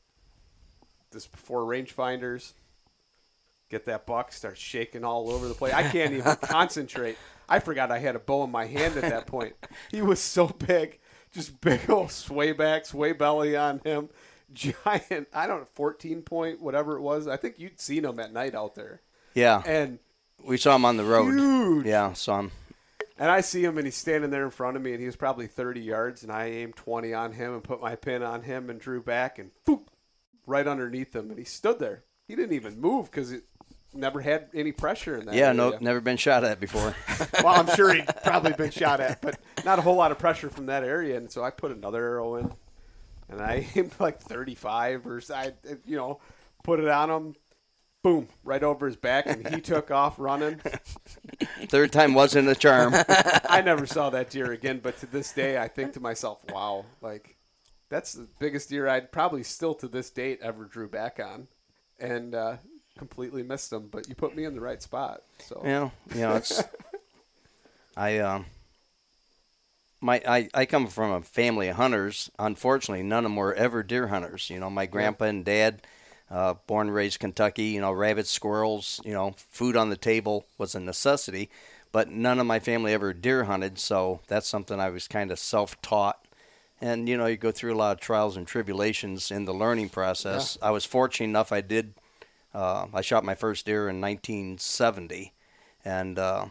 This 1.12 1.28
before 1.28 1.62
rangefinders. 1.62 2.54
Get 3.70 3.86
that 3.86 4.08
buck, 4.08 4.32
start 4.32 4.58
shaking 4.58 5.04
all 5.04 5.30
over 5.30 5.48
the 5.48 5.54
place. 5.54 5.74
I 5.76 5.84
can't 5.84 6.14
even 6.14 6.36
concentrate. 6.42 7.16
I 7.48 7.60
forgot 7.60 7.92
I 7.92 8.00
had 8.00 8.16
a 8.16 8.20
bow 8.20 8.44
in 8.44 8.50
my 8.50 8.66
hand 8.66 8.98
at 8.98 9.04
that 9.04 9.28
point. 9.28 9.54
He 9.92 10.02
was 10.02 10.20
so 10.20 10.48
big, 10.48 10.98
just 11.32 11.62
big 11.62 11.88
old 11.88 12.10
sway 12.12 12.52
back, 12.52 12.88
sway 12.88 13.12
belly 13.14 13.56
on 13.56 13.82
him. 13.84 14.10
Giant, 14.52 15.28
I 15.32 15.46
don't 15.46 15.60
know, 15.60 15.68
14 15.76 16.24
point, 16.24 16.60
whatever 16.60 16.98
it 16.98 17.02
was. 17.02 17.28
I 17.28 17.38
think 17.38 17.60
you'd 17.60 17.80
seen 17.80 18.04
him 18.04 18.20
at 18.20 18.34
night 18.34 18.56
out 18.56 18.74
there. 18.74 19.02
yeah. 19.36 19.62
And 19.64 20.00
we 20.44 20.58
saw 20.58 20.76
him 20.76 20.86
on 20.86 20.98
the 20.98 21.04
road. 21.04 21.36
Huge. 21.36 21.86
Yeah, 21.86 22.14
saw 22.14 22.40
him. 22.40 22.52
And 23.20 23.30
I 23.30 23.42
see 23.42 23.64
him, 23.64 23.78
and 23.78 23.86
he's 23.86 23.98
standing 23.98 24.32
there 24.32 24.46
in 24.46 24.52
front 24.52 24.78
of 24.78 24.82
me, 24.82 24.92
and 24.92 25.00
he 25.02 25.06
was 25.06 25.18
probably 25.18 25.48
30 25.48 25.82
yards, 25.82 26.24
and 26.24 26.32
I 26.32 26.46
aimed 26.46 26.78
20 26.78 27.14
on 27.14 27.34
him 27.34 27.54
and 27.54 27.64
put 27.64 27.82
my 27.82 27.96
pin 27.96 28.24
on 28.24 28.44
him 28.44 28.70
and 28.70 28.80
drew 28.80 29.04
back 29.04 29.38
and 29.38 29.52
boop, 29.68 29.88
right 30.48 30.66
underneath 30.66 31.14
him, 31.14 31.30
and 31.30 31.38
he 31.38 31.44
stood 31.44 31.80
there. 31.80 32.06
He 32.30 32.36
didn't 32.36 32.54
even 32.56 32.80
move 32.80 33.12
because 33.12 33.34
it 33.34 33.44
never 33.94 34.22
had 34.22 34.48
any 34.54 34.72
pressure 34.72 35.18
in 35.18 35.26
that. 35.26 35.36
Yeah, 35.36 35.52
no, 35.52 35.78
never 35.82 36.00
been 36.00 36.16
shot 36.16 36.44
at 36.46 36.60
before. 36.60 36.96
Well, 37.44 37.56
I'm 37.56 37.74
sure 37.76 37.94
he'd 37.94 38.06
probably 38.24 38.54
been 38.54 38.72
shot 38.72 39.00
at, 39.00 39.22
but 39.22 39.40
not 39.64 39.80
a 39.80 39.82
whole 39.82 39.96
lot 39.96 40.12
of 40.12 40.20
pressure 40.20 40.50
from 40.50 40.66
that 40.68 40.84
area, 40.84 41.18
and 41.18 41.32
so 41.32 41.44
I 41.44 41.52
put 41.52 41.72
another 41.72 42.04
arrow 42.04 42.36
in, 42.36 42.52
and 43.30 43.42
I 43.42 43.68
aimed 43.76 43.94
like 44.00 44.20
35 44.20 45.08
or 45.08 45.22
I, 45.34 45.54
you 45.86 45.96
know, 45.96 46.20
put 46.64 46.80
it 46.80 46.88
on 46.88 47.10
him. 47.10 47.36
Boom! 48.02 48.30
Right 48.44 48.64
over 48.64 48.86
his 48.86 48.96
back, 48.96 49.26
and 49.26 49.46
he 49.48 49.60
took 49.60 49.92
off 49.92 50.18
running. 50.18 50.62
Third 51.66 51.92
time 51.92 52.14
wasn't 52.14 52.48
a 52.48 52.56
charm. 52.56 52.94
I 53.50 53.62
never 53.62 53.86
saw 53.86 54.10
that 54.12 54.30
deer 54.30 54.52
again, 54.54 54.80
but 54.82 54.98
to 55.00 55.06
this 55.06 55.34
day, 55.34 55.58
I 55.58 55.68
think 55.68 55.94
to 55.94 56.00
myself, 56.00 56.40
wow, 56.50 56.86
like 57.02 57.36
that's 57.90 58.14
the 58.14 58.28
biggest 58.40 58.70
deer 58.70 58.88
I'd 58.88 59.12
probably 59.12 59.44
still 59.44 59.74
to 59.76 59.88
this 59.88 60.10
date 60.10 60.40
ever 60.42 60.64
drew 60.64 60.88
back 60.88 61.20
on, 61.20 61.48
and 62.00 62.34
uh, 62.34 62.58
completely 62.98 63.44
missed 63.44 63.70
them. 63.70 63.90
But 63.92 64.08
you 64.08 64.16
put 64.16 64.34
me 64.34 64.46
in 64.46 64.54
the 64.54 64.62
right 64.62 64.82
spot, 64.82 65.24
so 65.40 65.62
yeah, 65.66 65.72
know, 65.72 65.92
you 66.14 66.22
know, 66.22 66.36
it's. 66.36 66.64
I 67.98 68.20
um. 68.20 68.46
My 70.00 70.22
I, 70.26 70.48
I 70.54 70.66
come 70.66 70.88
from 70.88 71.12
a 71.12 71.22
family 71.22 71.68
of 71.68 71.76
hunters. 71.76 72.32
Unfortunately, 72.40 73.04
none 73.04 73.26
of 73.26 73.32
them 73.32 73.36
were 73.36 73.54
ever 73.54 73.84
deer 73.84 74.08
hunters. 74.08 74.50
You 74.50 74.62
know, 74.62 74.70
my 74.70 74.86
grandpa 74.86 75.26
and 75.26 75.44
dad, 75.44 75.82
uh, 76.30 76.56
born 76.68 76.88
and 76.88 76.96
raised 76.96 77.20
Kentucky. 77.20 77.66
You 77.66 77.82
know, 77.82 77.92
rabbits, 77.92 78.30
squirrels. 78.30 79.02
You 79.04 79.14
know, 79.14 79.36
food 79.38 79.76
on 79.76 79.90
the 79.90 79.98
table 79.98 80.46
was 80.58 80.76
a 80.76 80.80
necessity, 80.80 81.50
but 81.92 82.10
none 82.10 82.40
of 82.40 82.46
my 82.46 82.60
family 82.60 82.94
ever 82.94 83.14
deer 83.14 83.46
hunted. 83.46 83.80
So 83.80 84.22
that's 84.28 84.48
something 84.48 84.80
I 84.80 84.90
was 84.90 85.08
kind 85.08 85.32
of 85.32 85.40
self-taught. 85.40 86.26
And 86.82 87.10
you 87.10 87.18
know, 87.18 87.26
you 87.26 87.38
go 87.38 87.52
through 87.52 87.74
a 87.74 87.76
lot 87.76 87.92
of 87.94 88.00
trials 88.00 88.38
and 88.38 88.48
tribulations 88.48 89.32
in 89.32 89.46
the 89.46 89.54
learning 89.54 89.90
process. 89.90 90.58
I 90.62 90.72
was 90.72 90.86
fortunate 90.86 91.28
enough. 91.28 91.52
I 91.52 91.62
did. 91.62 91.94
Uh, 92.54 92.88
I 92.94 93.02
shot 93.02 93.24
my 93.24 93.36
first 93.36 93.66
deer 93.66 93.90
in 93.90 94.02
1970, 94.02 95.34
and 95.86 96.18
uh, 96.18 96.46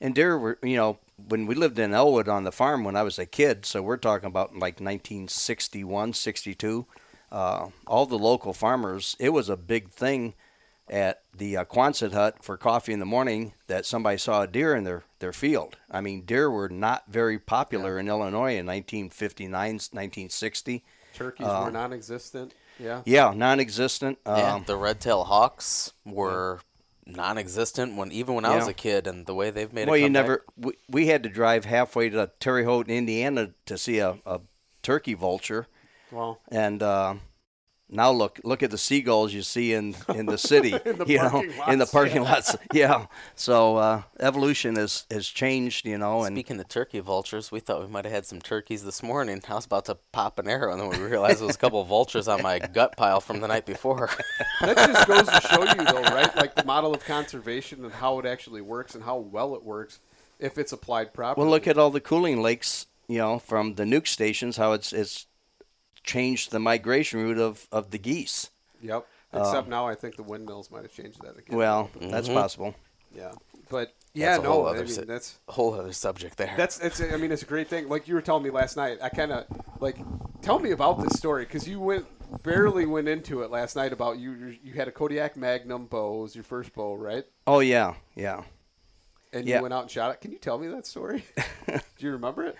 and 0.00 0.14
deer 0.14 0.38
were 0.38 0.58
you 0.62 0.76
know 0.76 0.98
when 1.28 1.46
we 1.46 1.54
lived 1.54 1.78
in 1.78 1.92
Elwood 1.92 2.28
on 2.28 2.44
the 2.44 2.52
farm 2.52 2.84
when 2.84 2.96
I 2.96 3.02
was 3.02 3.18
a 3.18 3.26
kid. 3.26 3.66
So 3.66 3.82
we're 3.82 3.96
talking 3.96 4.28
about 4.28 4.52
like 4.54 4.80
1961, 4.80 6.12
62. 6.14 6.86
Uh, 7.30 7.68
all 7.86 8.06
the 8.06 8.18
local 8.18 8.52
farmers, 8.52 9.16
it 9.18 9.30
was 9.30 9.48
a 9.48 9.56
big 9.56 9.90
thing 9.90 10.34
at 10.90 11.20
the 11.36 11.56
uh, 11.58 11.64
Quonset 11.64 12.12
hut 12.12 12.42
for 12.42 12.56
coffee 12.56 12.94
in 12.94 12.98
the 12.98 13.04
morning 13.06 13.52
that 13.66 13.84
somebody 13.84 14.16
saw 14.16 14.42
a 14.42 14.46
deer 14.46 14.74
in 14.74 14.84
their, 14.84 15.04
their 15.18 15.34
field. 15.34 15.76
I 15.90 16.00
mean, 16.00 16.22
deer 16.22 16.50
were 16.50 16.70
not 16.70 17.04
very 17.08 17.38
popular 17.38 17.98
in 17.98 18.08
Illinois 18.08 18.56
in 18.56 18.64
1959, 18.66 19.50
1960. 19.52 20.84
turkeys 21.14 21.46
Uh, 21.46 21.62
were 21.66 21.70
non-existent. 21.70 22.54
Yeah, 22.78 23.02
Yeah, 23.04 23.32
non-existent. 23.36 24.18
Yeah, 24.24 24.54
Um, 24.54 24.64
the 24.66 24.76
red-tailed 24.76 25.26
hawks 25.26 25.92
were 26.06 26.60
non-existent 27.04 27.96
when 27.96 28.12
even 28.12 28.34
when 28.34 28.44
I 28.44 28.56
was 28.56 28.68
a 28.68 28.72
kid, 28.74 29.06
and 29.06 29.26
the 29.26 29.34
way 29.34 29.50
they've 29.50 29.72
made 29.72 29.82
it. 29.82 29.88
well, 29.88 29.96
you 29.96 30.08
never. 30.08 30.44
We, 30.56 30.74
we 30.88 31.06
had 31.08 31.22
to 31.24 31.28
drive 31.28 31.64
halfway 31.64 32.08
to 32.10 32.30
Terre 32.38 32.64
Haute, 32.64 32.88
Indiana, 32.88 33.50
to 33.66 33.76
see 33.78 33.98
a, 33.98 34.18
a 34.24 34.40
turkey 34.82 35.14
vulture, 35.14 35.66
well, 36.10 36.40
and 36.50 36.82
uh, 36.82 37.14
now 37.90 38.10
look 38.10 38.38
look 38.44 38.62
at 38.62 38.70
the 38.70 38.76
seagulls 38.78 39.32
you 39.32 39.42
see 39.42 39.72
in 39.72 39.96
in 40.14 40.26
the 40.26 40.36
city. 40.36 40.74
In 40.84 40.98
the 40.98 41.06
you 41.06 41.16
know, 41.18 41.30
parking 41.30 41.50
in 41.68 41.78
the 41.78 41.84
lots, 41.84 41.90
parking 41.90 42.22
lots. 42.22 42.56
Yeah. 42.72 43.06
So 43.34 43.76
uh, 43.76 44.02
evolution 44.20 44.76
has 44.76 45.06
has 45.10 45.26
changed. 45.26 45.86
You 45.86 45.96
know, 45.96 46.22
and 46.24 46.36
Speaking 46.36 46.60
of 46.60 46.68
turkey 46.68 47.00
vultures, 47.00 47.50
we 47.50 47.60
thought 47.60 47.80
we 47.80 47.86
might 47.86 48.04
have 48.04 48.12
had 48.12 48.26
some 48.26 48.40
turkeys 48.40 48.84
this 48.84 49.02
morning. 49.02 49.42
I 49.48 49.54
was 49.54 49.64
about 49.64 49.86
to 49.86 49.96
pop 50.12 50.38
an 50.38 50.48
arrow, 50.48 50.72
and 50.72 50.80
then 50.80 50.88
we 50.88 50.98
realized 50.98 51.40
there 51.40 51.46
was 51.46 51.56
a 51.56 51.58
couple 51.58 51.80
of 51.80 51.88
vultures 51.88 52.28
on 52.28 52.42
my 52.42 52.58
gut 52.58 52.96
pile 52.96 53.20
from 53.20 53.40
the 53.40 53.48
night 53.48 53.64
before. 53.64 54.10
that 54.60 54.76
just 54.76 55.08
goes 55.08 55.26
to 55.26 55.40
show 55.48 55.62
you, 55.62 55.84
though, 55.86 56.14
right? 56.14 56.34
Like 56.36 56.54
the 56.54 56.64
model 56.64 56.92
of 56.94 57.04
conservation 57.06 57.84
and 57.84 57.92
how 57.92 58.18
it 58.18 58.26
actually 58.26 58.60
works 58.60 58.94
and 58.94 59.02
how 59.04 59.16
well 59.16 59.54
it 59.54 59.62
works 59.62 60.00
if 60.38 60.58
it's 60.58 60.72
applied 60.72 61.14
properly. 61.14 61.44
well, 61.44 61.50
look 61.50 61.66
at 61.66 61.78
all 61.78 61.90
the 61.90 62.00
cooling 62.00 62.42
lakes. 62.42 62.86
You 63.08 63.16
know, 63.18 63.38
from 63.38 63.76
the 63.76 63.84
nuke 63.84 64.06
stations, 64.06 64.58
how 64.58 64.72
it's 64.72 64.92
it's 64.92 65.26
changed 66.08 66.50
the 66.50 66.58
migration 66.58 67.22
route 67.22 67.38
of 67.38 67.68
of 67.70 67.90
the 67.90 67.98
geese. 67.98 68.50
Yep. 68.82 69.06
Um, 69.32 69.40
Except 69.42 69.68
now, 69.68 69.86
I 69.86 69.94
think 69.94 70.16
the 70.16 70.22
windmills 70.22 70.70
might 70.70 70.82
have 70.82 70.92
changed 70.92 71.20
that 71.22 71.36
again. 71.38 71.56
Well, 71.56 71.90
that's 72.00 72.28
mm-hmm. 72.28 72.36
possible. 72.36 72.74
yeah. 73.14 73.32
But 73.70 73.92
yeah, 74.14 74.32
That's 74.32 74.44
a 74.44 74.48
whole 74.48 74.62
no, 74.62 74.68
I 74.68 74.70
other 74.70 74.84
mean 74.84 74.88
si- 74.88 75.04
that's 75.04 75.38
A 75.46 75.52
whole 75.52 75.74
other 75.74 75.92
subject 75.92 76.38
there. 76.38 76.54
that's 76.56 76.80
it's. 76.80 77.02
I 77.02 77.16
mean, 77.18 77.30
it's 77.30 77.42
a 77.42 77.46
great 77.46 77.68
thing. 77.68 77.88
Like 77.88 78.08
you 78.08 78.14
were 78.14 78.22
telling 78.22 78.42
me 78.42 78.48
last 78.50 78.78
night, 78.78 78.98
I 79.02 79.10
kind 79.10 79.30
of 79.30 79.44
like 79.80 79.98
tell 80.40 80.58
me 80.58 80.70
about 80.70 81.02
this 81.02 81.18
story 81.18 81.44
because 81.44 81.68
you 81.68 81.78
went 81.78 82.06
barely 82.42 82.86
went 82.86 83.08
into 83.08 83.42
it 83.42 83.50
last 83.50 83.76
night 83.76 83.92
about 83.92 84.18
you. 84.18 84.56
You 84.64 84.72
had 84.72 84.88
a 84.88 84.90
Kodiak 84.90 85.36
Magnum 85.36 85.84
bow 85.86 86.20
It 86.20 86.22
was 86.22 86.34
your 86.34 86.44
first 86.44 86.72
bow, 86.72 86.94
right? 86.94 87.24
Oh 87.46 87.60
yeah, 87.60 87.94
yeah. 88.16 88.42
And 89.34 89.46
Yeah. 89.46 89.56
you 89.56 89.62
went 89.62 89.74
out 89.74 89.82
and 89.82 89.90
shot 89.90 90.12
it. 90.12 90.22
Can 90.22 90.32
you 90.32 90.38
tell 90.38 90.56
me 90.56 90.68
that 90.68 90.86
story? 90.86 91.22
Do 91.66 91.80
you 91.98 92.12
remember 92.12 92.44
it? 92.44 92.56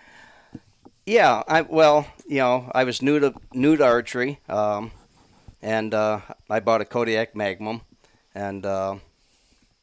Yeah, 1.09 1.43
I 1.49 1.63
well, 1.63 2.07
you 2.27 2.39
know, 2.39 2.71
I 2.75 2.85
was 2.85 3.01
new 3.01 3.19
to 3.19 3.33
new 3.55 3.79
to 3.79 3.85
archery, 3.85 4.41
um, 4.47 4.91
and 5.63 5.95
uh, 5.95 6.21
I 6.51 6.61
bought 6.61 6.83
a 6.83 6.85
Kodiak 6.85 7.35
Magnum, 7.35 7.81
and 8.35 8.67
uh, 8.67 8.97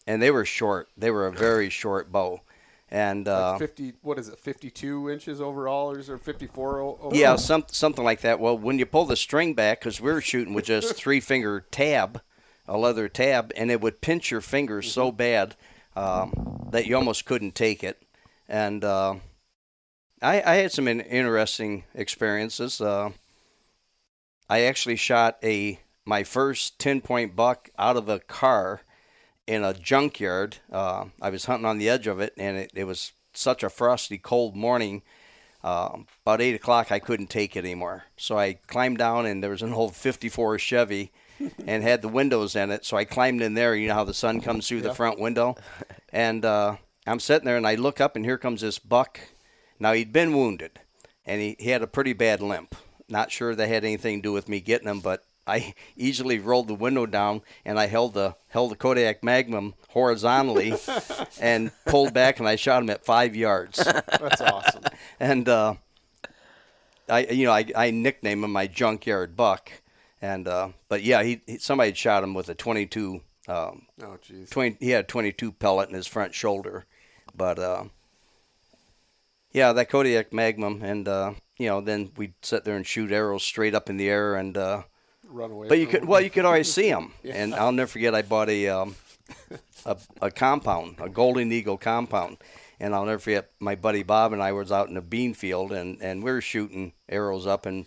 and 0.06 0.22
they 0.22 0.30
were 0.30 0.46
short. 0.46 0.88
They 0.96 1.10
were 1.10 1.26
a 1.26 1.32
very 1.32 1.72
short 1.72 2.12
bow, 2.12 2.42
and 2.92 3.28
uh, 3.28 3.54
Like 3.54 3.60
Fifty. 3.60 3.94
What 4.04 4.20
is 4.20 4.30
it? 4.30 4.38
Fifty-two 4.38 5.10
inches 5.10 5.42
overall, 5.42 5.90
or 5.90 6.18
fifty-four? 6.20 6.80
Overall? 6.80 7.16
yeah, 7.16 7.38
some 7.38 7.66
something 7.72 8.04
like 8.04 8.22
that. 8.22 8.40
Well, 8.40 8.56
when 8.56 8.78
you 8.78 8.86
pull 8.86 9.06
the 9.06 9.16
string 9.16 9.56
back, 9.56 9.80
because 9.80 10.00
we 10.00 10.12
were 10.12 10.22
shooting 10.22 10.54
with 10.54 10.66
just 10.66 10.94
three 10.96 11.20
finger 11.20 11.66
tab, 11.72 12.22
a 12.68 12.78
leather 12.78 13.10
tab, 13.10 13.52
and 13.58 13.72
it 13.72 13.82
would 13.82 14.00
pinch 14.00 14.30
your 14.30 14.42
fingers 14.42 14.94
so 14.94 15.12
bad 15.12 15.56
um, 15.96 16.68
that 16.70 16.86
you 16.86 16.96
almost 16.96 17.26
couldn't 17.26 17.56
take 17.56 17.84
it, 17.84 18.00
and. 18.48 18.86
I, 20.26 20.42
I 20.44 20.56
had 20.56 20.72
some 20.72 20.88
in, 20.88 21.02
interesting 21.02 21.84
experiences. 21.94 22.82
Uh, 22.82 23.12
I 24.50 24.62
actually 24.62 24.96
shot 24.96 25.38
a 25.44 25.80
my 26.04 26.24
first 26.24 26.80
ten 26.80 27.00
point 27.02 27.36
buck 27.36 27.70
out 27.78 27.96
of 27.96 28.10
a 28.10 28.20
car 28.20 28.82
in 29.46 29.64
a 29.64 29.74
junkyard. 29.74 30.58
Uh, 30.72 31.06
I 31.22 31.30
was 31.30 31.46
hunting 31.46 31.68
on 31.68 31.78
the 31.78 31.90
edge 31.90 32.08
of 32.08 32.20
it, 32.20 32.34
and 32.38 32.58
it, 32.58 32.72
it 32.74 32.86
was 32.86 33.12
such 33.34 33.64
a 33.64 33.70
frosty, 33.70 34.18
cold 34.18 34.56
morning. 34.56 35.04
Uh, 35.64 36.00
about 36.24 36.42
eight 36.42 36.56
o'clock, 36.56 36.92
I 36.92 37.00
couldn't 37.00 37.30
take 37.30 37.56
it 37.56 37.64
anymore, 37.64 38.06
so 38.18 38.38
I 38.38 38.54
climbed 38.54 38.98
down, 38.98 39.28
and 39.28 39.44
there 39.44 39.52
was 39.52 39.62
an 39.62 39.74
old 39.74 39.96
'54 39.96 40.58
Chevy, 40.58 41.12
and 41.68 41.84
had 41.84 42.02
the 42.02 42.08
windows 42.08 42.56
in 42.56 42.72
it. 42.72 42.84
So 42.84 42.98
I 42.98 43.06
climbed 43.06 43.44
in 43.44 43.54
there. 43.54 43.76
You 43.76 43.90
know 43.90 43.96
how 43.96 44.04
the 44.04 44.14
sun 44.14 44.42
comes 44.42 44.68
through 44.68 44.82
the 44.82 44.94
front 44.96 45.20
window, 45.20 45.56
and 46.12 46.44
uh, 46.44 46.78
I'm 47.06 47.20
sitting 47.20 47.46
there, 47.46 47.58
and 47.58 47.68
I 47.68 47.76
look 47.76 48.02
up, 48.02 48.16
and 48.16 48.26
here 48.26 48.40
comes 48.40 48.62
this 48.62 48.80
buck. 48.80 49.20
Now 49.80 49.94
he'd 49.94 50.14
been 50.14 50.36
wounded, 50.36 50.80
and 51.26 51.42
he, 51.42 51.56
he 51.60 51.70
had 51.70 51.82
a 51.82 51.88
pretty 51.88 52.14
bad 52.14 52.42
limp. 52.42 52.76
Not 53.08 53.32
sure 53.32 53.54
that 53.56 53.68
had 53.68 53.84
anything 53.84 54.20
to 54.20 54.24
do 54.24 54.34
with 54.34 54.50
me 54.50 54.60
getting 54.62 54.88
him, 54.88 55.00
but 55.00 55.24
I 55.46 55.74
easily 55.96 56.40
rolled 56.40 56.68
the 56.68 56.76
window 56.76 57.06
down 57.06 57.42
and 57.64 57.80
I 57.80 57.86
held 57.88 58.14
the 58.14 58.36
held 58.48 58.72
the 58.72 58.76
Kodiak 58.76 59.24
Magnum 59.24 59.76
horizontally 59.90 60.74
and 61.40 61.72
pulled 61.86 62.14
back 62.14 62.40
and 62.40 62.48
I 62.48 62.56
shot 62.56 62.82
him 62.82 62.90
at 62.90 63.06
five 63.06 63.36
yards. 63.36 63.78
That's 63.84 64.42
awesome. 64.42 64.84
and 65.20 65.48
uh, 65.48 65.76
I 67.08 67.28
you 67.28 67.46
know 67.46 67.52
I, 67.52 67.66
I 67.76 67.92
nicknamed 67.92 68.44
him 68.44 68.52
my 68.52 68.68
junkyard 68.68 69.36
buck. 69.36 69.72
And 70.22 70.48
uh, 70.48 70.70
but 70.90 71.04
yeah, 71.04 71.22
he, 71.22 71.42
he 71.46 71.58
somebody 71.60 71.90
had 71.90 71.98
shot 71.98 72.24
him 72.24 72.34
with 72.34 72.50
a 72.50 72.56
22. 72.56 73.22
Um, 73.48 73.86
Oh, 74.02 74.18
jeez. 74.28 74.50
20, 74.50 74.78
he 74.80 74.90
had 74.90 75.04
a 75.04 75.08
22 75.08 75.52
pellet 75.52 75.90
in 75.90 75.94
his 75.96 76.08
front 76.08 76.34
shoulder, 76.34 76.86
but 77.36 77.60
uh, 77.60 77.84
yeah, 79.56 79.72
that 79.72 79.90
Kodiak 79.90 80.34
Magnum, 80.34 80.82
and 80.84 81.08
uh, 81.08 81.34
you 81.58 81.68
know, 81.68 81.80
then 81.80 82.12
we'd 82.18 82.34
sit 82.42 82.66
there 82.66 82.76
and 82.76 82.86
shoot 82.86 83.12
arrows 83.12 83.42
straight 83.44 83.74
up 83.74 83.90
in 83.90 83.96
the 83.96 84.10
air, 84.10 84.36
and 84.36 84.58
uh, 84.58 84.84
Run 85.30 85.52
away. 85.52 85.70
but 85.70 85.80
you 85.80 85.88
could 85.88 86.04
well, 86.04 86.20
you 86.20 86.30
could 86.30 86.44
always 86.44 86.72
see 86.72 86.90
them, 86.90 87.14
and 87.24 87.56
I'll 87.56 87.72
never 87.72 87.88
forget. 87.88 88.14
I 88.14 88.22
bought 88.22 88.50
a 88.50 88.68
um, 88.68 88.96
a, 89.86 89.98
a 90.22 90.30
compound, 90.30 90.98
a 91.00 91.08
Golden 91.08 91.54
Eagle 91.54 91.78
compound, 91.78 92.38
and 92.82 92.94
I'll 92.94 93.06
never 93.06 93.20
forget. 93.20 93.50
My 93.62 93.76
buddy 93.76 94.04
Bob 94.04 94.34
and 94.34 94.44
I 94.44 94.52
was 94.52 94.74
out 94.74 94.90
in 94.90 94.98
a 94.98 95.02
bean 95.02 95.34
field, 95.34 95.72
and 95.72 96.02
and 96.02 96.22
we 96.22 96.32
were 96.32 96.42
shooting 96.42 96.92
arrows 97.08 97.48
up, 97.48 97.66
and 97.66 97.86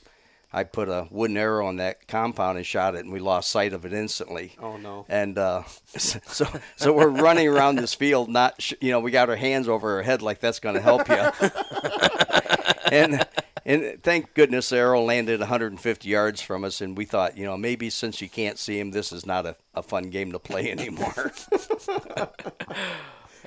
I 0.53 0.65
put 0.65 0.89
a 0.89 1.07
wooden 1.11 1.37
arrow 1.37 1.67
on 1.67 1.77
that 1.77 2.09
compound 2.09 2.57
and 2.57 2.67
shot 2.67 2.95
it, 2.95 3.05
and 3.05 3.13
we 3.13 3.21
lost 3.21 3.51
sight 3.51 3.73
of 3.75 3.85
it 3.85 3.93
instantly. 3.93 4.55
Oh 4.61 4.77
no. 4.79 5.05
And 5.09 5.37
uh, 5.37 5.65
so, 5.97 6.47
so 6.77 6.93
we're 6.93 7.09
running 7.09 7.49
around 7.49 7.77
this 7.77 7.95
field, 7.95 8.29
not 8.31 8.61
sh- 8.61 8.73
you 8.81 8.91
know, 8.91 9.01
we 9.01 9.11
got 9.11 9.29
our 9.29 9.37
hands 9.37 9.69
over 9.69 9.97
our 9.97 10.03
head 10.03 10.23
like 10.23 10.41
that's 10.41 10.59
going 10.61 10.75
to 10.75 10.81
help 10.81 11.09
you. 11.09 11.17
and 12.93 13.27
and 13.67 14.03
thank 14.03 14.33
goodness 14.33 14.71
the 14.71 14.79
arrow 14.79 15.03
landed 15.03 15.41
150 15.41 16.09
yards 16.09 16.41
from 16.41 16.65
us, 16.65 16.81
and 16.81 16.97
we 16.97 17.05
thought, 17.05 17.37
you 17.37 17.45
know, 17.45 17.59
maybe 17.59 17.91
since 17.91 18.23
you 18.23 18.29
can't 18.31 18.59
see 18.59 18.79
him, 18.81 18.93
this 18.93 19.13
is 19.13 19.27
not 19.27 19.45
a, 19.45 19.57
a 19.75 19.83
fun 19.83 20.05
game 20.09 20.33
to 20.33 20.39
play 20.39 20.71
anymore. 20.71 21.33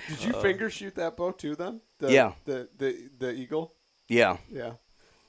Did 0.08 0.24
you 0.24 0.34
finger 0.34 0.70
shoot 0.70 0.96
that 0.96 1.16
bow 1.18 1.32
too? 1.32 1.56
Then. 1.56 1.82
The, 2.00 2.08
Uh, 2.08 2.12
Yeah. 2.12 2.32
The 2.46 2.70
the 2.78 3.10
the 3.18 3.32
eagle. 3.34 3.74
yeah, 4.08 4.38
Yeah, 4.52 4.74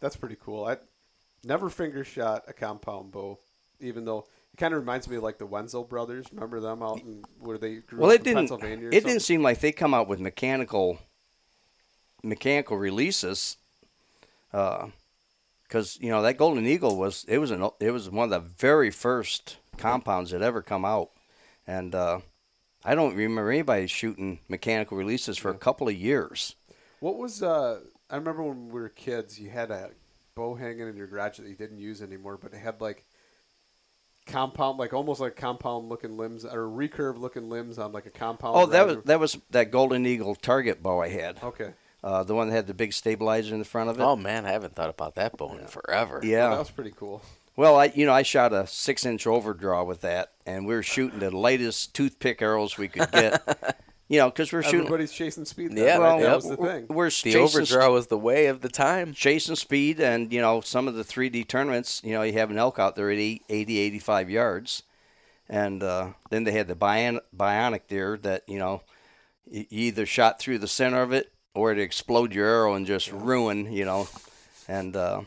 that's 0.01 0.17
pretty 0.17 0.37
cool. 0.43 0.65
I 0.67 0.77
never 1.45 1.69
finger 1.71 2.05
shot 2.05 2.45
a 2.49 2.53
compound 2.53 3.11
bow, 3.13 3.39
even 3.81 4.05
though 4.05 4.27
it 4.53 4.57
kind 4.59 4.75
of 4.75 4.81
reminds 4.81 5.09
me 5.09 5.17
of 5.17 5.23
like 5.23 5.39
the 5.39 5.47
Wensel 5.47 5.89
brothers. 5.89 6.27
Remember 6.33 6.61
them 6.61 6.83
out 6.83 7.01
in 7.01 7.25
where 7.41 7.59
they 7.59 7.77
grew 7.77 8.01
well, 8.01 8.11
up 8.11 8.15
it 8.17 8.19
in 8.21 8.25
didn't. 8.25 8.37
Pennsylvania? 8.49 8.87
or 8.87 8.89
It 8.91 8.95
something? 8.95 9.09
didn't 9.11 9.23
seem 9.23 9.43
like 9.43 9.61
they 9.61 9.73
come 9.73 9.95
out 9.95 10.09
with 10.09 10.21
mechanical 10.21 10.99
mechanical 12.23 12.77
releases. 12.77 13.57
Uh, 14.53 14.89
Because 15.63 15.99
you 16.01 16.11
know 16.11 16.21
that 16.23 16.37
Golden 16.37 16.67
Eagle 16.67 16.97
was 16.97 17.25
it 17.29 17.39
was 17.39 17.51
an 17.51 17.69
it 17.81 17.91
was 17.91 18.11
one 18.11 18.25
of 18.25 18.31
the 18.31 18.49
very 18.59 18.91
first 18.91 19.57
compounds 19.79 20.31
that 20.31 20.43
ever 20.43 20.61
come 20.61 20.85
out, 20.85 21.11
and 21.67 21.95
uh, 21.95 22.21
I 22.85 22.95
don't 22.95 23.17
remember 23.17 23.51
anybody 23.51 23.87
shooting 23.87 24.41
mechanical 24.49 24.99
releases 24.99 25.39
for 25.39 25.51
a 25.51 25.55
couple 25.55 25.89
of 25.89 25.95
years. 25.95 26.55
What 27.01 27.17
was 27.17 27.43
uh? 27.43 27.81
I 28.11 28.17
remember 28.17 28.43
when 28.43 28.69
we 28.69 28.81
were 28.83 28.91
kids, 28.91 29.41
you 29.41 29.49
had 29.49 29.71
a 29.71 29.91
bow 30.35 30.55
hanging 30.55 30.89
in 30.89 30.97
your 30.97 31.07
garage 31.07 31.39
that 31.39 31.47
you 31.47 31.55
didn't 31.55 31.79
use 31.79 32.03
anymore, 32.03 32.39
but 32.41 32.53
it 32.53 32.59
had 32.59 32.81
like 32.81 33.05
compound, 34.27 34.79
like 34.79 34.93
almost 34.93 35.21
like 35.21 35.37
compound 35.37 35.89
looking 35.89 36.17
limbs 36.17 36.45
or 36.45 36.67
recurve 36.69 37.19
looking 37.19 37.49
limbs 37.51 37.79
on 37.79 37.93
like 37.93 38.07
a 38.07 38.11
compound. 38.11 38.57
Oh, 38.57 38.67
that 38.67 38.87
was 38.87 38.97
that 39.05 39.21
was 39.21 39.39
that 39.51 39.71
Golden 39.71 40.07
Eagle 40.07 40.35
target 40.35 40.83
bow 40.83 41.01
I 41.01 41.09
had. 41.09 41.43
okay. 41.43 41.73
Uh, 42.05 42.25
the 42.25 42.35
one 42.35 42.49
that 42.49 42.55
had 42.57 42.67
the 42.67 42.75
big 42.75 42.93
stabilizer 42.93 43.55
in 43.55 43.61
the 43.61 43.65
front 43.65 43.89
of 43.89 43.99
it. 43.99 44.03
oh 44.03 44.17
man, 44.17 44.45
I 44.45 44.51
haven't 44.51 44.75
thought 44.75 44.91
about 44.91 45.15
that 45.15 45.37
bow 45.37 45.57
in 45.57 45.67
forever. 45.67 46.21
yeah. 46.25 46.49
that 46.51 46.59
was 46.59 46.71
pretty 46.71 46.93
cool. 46.97 47.23
Well, 47.55 47.77
I 47.77 47.93
you 47.95 48.07
know 48.07 48.13
I 48.13 48.23
shot 48.23 48.53
a 48.53 48.67
six 48.67 49.05
inch 49.05 49.27
overdraw 49.27 49.85
with 49.85 50.01
that, 50.01 50.33
and 50.47 50.67
we 50.67 50.75
were 50.75 50.83
shooting 50.83 51.19
the 51.19 51.31
lightest 51.31 51.95
toothpick 51.95 52.41
arrows 52.43 52.79
we 52.79 52.89
could 52.89 53.11
get. 53.13 53.79
you 54.09 54.19
know, 54.19 54.29
because 54.31 54.53
we're 54.53 54.63
shooting. 54.63 54.81
Everybody's 54.81 55.13
chasing 55.13 55.45
speed. 55.45 55.73
Yeah, 55.73 55.85
Yeah, 55.85 55.99
well, 55.99 56.19
that 56.21 56.37
was 56.37 56.49
the 56.49 56.57
thing. 56.57 56.87
We're 56.89 57.07
The 57.07 57.11
chasing 57.11 57.41
overdraw 57.43 57.91
was 57.93 58.09
the 58.09 58.19
way 58.19 58.47
of 58.47 58.61
the 58.61 58.69
time. 58.69 59.13
chasing 59.15 59.57
speed 59.57 60.01
and 60.01 60.33
you 60.33 60.41
know 60.41 60.61
some 60.61 60.87
of 60.89 60.95
the 60.95 61.05
3d 61.05 61.49
tournaments 61.49 62.01
you 62.05 62.13
know 62.13 62.23
you 62.23 62.33
have 62.35 62.51
an 62.51 62.59
elk 62.59 62.79
out 62.79 62.95
there 62.97 63.11
at 63.11 63.19
80 63.19 63.43
80 63.49 63.79
85 63.79 64.31
yards 64.31 64.83
and 65.49 65.83
uh, 65.83 66.09
then 66.31 66.45
they 66.45 66.53
had 66.53 66.69
the 66.69 66.75
bion- 66.75 67.21
bionic 67.37 67.83
deer 67.89 68.19
that 68.23 68.43
you 68.47 68.59
know 68.59 68.83
you 69.51 69.67
you 69.71 69.81
either 69.89 70.07
shot 70.07 70.39
through 70.39 70.59
the 70.59 70.69
center 70.69 71.03
of 71.03 71.13
it 71.13 71.33
or 71.55 71.73
it 71.73 71.79
explode 71.79 72.33
your 72.35 72.47
arrow 72.47 72.75
and 72.75 72.87
just 72.87 73.11
ruin 73.13 73.73
you 73.73 73.85
know 73.85 74.09
and 74.69 74.95
uh, 74.97 75.21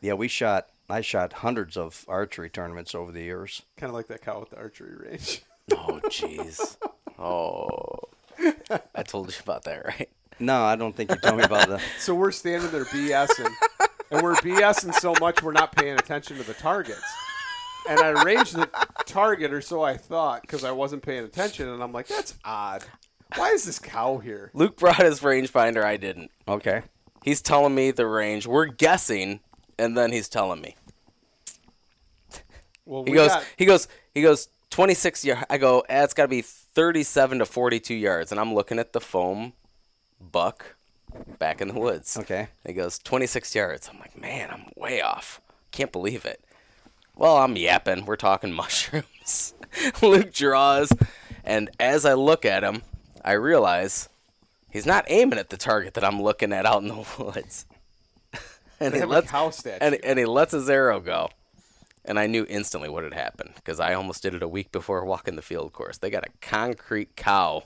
yeah 0.00 0.12
we 0.14 0.28
shot 0.28 0.68
i 0.88 1.00
shot 1.00 1.32
hundreds 1.34 1.76
of 1.76 2.04
archery 2.08 2.48
tournaments 2.50 2.94
over 2.94 3.10
the 3.12 3.22
years 3.22 3.62
Kind 3.76 3.90
of 3.90 3.94
like 3.94 4.06
that 4.08 4.22
cow 4.22 4.40
with 4.40 4.50
the 4.50 4.56
archery 4.58 4.94
range. 5.08 5.42
Oh 5.72 6.00
jeez. 6.04 6.76
oh. 7.18 7.98
I 8.94 9.02
told 9.02 9.28
you 9.32 9.38
about 9.42 9.64
that, 9.64 9.84
right? 9.84 10.08
no 10.38 10.64
i 10.64 10.76
don't 10.76 10.94
think 10.94 11.10
you 11.10 11.16
told 11.16 11.38
me 11.38 11.44
about 11.44 11.66
that. 11.68 11.80
So 11.98 12.14
we're 12.14 12.30
standing 12.30 12.70
there 12.70 12.84
BSing, 12.84 13.50
and 14.10 14.22
we're 14.22 14.34
BSing 14.34 14.92
so 14.94 15.14
much 15.18 15.42
we're 15.42 15.52
not 15.52 15.74
paying 15.74 15.98
attention 15.98 16.36
to 16.36 16.42
the 16.42 16.52
targets. 16.54 17.00
And 17.88 17.98
I 18.00 18.10
arranged 18.22 18.54
the 18.54 18.68
target, 19.06 19.52
or 19.52 19.60
so 19.62 19.82
I 19.82 19.96
thought, 19.96 20.42
because 20.42 20.64
I 20.64 20.72
wasn't 20.72 21.02
paying 21.02 21.24
attention. 21.24 21.68
And 21.68 21.80
I'm 21.82 21.92
like, 21.92 22.08
that's 22.08 22.34
odd. 22.44 22.84
Why 23.36 23.50
is 23.50 23.64
this 23.64 23.78
cow 23.78 24.18
here? 24.18 24.50
Luke 24.54 24.76
brought 24.76 24.96
his 24.96 25.20
rangefinder. 25.20 25.84
I 25.84 25.96
didn't. 25.96 26.30
okay 26.46 26.82
He's 27.24 27.40
telling 27.40 27.74
me 27.74 27.90
the 27.92 28.06
range. 28.06 28.46
We're 28.46 28.66
guessing, 28.66 29.40
and 29.78 29.96
then 29.96 30.12
he's 30.12 30.28
telling 30.28 30.60
me. 30.60 30.76
Well, 32.84 33.04
He 33.04 33.10
we 33.12 33.16
goes. 33.16 33.28
got- 33.28 33.44
He 33.56 33.64
goes. 33.64 33.88
He 34.14 34.22
goes. 34.22 34.48
Twenty 34.70 34.94
six 34.94 35.24
yards. 35.24 35.44
I 35.48 35.58
go. 35.58 35.80
Eh, 35.88 36.04
it's 36.04 36.12
got 36.14 36.24
to 36.24 36.28
be 36.28 36.44
thirty 36.76 37.02
seven 37.02 37.38
to 37.38 37.46
forty 37.46 37.80
two 37.80 37.94
yards, 37.94 38.30
and 38.30 38.38
I'm 38.38 38.54
looking 38.54 38.78
at 38.78 38.92
the 38.92 39.00
foam 39.00 39.54
buck 40.20 40.76
back 41.38 41.62
in 41.62 41.68
the 41.68 41.80
woods. 41.80 42.18
okay 42.18 42.48
He 42.66 42.74
goes 42.74 42.98
26 42.98 43.54
yards. 43.54 43.88
I'm 43.90 43.98
like, 43.98 44.20
man, 44.20 44.50
I'm 44.50 44.66
way 44.76 45.00
off. 45.00 45.40
Can't 45.70 45.90
believe 45.90 46.26
it. 46.26 46.42
Well, 47.14 47.38
I'm 47.38 47.56
yapping. 47.56 48.04
We're 48.04 48.16
talking 48.16 48.52
mushrooms. 48.62 49.54
Luke 50.02 50.32
draws, 50.32 50.92
and 51.44 51.70
as 51.80 52.04
I 52.04 52.12
look 52.12 52.44
at 52.44 52.62
him, 52.62 52.82
I 53.24 53.32
realize 53.32 54.10
he's 54.70 54.86
not 54.86 55.06
aiming 55.08 55.38
at 55.38 55.48
the 55.48 55.56
target 55.56 55.94
that 55.94 56.04
I'm 56.04 56.20
looking 56.20 56.52
at 56.52 56.66
out 56.66 56.82
in 56.82 56.88
the 56.88 57.06
woods. 57.18 57.64
and 58.78 58.94
he 58.94 59.02
lets 59.04 59.32
and, 59.80 59.94
and 60.04 60.18
he 60.18 60.26
lets 60.26 60.52
his 60.52 60.68
arrow 60.68 61.00
go. 61.00 61.30
And 62.06 62.18
I 62.18 62.26
knew 62.26 62.46
instantly 62.48 62.88
what 62.88 63.04
had 63.04 63.14
happened 63.14 63.52
because 63.56 63.80
I 63.80 63.94
almost 63.94 64.22
did 64.22 64.34
it 64.34 64.42
a 64.42 64.48
week 64.48 64.72
before 64.72 65.04
walking 65.04 65.36
the 65.36 65.42
field 65.42 65.72
course. 65.72 65.98
They 65.98 66.10
got 66.10 66.24
a 66.26 66.30
concrete 66.40 67.16
cow 67.16 67.64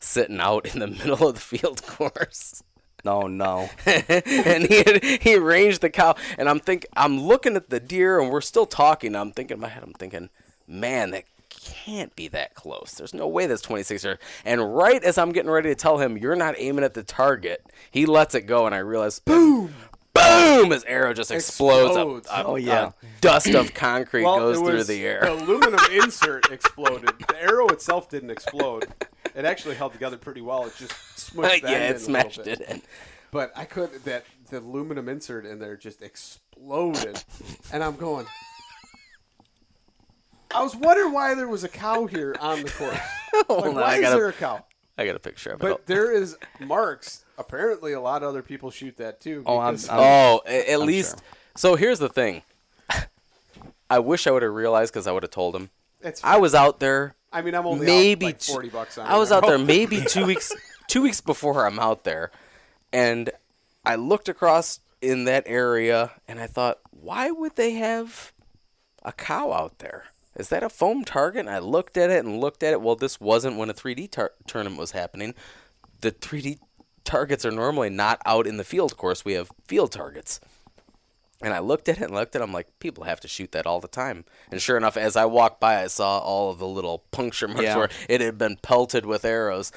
sitting 0.00 0.40
out 0.40 0.66
in 0.66 0.80
the 0.80 0.86
middle 0.86 1.28
of 1.28 1.36
the 1.36 1.40
field 1.40 1.86
course. 1.86 2.62
No, 3.04 3.28
no. 3.28 3.70
and 3.86 4.66
he 4.66 4.78
had, 4.78 5.04
he 5.04 5.36
arranged 5.36 5.80
the 5.80 5.90
cow, 5.90 6.16
and 6.36 6.48
I'm 6.48 6.58
think 6.58 6.86
I'm 6.96 7.20
looking 7.20 7.54
at 7.54 7.70
the 7.70 7.78
deer, 7.78 8.20
and 8.20 8.30
we're 8.30 8.40
still 8.40 8.66
talking. 8.66 9.14
I'm 9.14 9.30
thinking 9.30 9.56
in 9.56 9.60
my 9.60 9.68
head, 9.68 9.84
I'm 9.84 9.92
thinking, 9.92 10.28
man, 10.66 11.12
that 11.12 11.24
can't 11.48 12.14
be 12.16 12.28
that 12.28 12.54
close. 12.54 12.92
There's 12.92 13.14
no 13.14 13.28
way 13.28 13.46
that's 13.46 13.62
26 13.62 14.04
yards. 14.04 14.20
And 14.44 14.74
right 14.74 15.02
as 15.02 15.18
I'm 15.18 15.32
getting 15.32 15.50
ready 15.50 15.68
to 15.68 15.74
tell 15.74 15.98
him, 15.98 16.18
you're 16.18 16.36
not 16.36 16.54
aiming 16.58 16.84
at 16.84 16.94
the 16.94 17.02
target, 17.02 17.64
he 17.90 18.06
lets 18.06 18.34
it 18.34 18.42
go, 18.42 18.66
and 18.66 18.74
I 18.74 18.78
realize, 18.78 19.20
boom, 19.20 19.74
boom, 20.16 20.70
his 20.70 20.84
arrow 20.84 21.12
just 21.14 21.30
explodes. 21.30 21.96
Explodes. 21.96 22.28
a- 22.28 22.44
Oh, 22.46 22.52
uh, 22.52 22.56
yeah. 22.56 22.86
a 23.02 23.06
dust 23.20 23.48
of 23.48 23.74
concrete 23.74 24.24
Well, 24.24 24.38
goes 24.38 24.58
through 24.58 24.84
the 24.84 25.04
air. 25.06 25.20
The 25.22 25.32
aluminum 25.34 25.80
insert 25.92 26.50
exploded. 26.50 27.10
The 27.28 27.40
arrow 27.40 27.68
itself 27.68 28.08
didn't 28.08 28.30
explode. 28.30 28.86
It 29.34 29.44
actually 29.44 29.74
held 29.74 29.92
together 29.92 30.16
pretty 30.16 30.40
well. 30.40 30.64
It 30.66 30.74
just 30.76 30.92
smushed 30.92 31.62
yeah, 31.62 31.68
that 31.68 31.72
in 31.72 31.82
it 31.82 31.84
a 31.84 31.88
little 31.88 31.98
smashed 32.00 32.44
bit. 32.44 32.60
it 32.60 32.68
in. 32.70 32.82
But 33.30 33.52
I 33.56 33.64
could 33.64 33.92
that 34.04 34.24
the 34.50 34.58
aluminum 34.60 35.08
insert 35.08 35.44
in 35.44 35.58
there 35.58 35.76
just 35.76 36.00
exploded, 36.00 37.22
and 37.72 37.82
I'm 37.84 37.96
going. 37.96 38.26
I 40.54 40.62
was 40.62 40.74
wondering 40.76 41.12
why 41.12 41.34
there 41.34 41.48
was 41.48 41.64
a 41.64 41.68
cow 41.68 42.06
here 42.06 42.34
on 42.40 42.62
the 42.62 42.70
course. 42.70 42.98
Like, 43.50 43.66
on, 43.66 43.74
why 43.74 43.82
I 43.82 43.94
is 43.96 44.00
gotta- 44.00 44.16
there 44.16 44.28
a 44.28 44.32
cow? 44.32 44.64
I 44.96 45.04
got 45.04 45.14
a 45.14 45.18
picture 45.18 45.50
of 45.50 45.56
it. 45.60 45.62
But 45.62 45.84
there 45.84 46.10
is 46.10 46.38
marks. 46.58 47.22
Apparently, 47.38 47.92
a 47.92 48.00
lot 48.00 48.22
of 48.22 48.28
other 48.28 48.42
people 48.42 48.70
shoot 48.70 48.96
that 48.96 49.20
too. 49.20 49.42
Oh, 49.46 49.58
I'm- 49.58 49.76
I'm- 49.90 50.00
Oh, 50.00 50.42
at 50.46 50.68
I'm 50.80 50.86
least. 50.86 51.18
sure. 51.18 51.26
So 51.56 51.74
here's 51.76 51.98
the 51.98 52.08
thing. 52.08 52.42
I 53.90 53.98
wish 53.98 54.26
I 54.26 54.30
would 54.30 54.42
have 54.42 54.52
realized 54.52 54.92
because 54.92 55.06
I 55.06 55.12
would 55.12 55.22
have 55.22 55.30
told 55.30 55.54
him. 55.54 55.70
It's 56.00 56.22
I 56.24 56.36
was 56.38 56.54
out 56.54 56.80
there 56.80 57.14
I 57.32 57.42
mean, 57.42 57.54
I'm 57.54 57.66
only 57.66 57.86
maybe 57.86 58.26
out 58.26 58.32
like 58.32 58.42
forty 58.42 58.68
bucks 58.68 58.98
on. 58.98 59.06
I 59.06 59.16
was 59.18 59.30
it. 59.30 59.34
out 59.34 59.46
there 59.46 59.58
maybe 59.74 60.02
two 60.04 60.26
weeks 60.26 60.52
two 60.88 61.02
weeks 61.02 61.20
before 61.20 61.66
I'm 61.66 61.78
out 61.78 62.04
there, 62.04 62.30
and 62.92 63.30
I 63.84 63.96
looked 63.96 64.28
across 64.28 64.80
in 65.02 65.24
that 65.24 65.44
area 65.46 66.12
and 66.26 66.40
I 66.40 66.46
thought, 66.46 66.78
why 66.90 67.30
would 67.30 67.56
they 67.56 67.72
have 67.72 68.32
a 69.04 69.12
cow 69.12 69.52
out 69.52 69.78
there? 69.78 70.04
Is 70.36 70.48
that 70.50 70.62
a 70.62 70.68
foam 70.68 71.04
target? 71.04 71.40
And 71.40 71.50
I 71.50 71.58
looked 71.60 71.96
at 71.96 72.10
it 72.10 72.24
and 72.24 72.40
looked 72.40 72.62
at 72.62 72.72
it. 72.72 72.80
Well, 72.80 72.96
this 72.96 73.20
wasn't 73.20 73.56
when 73.56 73.70
a 73.70 73.74
3D 73.74 74.10
tar- 74.10 74.32
tournament 74.46 74.78
was 74.80 74.90
happening. 74.92 75.34
The 76.00 76.10
3D 76.12 76.58
targets 77.06 77.44
are 77.46 77.50
normally 77.50 77.88
not 77.90 78.20
out 78.26 78.46
in 78.46 78.56
the 78.58 78.64
field 78.64 78.92
Of 78.92 78.98
course. 78.98 79.24
We 79.24 79.32
have 79.34 79.50
field 79.66 79.92
targets. 79.92 80.40
And 81.42 81.52
I 81.52 81.58
looked 81.58 81.88
at 81.90 81.98
it 81.98 82.04
and 82.04 82.14
looked 82.14 82.34
at 82.34 82.40
it. 82.40 82.44
I'm 82.44 82.52
like, 82.52 82.66
people 82.78 83.04
have 83.04 83.20
to 83.20 83.28
shoot 83.28 83.52
that 83.52 83.66
all 83.66 83.78
the 83.80 83.88
time. 83.88 84.24
And 84.50 84.60
sure 84.60 84.76
enough, 84.78 84.96
as 84.96 85.16
I 85.16 85.26
walked 85.26 85.60
by, 85.60 85.82
I 85.82 85.86
saw 85.88 86.18
all 86.18 86.50
of 86.50 86.58
the 86.58 86.66
little 86.66 87.04
puncture 87.10 87.46
marks 87.46 87.62
Yeah. 87.62 87.76
where 87.76 87.88
it 88.08 88.20
had 88.22 88.38
been 88.38 88.56
pelted 88.56 89.04
with 89.04 89.24
arrows. 89.24 89.70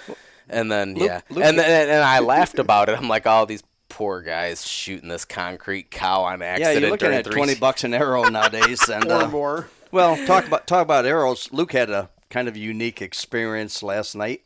And 0.48 0.72
then, 0.72 0.94
Luke- 0.96 1.06
yeah. 1.08 1.22
Luke- 1.30 1.44
and 1.44 1.60
then 1.60 1.90
and 1.90 2.04
I 2.04 2.20
laughed 2.20 2.60
about 2.60 2.88
it. 2.90 2.98
I'm 2.98 3.10
like, 3.10 3.24
oh, 3.28 3.46
these 3.46 3.62
poor 3.90 4.22
guys 4.22 4.66
shooting 4.66 5.10
this 5.10 5.26
concrete 5.26 5.92
cow 5.92 6.22
on 6.24 6.42
accident. 6.42 6.76
Yeah, 6.76 6.80
you're 6.80 6.90
looking 6.92 7.12
at 7.12 7.26
three- 7.26 7.34
twenty 7.36 7.56
bucks 7.56 7.84
an 7.84 7.94
arrow 7.94 8.24
nowadays, 8.30 8.88
and 8.90 9.06
or 9.12 9.24
uh, 9.24 9.28
more. 9.30 9.68
well, 9.92 10.16
talk 10.26 10.48
about 10.48 10.66
talk 10.66 10.82
about 10.84 11.06
arrows. 11.06 11.50
Luke 11.52 11.74
had 11.74 11.90
a 11.90 12.10
kind 12.30 12.48
of 12.48 12.56
unique 12.56 13.02
experience 13.02 13.84
last 13.84 14.16
night, 14.16 14.44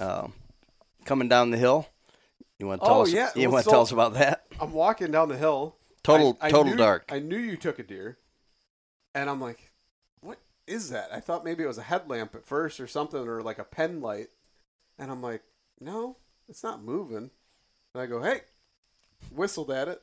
um, 0.00 0.32
coming 1.04 1.28
down 1.28 1.50
the 1.50 1.58
hill. 1.58 1.88
You 2.58 2.66
want 2.66 2.80
to 2.80 2.86
tell 2.86 2.98
Oh, 2.98 3.02
us? 3.02 3.12
yeah. 3.12 3.30
You 3.34 3.42
Well, 3.48 3.52
want 3.54 3.64
to 3.64 3.70
so- 3.70 3.70
tell 3.72 3.82
us 3.82 3.92
about 3.92 4.14
that? 4.14 4.46
I'm 4.60 4.72
walking 4.72 5.10
down 5.10 5.28
the 5.28 5.36
hill. 5.36 5.76
Total- 6.02 6.36
I- 6.40 6.46
I 6.46 6.50
total 6.50 6.72
knew- 6.72 6.76
dark. 6.78 7.04
I 7.10 7.18
knew 7.18 7.36
you 7.36 7.56
took 7.56 7.78
a 7.78 7.82
deer, 7.82 8.18
and 9.14 9.28
I'm 9.28 9.40
like, 9.40 9.72
"What 10.20 10.38
is 10.66 10.90
that?" 10.90 11.12
I 11.12 11.20
thought 11.20 11.44
maybe 11.44 11.64
it 11.64 11.66
was 11.66 11.78
a 11.78 11.82
headlamp 11.82 12.34
at 12.34 12.46
first 12.46 12.80
or 12.80 12.86
something, 12.86 13.26
or 13.28 13.42
like 13.42 13.58
a 13.58 13.64
pen 13.64 14.00
light. 14.00 14.28
And 14.98 15.10
I'm 15.10 15.20
like, 15.20 15.42
"No, 15.80 16.16
it's 16.48 16.62
not 16.62 16.82
moving." 16.82 17.30
And 17.92 18.02
I 18.02 18.06
go, 18.06 18.22
"Hey," 18.22 18.42
whistled 19.30 19.70
at 19.70 19.88
it. 19.88 20.02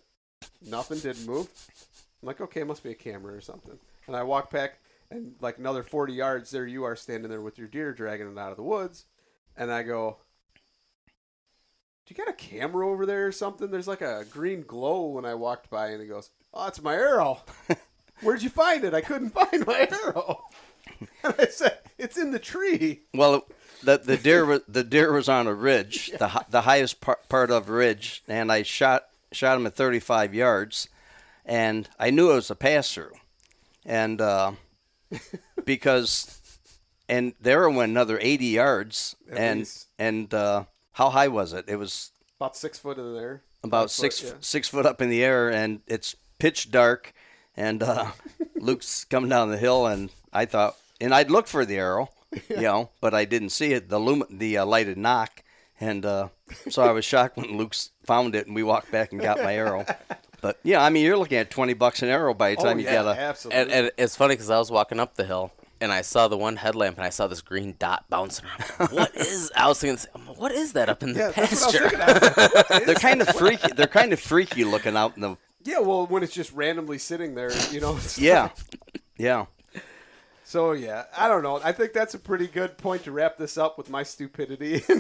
Nothing 0.62 1.00
didn't 1.00 1.26
move. 1.26 1.48
I'm 2.22 2.28
like, 2.28 2.42
"Okay, 2.42 2.62
it 2.62 2.68
must 2.68 2.84
be 2.84 2.92
a 2.92 2.96
camera 2.96 3.34
or 3.34 3.42
something." 3.42 3.80
And 4.08 4.16
I 4.16 4.24
walk 4.24 4.52
back, 4.52 4.80
and 5.10 5.36
like 5.40 5.58
another 5.58 5.84
40 5.84 6.14
yards, 6.14 6.52
there 6.52 6.68
you 6.68 6.84
are 6.84 6.96
standing 6.98 7.30
there 7.32 7.42
with 7.42 7.58
your 7.58 7.68
deer, 7.70 7.94
dragging 7.94 8.30
it 8.32 8.38
out 8.38 8.52
of 8.52 8.58
the 8.58 8.64
woods. 8.64 9.06
And 9.56 9.72
I 9.72 9.84
go, 9.84 10.18
do 12.06 12.14
you 12.14 12.16
got 12.16 12.28
a 12.30 12.34
camera 12.38 12.88
over 12.90 13.06
there 13.06 13.28
or 13.28 13.32
something? 13.32 13.72
There's 13.72 13.88
like 13.88 14.02
a 14.02 14.26
green 14.30 14.62
glow 14.64 15.08
when 15.08 15.26
I 15.26 15.36
walked 15.36 15.70
by, 15.70 15.88
and 15.90 16.02
he 16.02 16.08
goes, 16.08 16.30
"Oh, 16.54 16.68
it's 16.68 16.82
my 16.82 16.94
arrow. 16.96 17.42
Where'd 18.22 18.42
you 18.44 18.50
find 18.50 18.84
it? 18.84 18.94
I 18.94 19.02
couldn't 19.02 19.30
find 19.34 19.66
my 19.66 19.88
arrow." 19.92 20.44
And 21.24 21.34
I 21.40 21.46
said, 21.48 21.80
"It's 21.98 22.18
in 22.18 22.32
the 22.32 22.40
tree." 22.40 23.02
Well, 23.14 23.46
the 23.84 23.98
the 23.98 24.18
deer 24.18 24.46
was 24.46 24.62
the 24.68 24.84
deer 24.84 25.12
was 25.14 25.28
on 25.30 25.48
a 25.48 25.54
ridge, 25.54 26.12
the 26.20 26.46
the 26.50 26.62
highest 26.62 27.00
par- 27.02 27.20
part 27.30 27.52
of 27.52 27.70
a 27.70 27.74
ridge, 27.74 28.22
and 28.28 28.52
I 28.52 28.64
shot 28.64 29.04
shot 29.32 29.58
him 29.58 29.66
at 29.66 29.76
35 29.76 30.34
yards, 30.34 30.90
and 31.46 31.90
I 31.98 32.10
knew 32.10 32.32
it 32.32 32.36
was 32.36 32.52
a 32.52 32.56
pass 32.56 32.94
through, 32.94 33.14
and 33.86 34.20
uh, 34.22 34.52
because 35.66 36.40
and 37.10 37.34
the 37.42 37.52
arrow 37.52 37.72
went 37.72 37.90
another 37.92 38.20
80 38.22 38.46
yards, 38.46 39.16
At 39.32 39.38
and 39.38 39.60
least. 39.60 39.88
and 40.00 40.34
uh, 40.34 40.64
how 40.94 41.10
high 41.10 41.28
was 41.28 41.54
it? 41.54 41.66
It 41.68 41.76
was 41.78 42.12
About 42.40 42.56
six 42.56 42.78
foot 42.80 42.98
in 42.98 43.14
there. 43.16 43.42
about 43.64 43.84
Five 43.84 43.92
six 43.92 44.20
foot, 44.20 44.28
yeah. 44.30 44.34
six 44.42 44.68
foot 44.68 44.86
up 44.86 45.02
in 45.02 45.10
the 45.10 45.24
air, 45.24 45.50
and 45.52 45.82
it's 45.88 46.16
pitch 46.40 46.72
dark, 46.72 47.14
and 47.56 47.82
uh, 47.84 48.12
Luke's 48.56 49.06
coming 49.06 49.30
down 49.30 49.50
the 49.52 49.58
hill, 49.58 49.86
and 49.86 50.10
I 50.32 50.46
thought, 50.46 50.76
and 51.02 51.14
I'd 51.14 51.32
look 51.32 51.48
for 51.48 51.66
the 51.66 51.78
arrow, 51.78 52.10
you 52.50 52.62
know, 52.62 52.90
but 53.02 53.14
I 53.14 53.26
didn't 53.26 53.50
see 53.50 53.74
it. 53.74 53.90
The 53.90 54.00
lum- 54.00 54.26
the 54.30 54.58
uh, 54.60 54.66
lighted 54.66 54.98
nock, 54.98 55.44
and 55.80 56.06
uh, 56.06 56.30
so 56.70 56.82
I 56.84 56.92
was 56.92 57.06
shocked 57.06 57.38
when 57.38 57.58
Luke's 57.58 57.92
found 58.06 58.36
it, 58.36 58.48
and 58.48 58.56
we 58.56 58.64
walked 58.64 58.92
back 58.92 59.12
and 59.12 59.22
got 59.22 59.38
my 59.44 59.56
arrow. 59.56 59.86
But 60.44 60.60
yeah, 60.62 60.84
I 60.84 60.90
mean, 60.90 61.06
you're 61.06 61.16
looking 61.16 61.38
at 61.38 61.50
twenty 61.50 61.74
bucks 61.74 62.02
an 62.02 62.10
arrow 62.10 62.34
by 62.34 62.54
the 62.54 62.60
Oh 62.60 62.66
time 62.66 62.78
you 62.78 62.84
yeah, 62.84 62.96
got 63.02 63.16
a. 63.18 63.22
absolutely. 63.22 63.62
And, 63.62 63.72
and 63.72 63.92
it's 63.98 64.18
funny 64.18 64.34
because 64.34 64.50
I 64.50 64.60
was 64.60 64.70
walking 64.70 65.00
up 65.00 65.16
the 65.16 65.24
hill 65.24 65.54
and 65.80 65.90
I 65.90 66.02
saw 66.02 66.28
the 66.28 66.36
one 66.36 66.58
headlamp 66.58 66.98
and 66.98 67.06
I 67.06 67.12
saw 67.12 67.28
this 67.28 67.40
green 67.40 67.76
dot 67.80 68.04
bouncing 68.10 68.44
around. 68.78 68.92
what 68.92 69.16
is? 69.16 69.54
I 69.56 69.70
was 69.70 69.80
thinking, 69.80 70.06
what 70.38 70.52
is 70.52 70.74
that 70.74 70.90
up 70.90 71.04
in 71.04 71.14
the 71.14 71.20
yeah, 71.20 71.32
that's 71.32 71.66
what 71.66 71.76
I 71.76 71.82
was 71.82 71.90
pasture? 71.90 71.90
thinking. 71.90 72.02
I 72.02 72.14
was 72.14 72.70
like, 72.70 72.86
They're 72.86 72.96
kind 72.96 73.22
of 73.22 73.28
freaky. 73.30 73.72
They're 73.76 73.88
kind 73.88 74.14
of 74.14 74.20
freaky 74.20 74.64
looking 74.64 74.96
out 74.98 75.16
in 75.16 75.22
the. 75.22 75.38
Yeah, 75.64 75.80
well, 75.80 76.06
when 76.08 76.24
it's 76.24 76.34
just 76.34 76.52
randomly 76.54 76.98
sitting 76.98 77.36
there, 77.36 77.52
you 77.72 77.80
know. 77.80 77.96
it's 77.96 78.18
Yeah, 78.20 78.44
like- 78.44 78.52
yeah. 79.18 79.46
So 80.46 80.74
yeah, 80.74 81.06
I 81.18 81.28
don't 81.30 81.42
know. 81.42 81.60
I 81.64 81.72
think 81.72 81.94
that's 81.94 82.14
a 82.14 82.20
pretty 82.20 82.48
good 82.48 82.78
point 82.78 83.06
to 83.06 83.12
wrap 83.12 83.38
this 83.38 83.58
up 83.58 83.78
with 83.78 83.90
my 83.90 84.04
stupidity. 84.04 84.84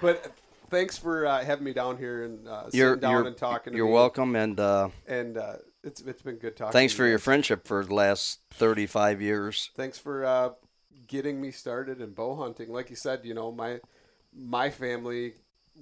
but 0.00 0.32
thanks 0.70 0.98
for 0.98 1.26
uh, 1.26 1.44
having 1.44 1.64
me 1.64 1.72
down 1.72 1.96
here 1.96 2.24
and 2.24 2.46
uh, 2.46 2.64
sitting 2.66 2.78
You're 2.80 2.96
down 2.96 3.12
you're 3.12 3.26
and 3.26 3.36
talking. 3.36 3.72
To 3.72 3.76
you're 3.76 3.86
me. 3.86 3.92
welcome, 3.92 4.36
and 4.36 4.58
uh, 4.60 4.88
And 5.06 5.36
uh, 5.38 5.54
it's 5.82 6.00
it's 6.02 6.22
been 6.22 6.36
good 6.36 6.56
talking. 6.56 6.72
thanks 6.72 6.92
for 6.92 7.04
you 7.04 7.10
your 7.10 7.18
friendship 7.18 7.66
for 7.66 7.84
the 7.84 7.94
last 7.94 8.40
thirty 8.52 8.86
five 8.86 9.20
years. 9.20 9.70
Thanks 9.76 9.98
for 9.98 10.24
uh, 10.24 10.50
getting 11.06 11.40
me 11.40 11.50
started 11.50 12.00
in 12.00 12.12
bow 12.12 12.36
hunting. 12.36 12.72
Like 12.72 12.90
you 12.90 12.96
said, 12.96 13.20
you 13.24 13.34
know 13.34 13.52
my 13.52 13.80
my 14.34 14.70
family 14.70 15.34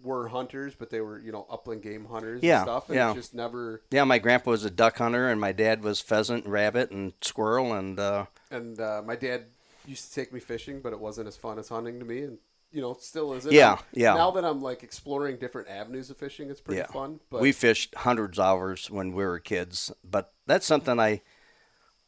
were 0.03 0.29
hunters, 0.29 0.75
but 0.75 0.91
they 0.91 1.01
were 1.01 1.19
you 1.19 1.33
know 1.33 1.47
upland 1.51 1.83
game 1.83 2.07
hunters 2.07 2.43
Yeah, 2.43 2.59
and 2.61 2.67
stuff, 2.67 2.89
and 2.89 2.97
yeah. 2.97 3.15
just 3.15 3.35
never. 3.35 3.83
Yeah, 3.91 4.05
my 4.05 4.19
grandpa 4.19 4.51
was 4.51 4.65
a 4.65 4.71
duck 4.71 4.99
hunter, 4.99 5.29
and 5.29 5.41
my 5.41 5.53
dad 5.53 5.83
was 5.83 6.01
pheasant, 6.01 6.47
rabbit, 6.47 6.91
and 6.91 7.13
squirrel, 7.21 7.73
and 7.73 7.99
uh, 7.99 8.27
And 8.51 8.81
uh, 8.81 9.03
my 9.05 9.17
dad 9.17 9.47
used 9.87 10.09
to 10.09 10.15
take 10.15 10.33
me 10.33 10.41
fishing, 10.41 10.81
but 10.81 10.93
it 10.93 11.01
wasn't 11.01 11.29
as 11.29 11.37
fun 11.37 11.59
as 11.59 11.69
hunting 11.69 11.99
to 11.99 12.05
me, 12.05 12.23
and 12.23 12.39
you 12.73 12.81
know 12.81 12.95
still 12.95 13.35
isn't. 13.35 13.53
Yeah, 13.53 13.73
And 13.73 13.81
yeah. 13.93 14.15
Now 14.15 14.31
that 14.33 14.45
I'm 14.45 14.63
like 14.63 14.83
exploring 14.83 15.37
different 15.37 15.69
avenues 15.69 16.09
of 16.11 16.17
fishing, 16.17 16.51
it's 16.51 16.61
pretty 16.61 16.81
yeah, 16.81 16.87
fun. 16.87 17.21
But 17.31 17.41
we 17.43 17.53
fished 17.53 17.95
hundreds 17.95 18.39
of 18.39 18.45
hours 18.47 18.91
when 18.91 19.13
we 19.13 19.25
were 19.25 19.39
kids. 19.39 19.93
But 20.03 20.33
that's 20.47 20.65
something 20.67 20.99
I 20.99 21.21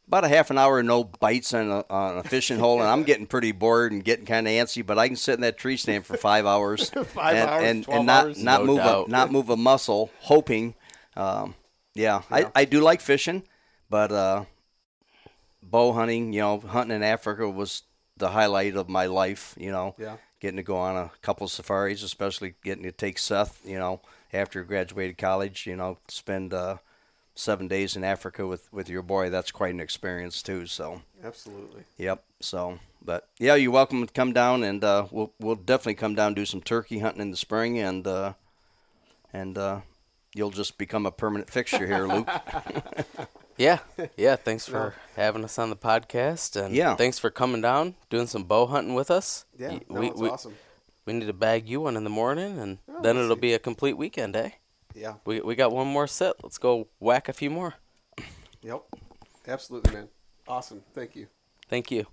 about 0.07 0.23
a 0.23 0.27
half 0.27 0.49
an 0.51 0.57
hour 0.57 0.81
no 0.83 1.03
bites 1.03 1.53
on 1.53 1.69
a, 1.69 1.85
on 1.89 2.17
a 2.17 2.23
fishing 2.23 2.59
hole, 2.59 2.79
and 2.81 2.89
I'm 2.89 3.03
getting 3.11 3.25
pretty 3.27 3.51
bored 3.51 3.91
and 3.91 4.03
getting 4.03 4.25
kind 4.25 4.47
of 4.47 4.51
antsy. 4.51 4.85
But 4.85 4.97
I 4.99 5.07
can 5.07 5.17
sit 5.17 5.35
in 5.35 5.41
that 5.41 5.57
tree 5.57 5.77
stand 5.77 6.05
for 6.05 6.17
five 6.17 6.45
hours, 6.45 6.89
Five 7.05 7.35
and, 7.35 7.49
hours, 7.49 7.63
and, 7.63 7.87
and 7.89 8.05
not 8.05 8.25
hours? 8.25 8.43
not 8.43 8.61
No 8.61 8.65
move 8.67 8.77
doubt. 8.77 9.07
a 9.07 9.11
not 9.11 9.31
move 9.31 9.49
a 9.49 9.57
muscle, 9.57 10.11
hoping. 10.21 10.75
Um, 11.15 11.55
yeah, 11.93 12.21
Yeah. 12.29 12.49
I, 12.55 12.61
I 12.61 12.65
do 12.65 12.81
like 12.81 13.01
fishing, 13.01 13.43
but 13.89 14.11
uh, 14.11 14.45
bow 15.63 15.93
hunting, 15.93 16.33
you 16.33 16.41
know, 16.41 16.59
hunting 16.59 16.95
in 16.95 17.03
Africa 17.03 17.49
was 17.49 17.83
the 18.17 18.29
highlight 18.29 18.75
of 18.75 18.89
my 18.89 19.05
life. 19.05 19.55
You 19.57 19.71
know, 19.71 19.95
Yeah. 19.97 20.17
getting 20.39 20.57
to 20.57 20.63
go 20.63 20.77
on 20.77 20.95
a 20.95 21.11
couple 21.21 21.47
safaris, 21.47 22.03
especially 22.03 22.55
getting 22.63 22.83
to 22.83 22.91
take 22.91 23.17
Seth, 23.17 23.61
you 23.65 23.79
know, 23.79 24.01
after 24.33 24.63
graduated 24.63 25.17
college, 25.17 25.65
you 25.65 25.75
know, 25.75 25.97
spend 26.09 26.53
uh, 26.53 26.77
seven 27.35 27.67
days 27.67 27.95
in 27.95 28.03
Africa 28.03 28.47
with, 28.47 28.71
with 28.73 28.89
your 28.89 29.01
boy. 29.01 29.29
That's 29.29 29.51
quite 29.51 29.73
an 29.73 29.79
experience 29.79 30.41
too. 30.41 30.65
So, 30.65 31.01
absolutely. 31.23 31.83
yep. 31.97 32.23
So, 32.39 32.79
but 33.03 33.27
yeah, 33.39 33.55
you're 33.55 33.71
welcome 33.71 34.05
to 34.05 34.11
come 34.13 34.33
down, 34.33 34.63
and 34.63 34.83
uh, 34.83 35.07
we'll 35.11 35.33
we'll 35.39 35.55
definitely 35.55 35.95
come 35.95 36.15
down 36.15 36.27
and 36.27 36.35
do 36.35 36.45
some 36.45 36.61
turkey 36.61 36.99
hunting 36.99 37.21
in 37.21 37.31
the 37.31 37.37
spring, 37.37 37.77
and 37.79 38.05
uh, 38.07 38.33
and 39.33 39.57
uh, 39.57 39.81
you'll 40.33 40.49
just 40.51 40.77
become 40.77 41.05
a 41.05 41.11
permanent 41.11 41.49
fixture 41.49 41.85
here, 41.85 42.07
Luke. 42.07 42.29
Yeah, 43.57 43.79
yeah. 44.17 44.35
Thanks 44.35 44.67
for 44.67 44.95
having 45.15 45.45
us 45.45 45.57
on 45.57 45.69
the 45.69 45.77
podcast, 45.77 46.61
and 46.61 46.75
Yeah. 46.75 46.95
thanks 46.97 47.17
for 47.19 47.29
coming 47.29 47.61
down, 47.61 47.95
doing 48.09 48.27
some 48.27 48.43
bow 48.43 48.65
hunting 48.65 48.95
with 48.95 49.09
us. 49.09 49.45
Yeah, 49.57 49.69
Y- 49.69 49.81
no, 49.89 49.99
we, 50.01 50.07
it's 50.07 50.19
we, 50.19 50.27
awesome. 50.29 50.55
we 51.05 51.13
need 51.13 51.27
to 51.27 51.31
bag 51.31 51.69
you 51.69 51.79
one 51.79 51.95
in 51.95 52.03
the 52.03 52.09
morning, 52.09 52.59
and 52.59 52.79
Oh, 52.89 53.01
then 53.01 53.15
it'll 53.15 53.37
see. 53.37 53.39
be 53.39 53.53
a 53.53 53.59
complete 53.59 53.93
weekend, 53.93 54.35
eh? 54.35 54.49
Yeah. 54.95 55.15
We 55.25 55.41
we 55.41 55.55
got 55.55 55.71
one 55.71 55.87
more 55.87 56.07
set. 56.07 56.35
Let's 56.41 56.57
go 56.57 56.87
whack 56.99 57.27
a 57.29 57.33
few 57.33 57.49
more. 57.49 57.75
Yep. 58.61 58.83
Absolutely, 59.47 59.93
man. 59.93 60.07
Awesome. 60.47 60.81
Thank 60.93 61.15
you. 61.15 61.27
Thank 61.69 61.91
you. 61.91 62.05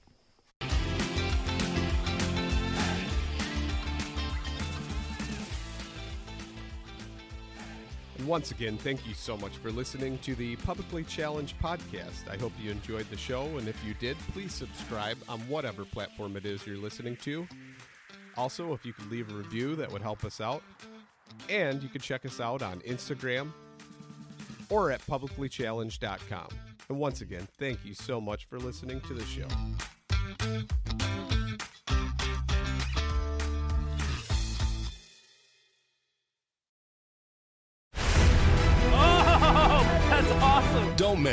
And 8.18 8.28
once 8.28 8.50
again, 8.50 8.76
thank 8.76 9.06
you 9.06 9.14
so 9.14 9.36
much 9.36 9.56
for 9.56 9.72
listening 9.72 10.18
to 10.18 10.34
the 10.34 10.56
Publicly 10.56 11.04
Challenged 11.04 11.58
podcast. 11.60 12.28
I 12.30 12.36
hope 12.36 12.52
you 12.60 12.70
enjoyed 12.70 13.08
the 13.10 13.16
show, 13.16 13.46
and 13.58 13.66
if 13.66 13.82
you 13.84 13.94
did, 13.94 14.16
please 14.32 14.52
subscribe 14.52 15.18
on 15.28 15.40
whatever 15.40 15.84
platform 15.84 16.36
it 16.36 16.46
is 16.46 16.66
you're 16.66 16.76
listening 16.76 17.16
to. 17.22 17.48
Also, 18.36 18.72
if 18.74 18.84
you 18.86 18.92
could 18.92 19.10
leave 19.10 19.30
a 19.32 19.34
review, 19.34 19.74
that 19.76 19.90
would 19.90 20.02
help 20.02 20.24
us 20.24 20.40
out. 20.40 20.62
And 21.48 21.82
you 21.82 21.88
can 21.88 22.00
check 22.00 22.24
us 22.24 22.40
out 22.40 22.62
on 22.62 22.80
Instagram 22.80 23.52
or 24.70 24.90
at 24.90 25.04
publiclychallenged.com. 25.06 26.48
And 26.88 26.98
once 26.98 27.20
again, 27.20 27.46
thank 27.58 27.84
you 27.84 27.94
so 27.94 28.20
much 28.20 28.46
for 28.46 28.58
listening 28.58 29.00
to 29.02 29.14
the 29.14 29.24
show. 29.24 29.48